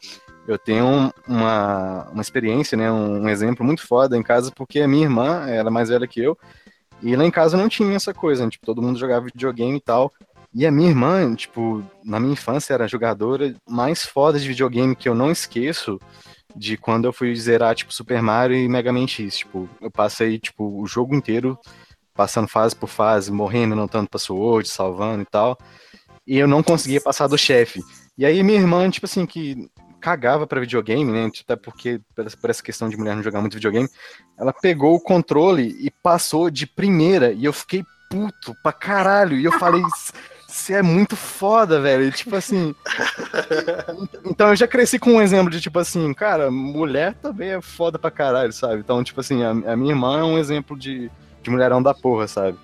[0.48, 4.80] eu tenho um- uma, uma experiência, né, um, um exemplo muito foda em casa, porque
[4.80, 6.38] a minha irmã, ela é mais velha que eu,
[7.04, 9.82] e lá em casa não tinha essa coisa, né, tipo, todo mundo jogava videogame e
[9.82, 10.12] tal,
[10.54, 14.96] e a minha irmã, tipo, na minha infância era a jogadora mais foda de videogame
[14.96, 16.00] que eu não esqueço
[16.56, 20.40] de quando eu fui zerar, tipo, Super Mario e Mega Man X, tipo, eu passei,
[20.40, 21.60] tipo, o jogo inteiro
[22.20, 25.58] passando fase por fase, morrendo, não tanto password, salvando e tal.
[26.28, 27.80] E eu não conseguia passar do chefe.
[28.18, 29.70] E aí minha irmã, tipo assim, que
[30.02, 31.32] cagava pra videogame, né?
[31.42, 33.88] Até porque, por essa- por essa questão de mulher não jogar muito videogame,
[34.38, 37.32] ela pegou o controle e passou de primeira.
[37.32, 39.38] E eu fiquei puto pra caralho.
[39.38, 39.82] E eu falei,
[40.46, 42.04] você é muito foda, velho.
[42.04, 42.76] E, tipo assim.
[44.26, 47.98] então eu já cresci com um exemplo de, tipo assim, cara, mulher também é foda
[47.98, 48.82] pra caralho, sabe?
[48.82, 51.10] Então, tipo assim, a, a minha irmã é um exemplo de,
[51.42, 52.58] de mulherão da porra, sabe?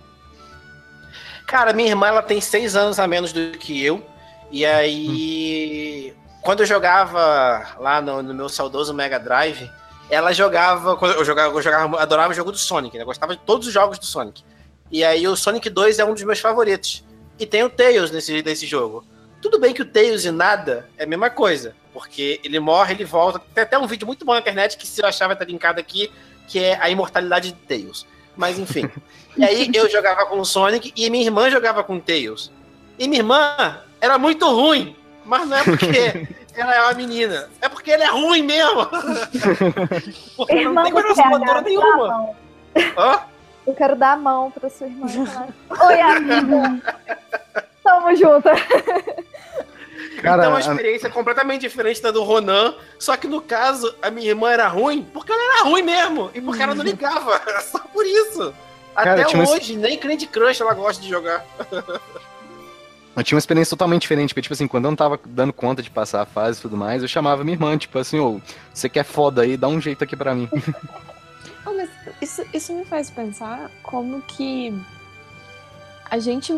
[1.46, 4.04] Cara, minha irmã ela tem seis anos a menos do que eu.
[4.52, 9.70] E aí, quando eu jogava lá no, no meu saudoso Mega Drive,
[10.10, 10.96] ela jogava.
[10.96, 13.04] Quando eu jogava, eu jogava, adorava o jogo do Sonic, né?
[13.04, 14.44] Eu gostava de todos os jogos do Sonic.
[14.92, 17.04] E aí o Sonic 2 é um dos meus favoritos.
[17.40, 19.04] E tem o Tails nesse, nesse jogo.
[19.42, 21.76] Tudo bem que o Tails e nada é a mesma coisa.
[21.94, 23.40] Porque ele morre, ele volta.
[23.54, 25.80] Tem até um vídeo muito bom na internet que se eu achar vai estar linkado
[25.80, 26.12] aqui,
[26.48, 28.06] que é a imortalidade de Tails.
[28.36, 28.90] Mas enfim.
[29.38, 32.52] E aí eu jogava com o Sonic e minha irmã jogava com o Tails.
[33.00, 34.96] E minha irmã era muito ruim.
[35.26, 37.50] Mas não é porque ela é uma menina.
[37.62, 38.86] É porque ela é ruim mesmo.
[40.38, 42.08] Porque ela Irmã não tem coordenação nenhuma.
[42.08, 42.36] mão.
[42.98, 43.20] Hã?
[43.66, 45.08] Eu quero dar a mão pra sua irmã.
[45.10, 46.96] e Oi, amiga.
[47.84, 48.50] Tamo junto.
[50.26, 52.74] Cara, então a a- experiência é completamente diferente da do Ronan.
[53.00, 56.30] Só que no caso, a minha irmã era ruim porque ela era ruim mesmo.
[56.34, 57.42] E porque ela não ligava.
[57.64, 58.54] Só por isso.
[58.96, 61.46] Cara, Até tinha uma- hoje, nem Candy Crush ela gosta de jogar.
[63.16, 65.82] Eu tinha uma experiência totalmente diferente, porque, tipo assim, quando eu não tava dando conta
[65.82, 68.42] de passar a fase e tudo mais, eu chamava minha irmã, tipo assim, ô,
[68.74, 70.50] você que é foda aí, dá um jeito aqui pra mim.
[71.68, 71.90] Ah, mas
[72.22, 74.72] isso, isso me faz pensar como que
[76.12, 76.54] a gente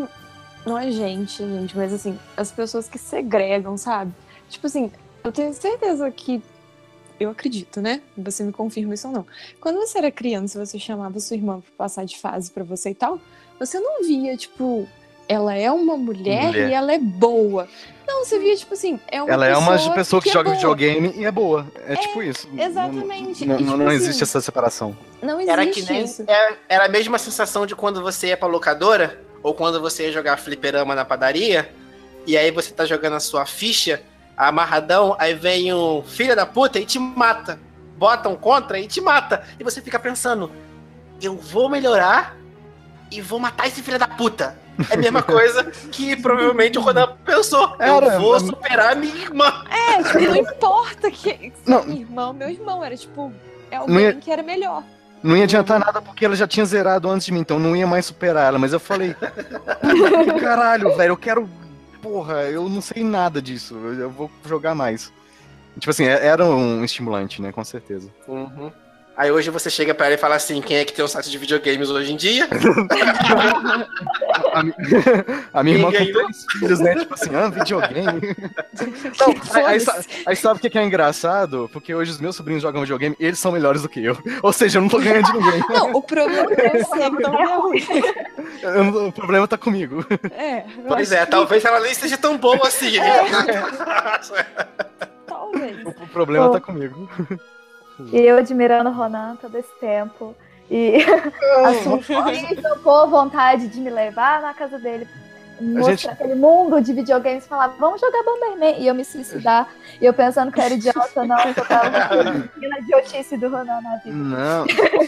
[0.68, 4.14] não é gente, gente, mas assim, as pessoas que segregam, sabe?
[4.49, 4.91] Tipo assim,
[5.23, 6.41] eu tenho certeza que.
[7.19, 8.02] Eu acredito, né?
[8.15, 9.26] Você me confirma isso ou não.
[9.60, 12.95] Quando você era criança, você chamava sua irmã pra passar de fase para você e
[12.95, 13.19] tal,
[13.60, 14.88] você não via, tipo,
[15.27, 17.68] ela é uma mulher, mulher, e ela é boa.
[18.07, 20.52] Não, você via, tipo assim, é uma Ela é uma pessoa que, que é joga
[20.52, 21.68] videogame e é boa.
[21.88, 22.48] É, é tipo isso.
[22.57, 23.45] Exatamente.
[23.45, 24.95] Não, e, tipo não assim, existe essa separação.
[25.22, 26.23] Não existe era que nem, isso.
[26.27, 30.03] Era, é, era a mesma sensação de quando você ia pra locadora, ou quando você
[30.07, 31.72] ia jogar fliperama na padaria,
[32.26, 34.01] e aí você tá jogando a sua ficha,
[34.35, 37.59] amarradão, aí vem um filho da puta e te mata.
[37.97, 39.43] Bota um contra e te mata.
[39.59, 40.51] E você fica pensando,
[41.22, 42.38] eu vou melhorar
[43.11, 44.57] e vou matar esse filho da puta.
[44.89, 47.76] É a mesma coisa que provavelmente o Rodan pensou.
[47.80, 49.65] Era, eu vou superar a minha irmã.
[49.69, 51.84] É, tipo, não importa que não.
[51.84, 53.34] minha irmã, meu irmão, era tipo,
[53.72, 54.84] é alguém ia, que era melhor.
[55.23, 57.88] Não ia adiantar nada porque ela já tinha zerado antes de mim, então não ia
[57.88, 58.60] mais superar ela.
[58.60, 59.15] Mas eu falei,
[60.39, 61.49] caralho, velho, eu quero.
[62.02, 63.76] Porra, eu não sei nada disso.
[63.76, 65.11] Eu vou jogar mais.
[65.80, 67.52] Tipo assim, é, era um estimulante, né?
[67.52, 68.10] Com certeza.
[68.27, 68.72] Uhum.
[69.18, 71.31] Aí hoje você chega pra ela e fala assim: quem é que tem um site
[71.31, 72.48] de videogames hoje em dia?
[74.53, 76.94] a, a, minha irmã com três filhos, né?
[76.98, 78.22] Tipo assim, ah, videogame.
[79.19, 79.34] Não,
[79.65, 79.84] aí,
[80.23, 81.68] aí, sabe o que é engraçado?
[81.73, 84.15] Porque hoje os meus sobrinhos jogam videogame e eles são melhores do que eu.
[84.44, 85.64] Ou seja, eu não tô ganhando de ninguém.
[85.68, 87.88] Não, o problema é você, então é ruim.
[89.07, 90.06] O problema tá comigo.
[90.30, 90.64] É.
[90.88, 91.31] Pois é, que...
[91.31, 92.99] talvez ela nem seja tão boa assim.
[92.99, 93.26] É.
[95.26, 95.84] Talvez.
[95.84, 97.10] O, o problema tá comigo.
[98.11, 100.36] E eu admirando o Ronan todo esse tempo.
[100.69, 100.98] E
[101.65, 105.07] assim, topou vontade de me levar na casa dele,
[105.61, 106.10] mostrar gente...
[106.10, 108.80] aquele mundo de videogames e falar, vamos jogar Bomberman.
[108.80, 109.69] E eu me suicidar.
[109.99, 111.90] E eu pensando que eu era idiota, não, eu tava
[112.57, 114.15] na idiotice do Ronan na vida.
[114.15, 114.65] Não.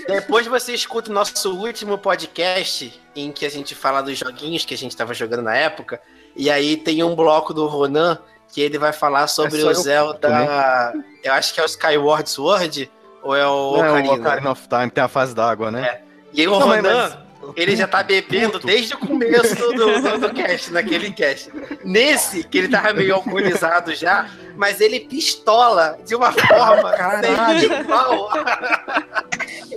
[0.07, 4.73] Depois você escuta o nosso último podcast, em que a gente fala dos joguinhos que
[4.73, 6.01] a gente estava jogando na época.
[6.35, 8.17] E aí tem um bloco do Ronan
[8.49, 10.93] que ele vai falar sobre é o Zelda.
[11.23, 14.07] Eu acho que é o Skyward Sword ou é o Não, Ocarina?
[14.07, 15.85] É o Ocarina of Time, tem a fase d'água, né?
[15.85, 16.01] É.
[16.33, 17.17] E aí o Ronan, mas...
[17.55, 18.67] ele já tá bebendo puto.
[18.67, 21.51] desde o começo do, do, do cast, naquele cast.
[21.83, 27.59] Nesse, que ele tava meio alcoolizado já, mas ele pistola de uma forma Caralho.
[27.59, 28.29] sem igual.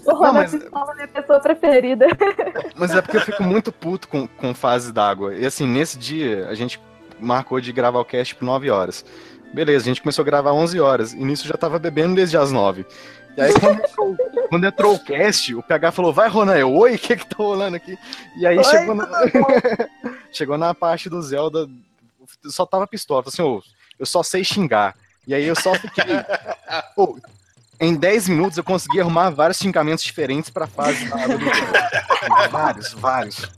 [0.05, 0.51] O Ronan mas...
[0.51, 2.07] pistola é minha pessoa preferida.
[2.75, 5.33] Mas é porque eu fico muito puto com, com fase d'água.
[5.33, 6.81] E assim, nesse dia, a gente
[7.23, 9.05] marcou de gravar o cast por 9 horas.
[9.53, 11.13] Beleza, a gente começou a gravar 11 horas.
[11.13, 12.87] E nisso já tava bebendo desde as 9.
[13.37, 14.17] E aí, quando entrou,
[14.49, 17.37] quando entrou, o cast, o PH falou: Vai, Ronan, eu, oi, o que que tá
[17.39, 17.99] rolando aqui?
[18.37, 19.09] E aí chegou na...
[20.33, 21.69] chegou na parte do Zelda,
[22.47, 23.25] só tava pistola.
[23.27, 23.63] Assim, oh,
[23.99, 24.95] eu só sei xingar.
[25.27, 26.05] E aí eu só fiquei.
[26.97, 27.17] oh,
[27.81, 31.17] em 10 minutos eu consegui arrumar vários xingamentos diferentes pra fase da
[32.49, 33.51] Vários, vários.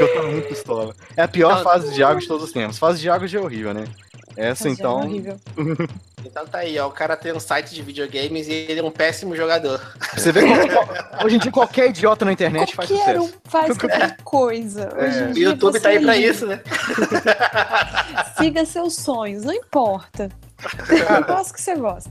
[0.00, 0.94] Eu tô muito pistola.
[1.16, 2.78] É a pior não, fase de água de todos os tempos.
[2.78, 3.84] Fase de água já é horrível, né?
[4.36, 5.02] Essa então.
[5.02, 5.06] É
[6.26, 6.88] então tá aí, ó.
[6.88, 9.80] O cara tem um site de videogames e ele é um péssimo jogador.
[10.14, 10.54] Você vê como,
[11.24, 13.24] hoje em dia qualquer idiota na internet qualquer faz sucesso.
[13.24, 14.88] Um faz qualquer coisa.
[14.96, 15.32] É.
[15.32, 16.60] O YouTube tá aí pra isso, né?
[18.36, 20.28] Siga seus sonhos, não importa.
[20.88, 22.10] Eu gosto que você gosta.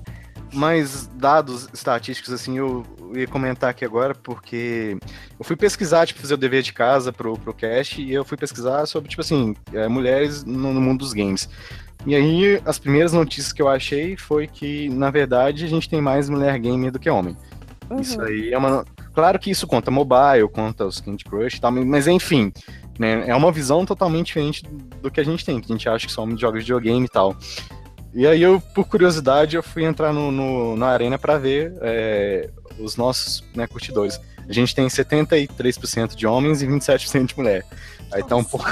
[0.54, 2.86] Mas dados estatísticos, assim, eu
[3.16, 4.98] ia comentar aqui agora, porque
[5.40, 8.38] eu fui pesquisar, tipo, fazer o dever de casa pro, pro cast, e eu fui
[8.38, 11.50] pesquisar sobre, tipo assim, é, mulheres no, no mundo dos games.
[12.06, 16.02] E aí, as primeiras notícias que eu achei foi que, na verdade, a gente tem
[16.02, 17.36] mais mulher gamer do que homem.
[17.90, 18.00] Uhum.
[18.00, 18.86] Isso aí é uma.
[19.14, 22.52] Claro que isso conta mobile, conta os Candy Crush e tal, mas enfim,
[22.98, 24.64] né, é uma visão totalmente diferente
[25.02, 27.06] do que a gente tem, que a gente acha que só homens jogos de videogame
[27.06, 27.36] e tal.
[28.14, 32.50] E aí eu, por curiosidade, eu fui entrar no, no na arena para ver é,
[32.78, 34.20] os nossos né, curtidores.
[34.48, 37.66] A gente tem 73% de homens e 27% de mulher.
[38.12, 38.68] Aí tá um pouco.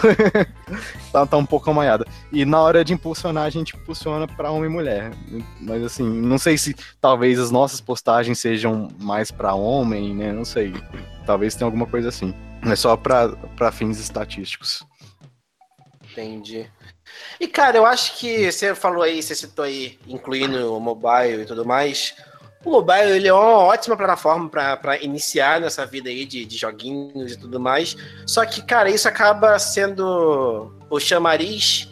[1.12, 2.06] tá, tá um pouco amanhada.
[2.32, 5.12] E na hora de impulsionar, a gente impulsiona para homem e mulher.
[5.60, 10.32] Mas assim, não sei se talvez as nossas postagens sejam mais para homem, né?
[10.32, 10.74] Não sei.
[11.26, 12.34] Talvez tenha alguma coisa assim.
[12.64, 14.86] É só para fins estatísticos.
[16.12, 16.70] Entendi.
[17.40, 21.46] E, cara, eu acho que você falou aí, você citou aí, incluindo o mobile e
[21.46, 22.14] tudo mais.
[22.64, 27.34] O mobile ele é uma ótima plataforma para iniciar nessa vida aí de, de joguinhos
[27.34, 27.98] e tudo mais.
[28.26, 31.90] Só que, cara, isso acaba sendo o chamariz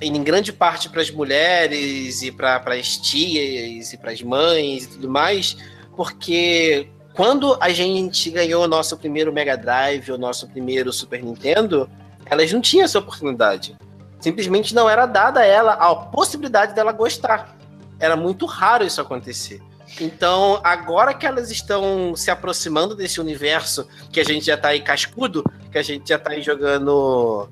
[0.00, 4.88] em grande parte para as mulheres e para as tias e para as mães e
[4.88, 5.56] tudo mais,
[5.94, 11.90] porque quando a gente ganhou o nosso primeiro Mega Drive, o nosso primeiro Super Nintendo,
[12.24, 13.76] elas não tinham essa oportunidade.
[14.20, 17.56] Simplesmente não era dada a ela a possibilidade dela gostar.
[17.98, 19.60] Era muito raro isso acontecer.
[20.00, 24.80] Então, agora que elas estão se aproximando desse universo, que a gente já tá aí
[24.80, 27.48] cascudo, que a gente já tá aí jogando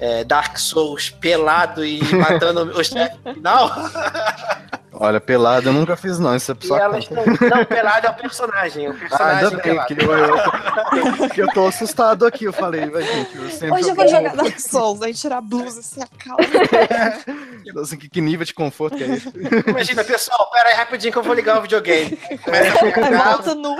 [0.00, 3.70] é, Dark Souls pelado e matando o chefe final.
[4.94, 6.36] Olha, pelado eu nunca fiz, não.
[6.36, 7.24] Isso é só elas estão...
[7.24, 8.88] Não, pelado é o personagem.
[8.90, 12.44] O personagem ah, ainda bem, que eu, eu, eu, tô assustado aqui.
[12.44, 13.36] Eu falei, vai, gente.
[13.36, 16.44] Eu sempre Hoje eu vou jogar Dark Souls, aí tirar a blusa, se acalma.
[16.44, 17.80] É.
[17.80, 19.32] Assim, que, que, nível de conforto que é esse?
[19.66, 22.18] Imagina, pessoal, pera aí rapidinho que eu vou ligar o videogame.
[23.24, 23.76] Volta nu.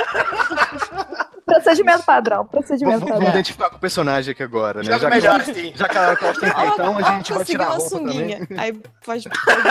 [1.53, 3.19] Procedimento padrão, procedimento vamos, padrão.
[3.19, 4.99] Vamos identificar com o personagem aqui agora, né?
[4.99, 5.73] Já, melhor, que, sim.
[5.75, 8.47] já que ela tem então, a gente vai tirar a roupa sunguinha.
[8.47, 8.59] também.
[8.59, 8.73] Aí
[9.05, 9.29] pode...
[9.29, 9.63] pode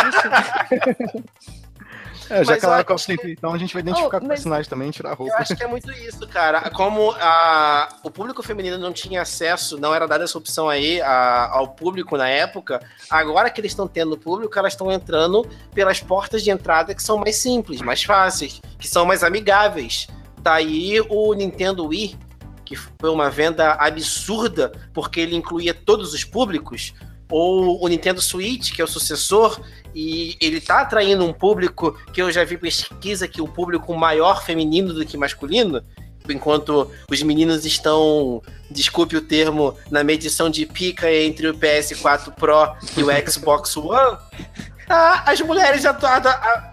[2.31, 3.11] é, já mas que ela acho...
[3.25, 5.33] então a gente vai identificar oh, com o personagem também e tirar a roupa.
[5.33, 6.69] Eu acho que é muito isso, cara.
[6.69, 11.49] Como a, o público feminino não tinha acesso, não era dada essa opção aí a,
[11.51, 12.79] ao público na época,
[13.09, 17.17] agora que eles estão tendo público, elas estão entrando pelas portas de entrada que são
[17.17, 20.07] mais simples, mais fáceis, que são mais amigáveis.
[20.43, 22.17] Tá aí o Nintendo Wii,
[22.65, 26.93] que foi uma venda absurda, porque ele incluía todos os públicos
[27.29, 29.61] ou o Nintendo Switch, que é o sucessor,
[29.95, 34.43] e ele tá atraindo um público que eu já vi pesquisa que o público maior
[34.43, 35.81] feminino do que masculino,
[36.29, 42.75] enquanto os meninos estão, desculpe o termo, na medição de pica entre o PS4 Pro
[42.97, 44.17] e o Xbox One,
[44.91, 46.09] tá as mulheres já estão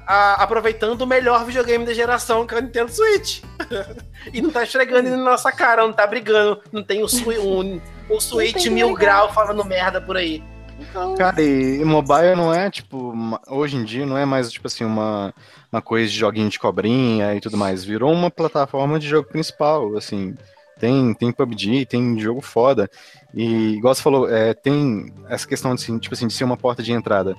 [0.06, 3.42] aproveitando o melhor videogame da geração, que é o Nintendo Switch.
[4.32, 7.80] e não tá esfregando na nossa cara, não tá brigando, não tem o um,
[8.10, 10.42] o Switch mil grau falando merda por aí.
[10.80, 11.14] Então...
[11.16, 13.12] Cara, e mobile não é, tipo,
[13.48, 15.34] hoje em dia não é mais, tipo assim, uma,
[15.72, 17.84] uma coisa de joguinho de cobrinha e tudo mais.
[17.84, 20.36] Virou uma plataforma de jogo principal, assim.
[20.78, 22.88] Tem, tem PUBG, tem jogo foda.
[23.34, 26.56] E, igual você falou, é, tem essa questão de, assim, tipo assim, de ser uma
[26.56, 27.36] porta de entrada.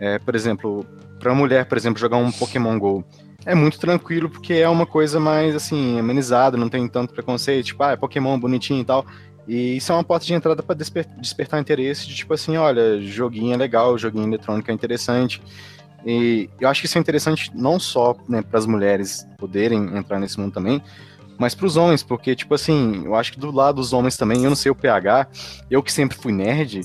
[0.00, 0.84] É, por exemplo,
[1.18, 3.04] pra mulher, por exemplo, jogar um Pokémon GO
[3.44, 7.82] é muito tranquilo porque é uma coisa mais assim, amenizada, não tem tanto preconceito, tipo,
[7.82, 9.04] ah, é Pokémon bonitinho e tal.
[9.48, 13.00] E isso é uma porta de entrada para desper despertar interesse de tipo assim, olha,
[13.00, 15.42] joguinho é legal, joguinho eletrônico é interessante.
[16.04, 20.18] E eu acho que isso é interessante não só né, para as mulheres poderem entrar
[20.18, 20.82] nesse mundo também,
[21.38, 24.44] mas para os homens, porque tipo assim, eu acho que do lado dos homens também,
[24.44, 25.26] eu não sei o PH,
[25.70, 26.82] eu que sempre fui nerd,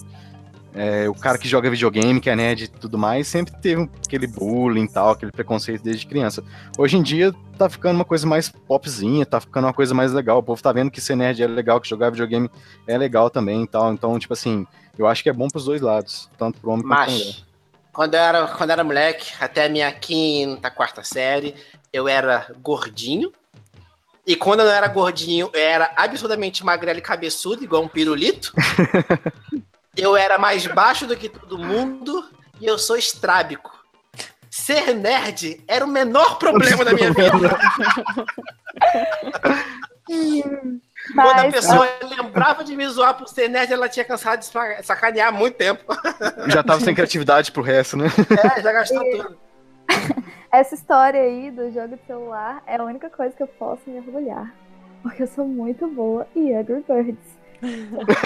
[0.75, 4.27] é, o cara que joga videogame, que é nerd e tudo mais, sempre teve aquele
[4.27, 6.43] bullying e tal, aquele preconceito desde criança.
[6.77, 10.39] Hoje em dia tá ficando uma coisa mais popzinha, tá ficando uma coisa mais legal.
[10.39, 12.49] O povo tá vendo que ser nerd é legal, que jogar videogame
[12.85, 13.93] é legal também e tal.
[13.93, 14.67] Então, tipo assim,
[14.99, 17.35] eu acho que é bom pros dois lados, tanto pro homem quanto pro mulher.
[17.93, 21.55] Quando eu, era, quando eu era moleque, até a minha quinta, quarta série,
[21.93, 23.31] eu era gordinho.
[24.27, 28.51] E quando eu não era gordinho, eu era absurdamente magrelo e cabeçudo, igual um pirulito.
[29.97, 33.73] Eu era mais baixo do que todo mundo e eu sou estrábico.
[34.49, 37.57] Ser nerd era o menor problema da minha vida.
[41.13, 41.25] Mas...
[41.27, 44.51] Quando a pessoa lembrava de me zoar por ser nerd, ela tinha cansado de
[44.83, 45.83] sacanear há muito tempo.
[46.47, 48.07] Já tava sem criatividade pro resto, né?
[48.57, 49.17] É, já gastou e...
[49.17, 49.37] tudo.
[50.51, 53.97] Essa história aí do jogo de celular é a única coisa que eu posso me
[53.97, 54.53] orgulhar.
[55.03, 57.35] Porque eu sou muito boa em Angry Birds.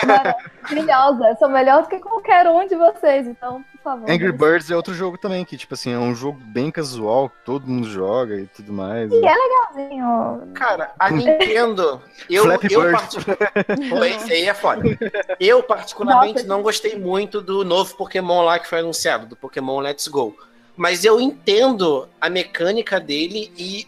[0.05, 1.35] Maravilhosa.
[1.39, 4.09] Sou melhor do que qualquer um de vocês, então, por favor.
[4.09, 7.67] Angry Birds é outro jogo também, que, tipo assim, é um jogo bem casual, todo
[7.67, 9.11] mundo joga e tudo mais.
[9.11, 10.53] E é legalzinho.
[10.53, 12.01] Cara, a Nintendo.
[12.29, 14.23] eu, eu particularmente.
[14.23, 14.83] Esse aí é foda.
[15.39, 19.79] Eu, particularmente, Nossa, não gostei muito do novo Pokémon lá que foi anunciado, do Pokémon
[19.79, 20.35] Let's Go.
[20.75, 23.87] Mas eu entendo a mecânica dele e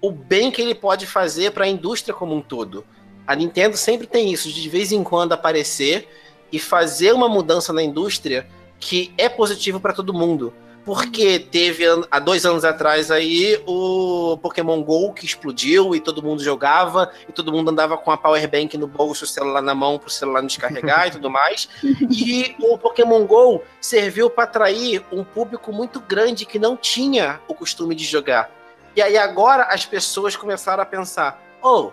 [0.00, 2.84] o bem que ele pode fazer para a indústria como um todo
[3.26, 6.08] a Nintendo sempre tem isso, de, de vez em quando aparecer
[6.52, 8.46] e fazer uma mudança na indústria
[8.78, 10.52] que é positivo para todo mundo.
[10.84, 16.40] Porque teve há dois anos atrás aí o Pokémon GO que explodiu e todo mundo
[16.40, 19.98] jogava e todo mundo andava com a Power Bank no bolso, o celular na mão
[19.98, 21.68] para o celular não descarregar e tudo mais.
[22.08, 27.54] E o Pokémon GO serviu para atrair um público muito grande que não tinha o
[27.54, 28.48] costume de jogar.
[28.94, 31.90] E aí agora as pessoas começaram a pensar: oh,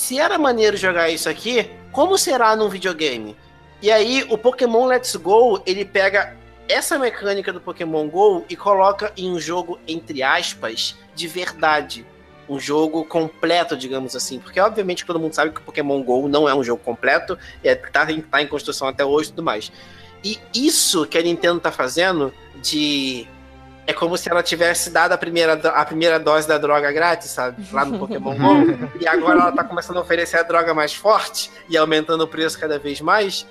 [0.00, 3.36] se era maneiro jogar isso aqui, como será num videogame?
[3.82, 6.34] E aí o Pokémon Let's Go, ele pega
[6.66, 12.06] essa mecânica do Pokémon Go e coloca em um jogo, entre aspas, de verdade.
[12.48, 14.38] Um jogo completo, digamos assim.
[14.38, 17.74] Porque, obviamente, todo mundo sabe que o Pokémon GO não é um jogo completo, é,
[17.74, 19.70] tá, em, tá em construção até hoje e tudo mais.
[20.24, 22.32] E isso que a Nintendo tá fazendo
[22.62, 23.28] de
[23.90, 27.62] é como se ela tivesse dado a primeira, a primeira dose da droga grátis, sabe?
[27.72, 28.88] Lá no Pokémon GO.
[29.00, 32.58] e agora ela tá começando a oferecer a droga mais forte e aumentando o preço
[32.58, 33.46] cada vez mais.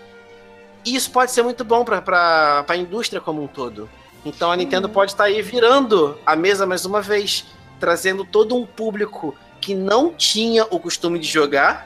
[0.85, 3.89] E isso pode ser muito bom para a indústria como um todo.
[4.25, 4.93] Então a Nintendo uhum.
[4.93, 7.45] pode estar tá aí virando a mesa mais uma vez,
[7.77, 11.85] trazendo todo um público que não tinha o costume de jogar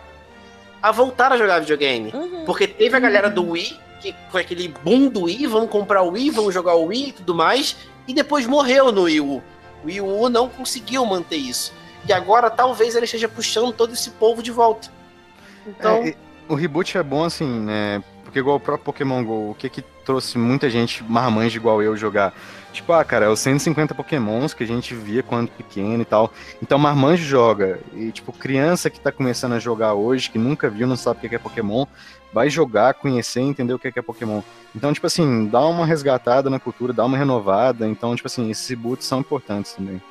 [0.80, 2.12] a voltar a jogar videogame.
[2.14, 2.46] Uhum.
[2.46, 6.10] Porque teve a galera do Wii que foi aquele boom do Wii, vamos comprar o
[6.12, 7.78] Wii, vamos jogar o Wii e tudo mais,
[8.08, 9.44] e depois morreu no Wii U.
[9.84, 11.74] O Wii U não conseguiu manter isso.
[12.08, 14.90] E agora talvez ele esteja puxando todo esse povo de volta.
[15.66, 16.04] Então.
[16.04, 16.16] É,
[16.48, 18.04] o reboot é bom assim, né?
[18.24, 21.96] Porque igual o próprio Pokémon GO, o que que trouxe muita gente marmanjo igual eu
[21.96, 22.34] jogar?
[22.74, 26.34] Tipo, ah, cara, é os 150 Pokémons que a gente via quando pequeno e tal.
[26.62, 27.80] Então, marmanjo joga.
[27.94, 31.30] E, tipo, criança que tá começando a jogar hoje, que nunca viu, não sabe o
[31.30, 31.86] que é Pokémon,
[32.34, 34.42] vai jogar, conhecer, entender o que é Pokémon.
[34.76, 37.88] Então, tipo assim, dá uma resgatada na cultura, dá uma renovada.
[37.88, 40.02] Então, tipo assim, esses reboots são importantes também.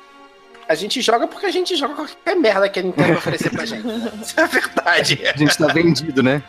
[0.67, 3.85] A gente joga porque a gente joga qualquer merda que a Nintendo oferecer pra gente.
[4.23, 5.19] Isso é verdade.
[5.27, 6.41] A gente tá vendido, né?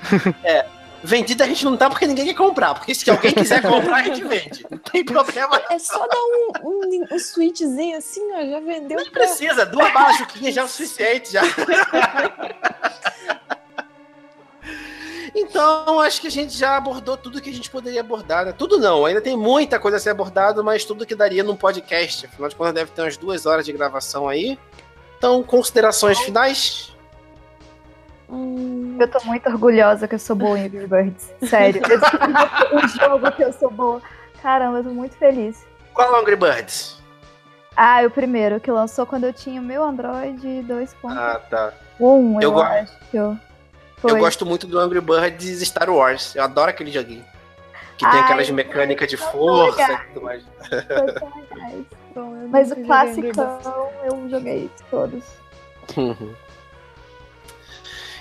[0.45, 0.65] É.
[1.07, 2.75] Vendido a gente não tá porque ninguém quer comprar.
[2.75, 4.67] Porque se alguém quiser comprar, a gente vende.
[4.71, 5.61] Não tem problema.
[5.71, 8.97] É só dar um, um, um switchzinho assim, ó, já vendeu.
[8.97, 9.25] Não pra...
[9.25, 11.31] precisa, duas balas juquinhas já é o suficiente.
[11.31, 11.43] Já.
[15.37, 18.47] Então, acho que a gente já abordou tudo que a gente poderia abordar.
[18.47, 18.53] Né?
[18.53, 22.27] Tudo não, ainda tem muita coisa a ser abordada, mas tudo que daria num podcast.
[22.27, 24.57] Afinal de contas, deve ter umas duas horas de gravação aí.
[25.19, 26.94] Então, considerações finais?
[28.29, 28.97] Hum.
[28.99, 31.33] Eu tô muito orgulhosa que eu sou boa em Angry Birds.
[31.43, 31.83] Sério.
[32.73, 34.01] um jogo que eu sou boa.
[34.43, 35.65] Caramba, eu tô muito feliz.
[35.93, 37.03] Qual é o Angry Birds?
[37.77, 41.73] Ah, o primeiro, que lançou quando eu tinha o meu Android 2.1, ah, tá.
[41.99, 42.93] eu, eu acho.
[43.97, 44.13] Foi.
[44.13, 46.37] Eu gosto muito do Angry Birds Star Wars.
[46.37, 47.25] Eu adoro aquele joguinho.
[47.97, 50.45] Que tem Ai, aquelas mecânicas de força e tudo mais.
[52.51, 53.29] Mas o clássico
[54.05, 55.25] eu joguei todos.
[55.97, 56.35] Uhum.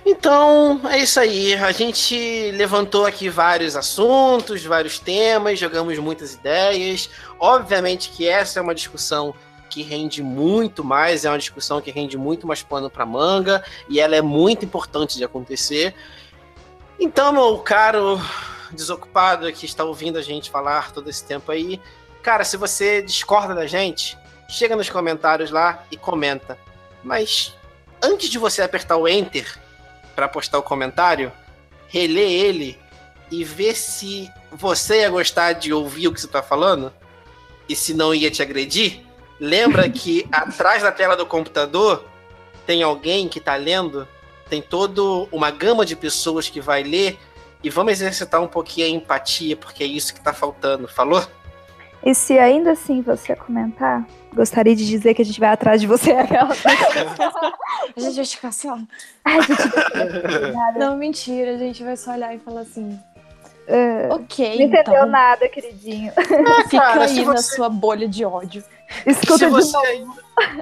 [0.05, 1.53] Então, é isso aí.
[1.55, 7.09] A gente levantou aqui vários assuntos, vários temas, jogamos muitas ideias.
[7.39, 9.33] Obviamente que essa é uma discussão
[9.69, 13.99] que rende muito mais, é uma discussão que rende muito mais pano para manga e
[13.99, 15.95] ela é muito importante de acontecer.
[16.99, 18.21] Então, meu caro
[18.71, 21.79] desocupado que está ouvindo a gente falar todo esse tempo aí,
[22.21, 24.17] cara, se você discorda da gente,
[24.49, 26.57] chega nos comentários lá e comenta.
[27.03, 27.53] Mas
[28.01, 29.59] antes de você apertar o enter
[30.15, 31.31] para postar o comentário,
[31.87, 32.79] relê ele
[33.31, 36.93] e vê se você ia gostar de ouvir o que você está falando
[37.67, 39.03] e se não ia te agredir
[39.39, 42.05] lembra que atrás da tela do computador
[42.65, 44.07] tem alguém que está lendo,
[44.49, 47.19] tem toda uma gama de pessoas que vai ler
[47.61, 50.87] e vamos exercitar um pouquinho a empatia, porque é isso que está faltando.
[50.87, 51.25] Falou?
[52.05, 55.87] E se ainda assim você comentar, gostaria de dizer que a gente vai atrás de
[55.87, 56.11] você.
[56.11, 56.25] a
[57.99, 58.77] gente vai ficar assim, ó.
[60.77, 62.99] Não, mentira, a gente vai só olhar e falar assim.
[63.67, 64.57] Uh, ok.
[64.57, 65.05] Não entendeu então.
[65.05, 66.11] nada, queridinho.
[66.17, 68.61] Ah, Fica cara, aí na sua bolha de ódio.
[69.05, 70.05] Escuta se você,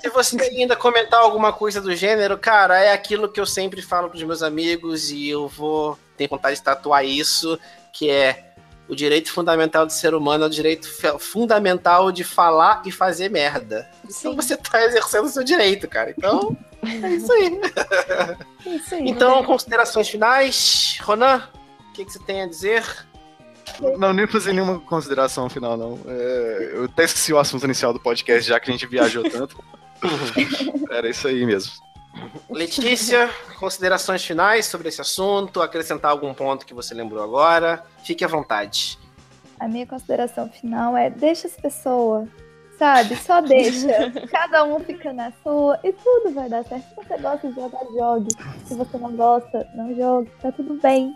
[0.01, 4.09] se você ainda comentar alguma coisa do gênero, cara, é aquilo que eu sempre falo
[4.09, 7.59] pros meus amigos e eu vou ter vontade de tatuar isso,
[7.91, 8.50] que é
[8.91, 10.85] o direito fundamental do ser humano é o direito
[11.17, 13.89] fundamental de falar e fazer merda.
[14.03, 14.19] Então Sim.
[14.19, 16.13] Então você tá exercendo o seu direito, cara.
[16.15, 17.61] Então, é isso aí.
[18.63, 20.99] É isso aí então, considerações finais.
[21.01, 21.41] Ronan,
[21.89, 22.83] o que, que você tem a dizer?
[23.97, 25.99] Não, nem fazer nenhuma consideração final, não.
[26.05, 29.57] É, eu até esqueci o assunto inicial do podcast, já que a gente viajou tanto.
[30.91, 31.71] Era isso aí mesmo.
[32.49, 33.29] Letícia,
[33.59, 37.83] considerações finais sobre esse assunto, acrescentar algum ponto que você lembrou agora.
[38.03, 38.97] Fique à vontade.
[39.59, 42.27] A minha consideração final é deixa as pessoas,
[42.77, 43.15] sabe?
[43.15, 44.11] Só deixa.
[44.31, 46.89] Cada um fica na sua e tudo vai dar certo.
[46.89, 48.29] Se você gosta de jogar, jogue.
[48.65, 50.29] Se você não gosta, não jogue.
[50.41, 51.13] Tá tudo bem.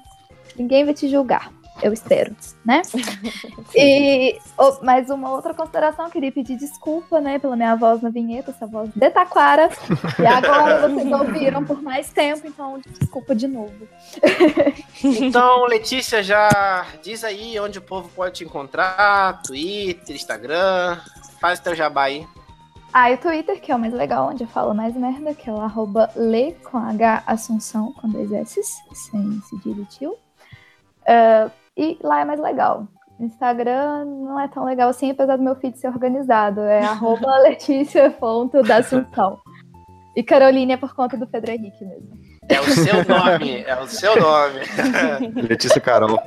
[0.56, 1.52] Ninguém vai te julgar
[1.82, 2.36] eu espero,
[2.66, 2.82] né?
[3.76, 8.52] e oh, mais uma outra consideração, queria pedir desculpa, né, pela minha voz na vinheta,
[8.52, 9.70] essa voz de taquara.
[10.20, 13.88] e agora vocês ouviram por mais tempo, então desculpa de novo.
[15.04, 20.98] então, Letícia, já diz aí onde o povo pode te encontrar, Twitter, Instagram,
[21.40, 22.26] faz o teu jabá aí.
[22.94, 25.50] Ah, e o Twitter, que é o mais legal, onde eu falo mais merda, que
[25.50, 28.62] é o arroba le com H Assunção, com dois S,
[28.94, 30.14] sem se direitinho.
[31.02, 32.88] Uh, e lá é mais legal.
[33.20, 36.62] Instagram não é tão legal assim, apesar do meu feed ser organizado.
[36.62, 39.40] É arroba Letícia Fonto da Assunção.
[40.16, 42.10] E Caroline é por conta do Pedro Henrique mesmo.
[42.48, 44.62] É o seu nome, é o seu nome.
[45.48, 46.20] Letícia Carol.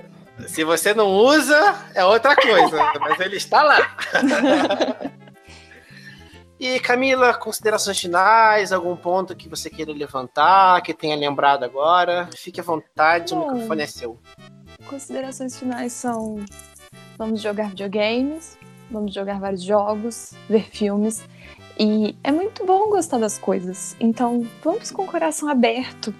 [0.46, 3.96] Se você não usa, é outra coisa, mas ele está lá.
[6.60, 12.28] E Camila, considerações finais, algum ponto que você queira levantar, que tenha lembrado agora?
[12.36, 14.18] Fique à vontade, Bom, o microfone é seu
[14.88, 16.36] considerações finais são:
[17.16, 18.58] vamos jogar videogames,
[18.90, 21.22] vamos jogar vários jogos, ver filmes.
[21.78, 23.94] E é muito bom gostar das coisas.
[24.00, 26.12] Então, vamos com o coração aberto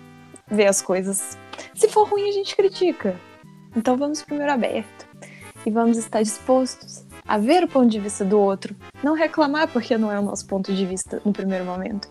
[0.47, 1.37] ver as coisas.
[1.75, 3.19] Se for ruim, a gente critica.
[3.77, 5.07] Então vamos primeiro aberto
[5.65, 9.99] e vamos estar dispostos a ver o ponto de vista do outro, não reclamar porque
[9.99, 12.09] não é o nosso ponto de vista no primeiro momento.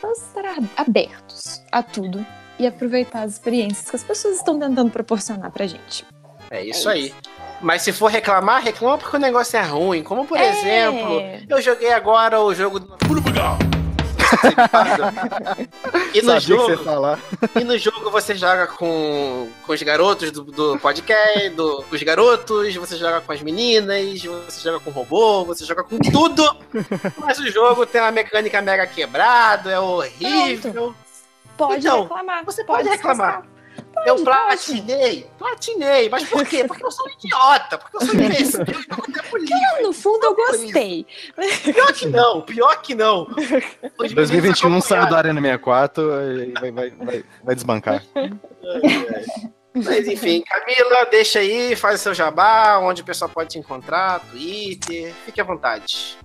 [0.00, 0.44] Vamos estar
[0.76, 2.24] abertos a tudo
[2.60, 6.04] e aproveitar as experiências que as pessoas estão tentando proporcionar pra gente.
[6.50, 7.06] É isso é aí.
[7.06, 7.16] Isso.
[7.62, 10.02] Mas se for reclamar, reclama porque o negócio é ruim.
[10.02, 10.50] Como por é.
[10.50, 12.98] exemplo, eu joguei agora o jogo do.
[16.14, 16.70] e no jogo,
[17.58, 22.72] e no jogo você joga com, com os garotos do, do podcast, do, os garotos,
[22.76, 26.44] você joga com as meninas, você joga com o robô, você joga com tudo.
[27.18, 30.72] mas o jogo tem uma mecânica mega quebrada, é horrível.
[30.72, 31.09] Pronto.
[31.68, 32.44] Pode então, reclamar.
[32.44, 33.42] Você pode, pode reclamar.
[33.42, 36.08] Pode, eu platinei, platinei.
[36.08, 36.64] Mas por quê?
[36.64, 38.60] Porque eu sou um idiota, porque eu sou imbecil.
[39.78, 41.06] Eu, no fundo, eu gostei.
[41.64, 43.26] Pior que não, pior que não.
[44.14, 48.02] 2021 saiu do Arena 64 e vai, vai, vai, vai desbancar.
[49.72, 54.18] Mas enfim, Camila, deixa aí, faz o seu jabá, onde o pessoal pode te encontrar,
[54.30, 56.18] Twitter, fique à vontade.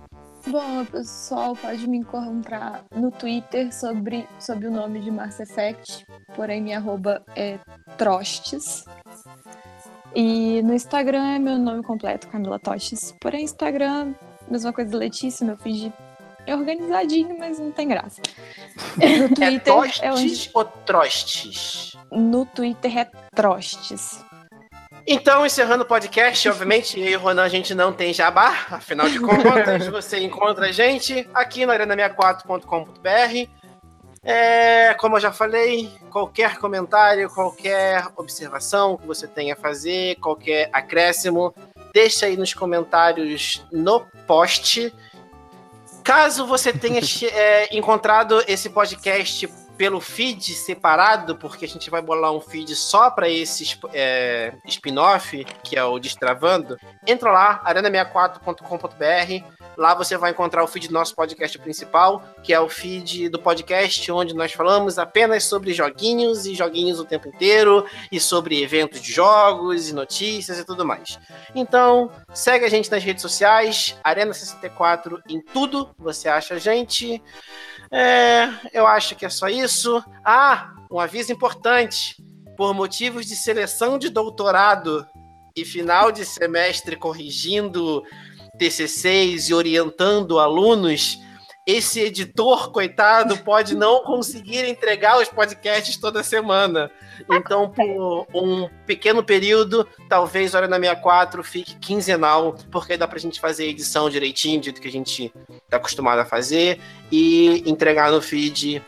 [0.48, 6.06] Bom, o pessoal pode me encontrar no Twitter sobre, sobre o nome de Mass Effect,
[6.36, 7.58] porém minha arroba é
[7.98, 8.84] Trostes.
[10.14, 13.12] E no Instagram é meu nome completo, Camila Tostes.
[13.20, 14.14] Porém, Instagram,
[14.48, 15.92] mesma coisa Letícia, meu feed
[16.46, 18.22] é organizadinho, mas não tem graça.
[18.96, 20.50] No é Twitter é, tostes é onde...
[20.54, 21.96] ou Trostes?
[22.10, 24.24] No Twitter é Trostes.
[25.08, 29.08] Então, encerrando o podcast, obviamente, eu e o Ronan, a gente não tem jabá, afinal
[29.08, 33.48] de contas, você encontra a gente aqui no arena64.com.br.
[34.24, 40.68] É, como eu já falei, qualquer comentário, qualquer observação que você tenha a fazer, qualquer
[40.72, 41.54] acréscimo,
[41.94, 44.92] deixa aí nos comentários no post.
[46.02, 47.00] Caso você tenha
[47.32, 53.10] é, encontrado esse podcast pelo feed separado, porque a gente vai bolar um feed só
[53.10, 59.56] para esse é, spin-off, que é o Destravando, entra lá, arena64.com.br.
[59.76, 63.38] Lá você vai encontrar o feed do nosso podcast principal, que é o feed do
[63.38, 69.00] podcast onde nós falamos apenas sobre joguinhos e joguinhos o tempo inteiro, e sobre eventos
[69.02, 71.18] de jogos e notícias e tudo mais.
[71.54, 77.22] Então, segue a gente nas redes sociais, Arena64 em tudo, você acha a gente.
[77.90, 80.02] É, eu acho que é só isso.
[80.24, 82.16] Ah, um aviso importante.
[82.56, 85.06] Por motivos de seleção de doutorado
[85.54, 88.02] e final de semestre corrigindo
[88.58, 91.18] TCCs e orientando alunos,
[91.66, 96.88] esse editor, coitado, pode não conseguir entregar os podcasts toda semana.
[97.28, 103.40] Então, por um pequeno período, talvez Hora na 64 fique quinzenal, porque dá pra gente
[103.40, 105.32] fazer a edição direitinho, do que a gente
[105.68, 106.80] tá acostumado a fazer,
[107.10, 108.80] e entregar no feed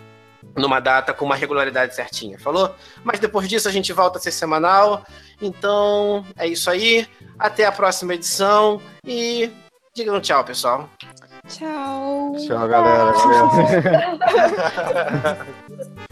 [0.56, 2.72] numa data com uma regularidade certinha, falou?
[3.02, 5.04] Mas depois disso a gente volta a ser semanal.
[5.42, 7.08] Então, é isso aí.
[7.38, 9.50] Até a próxima edição e
[9.94, 10.88] digam tchau, pessoal.
[11.48, 12.36] Tchau.
[12.38, 13.12] Tchau, galera.
[13.12, 13.48] Valeu.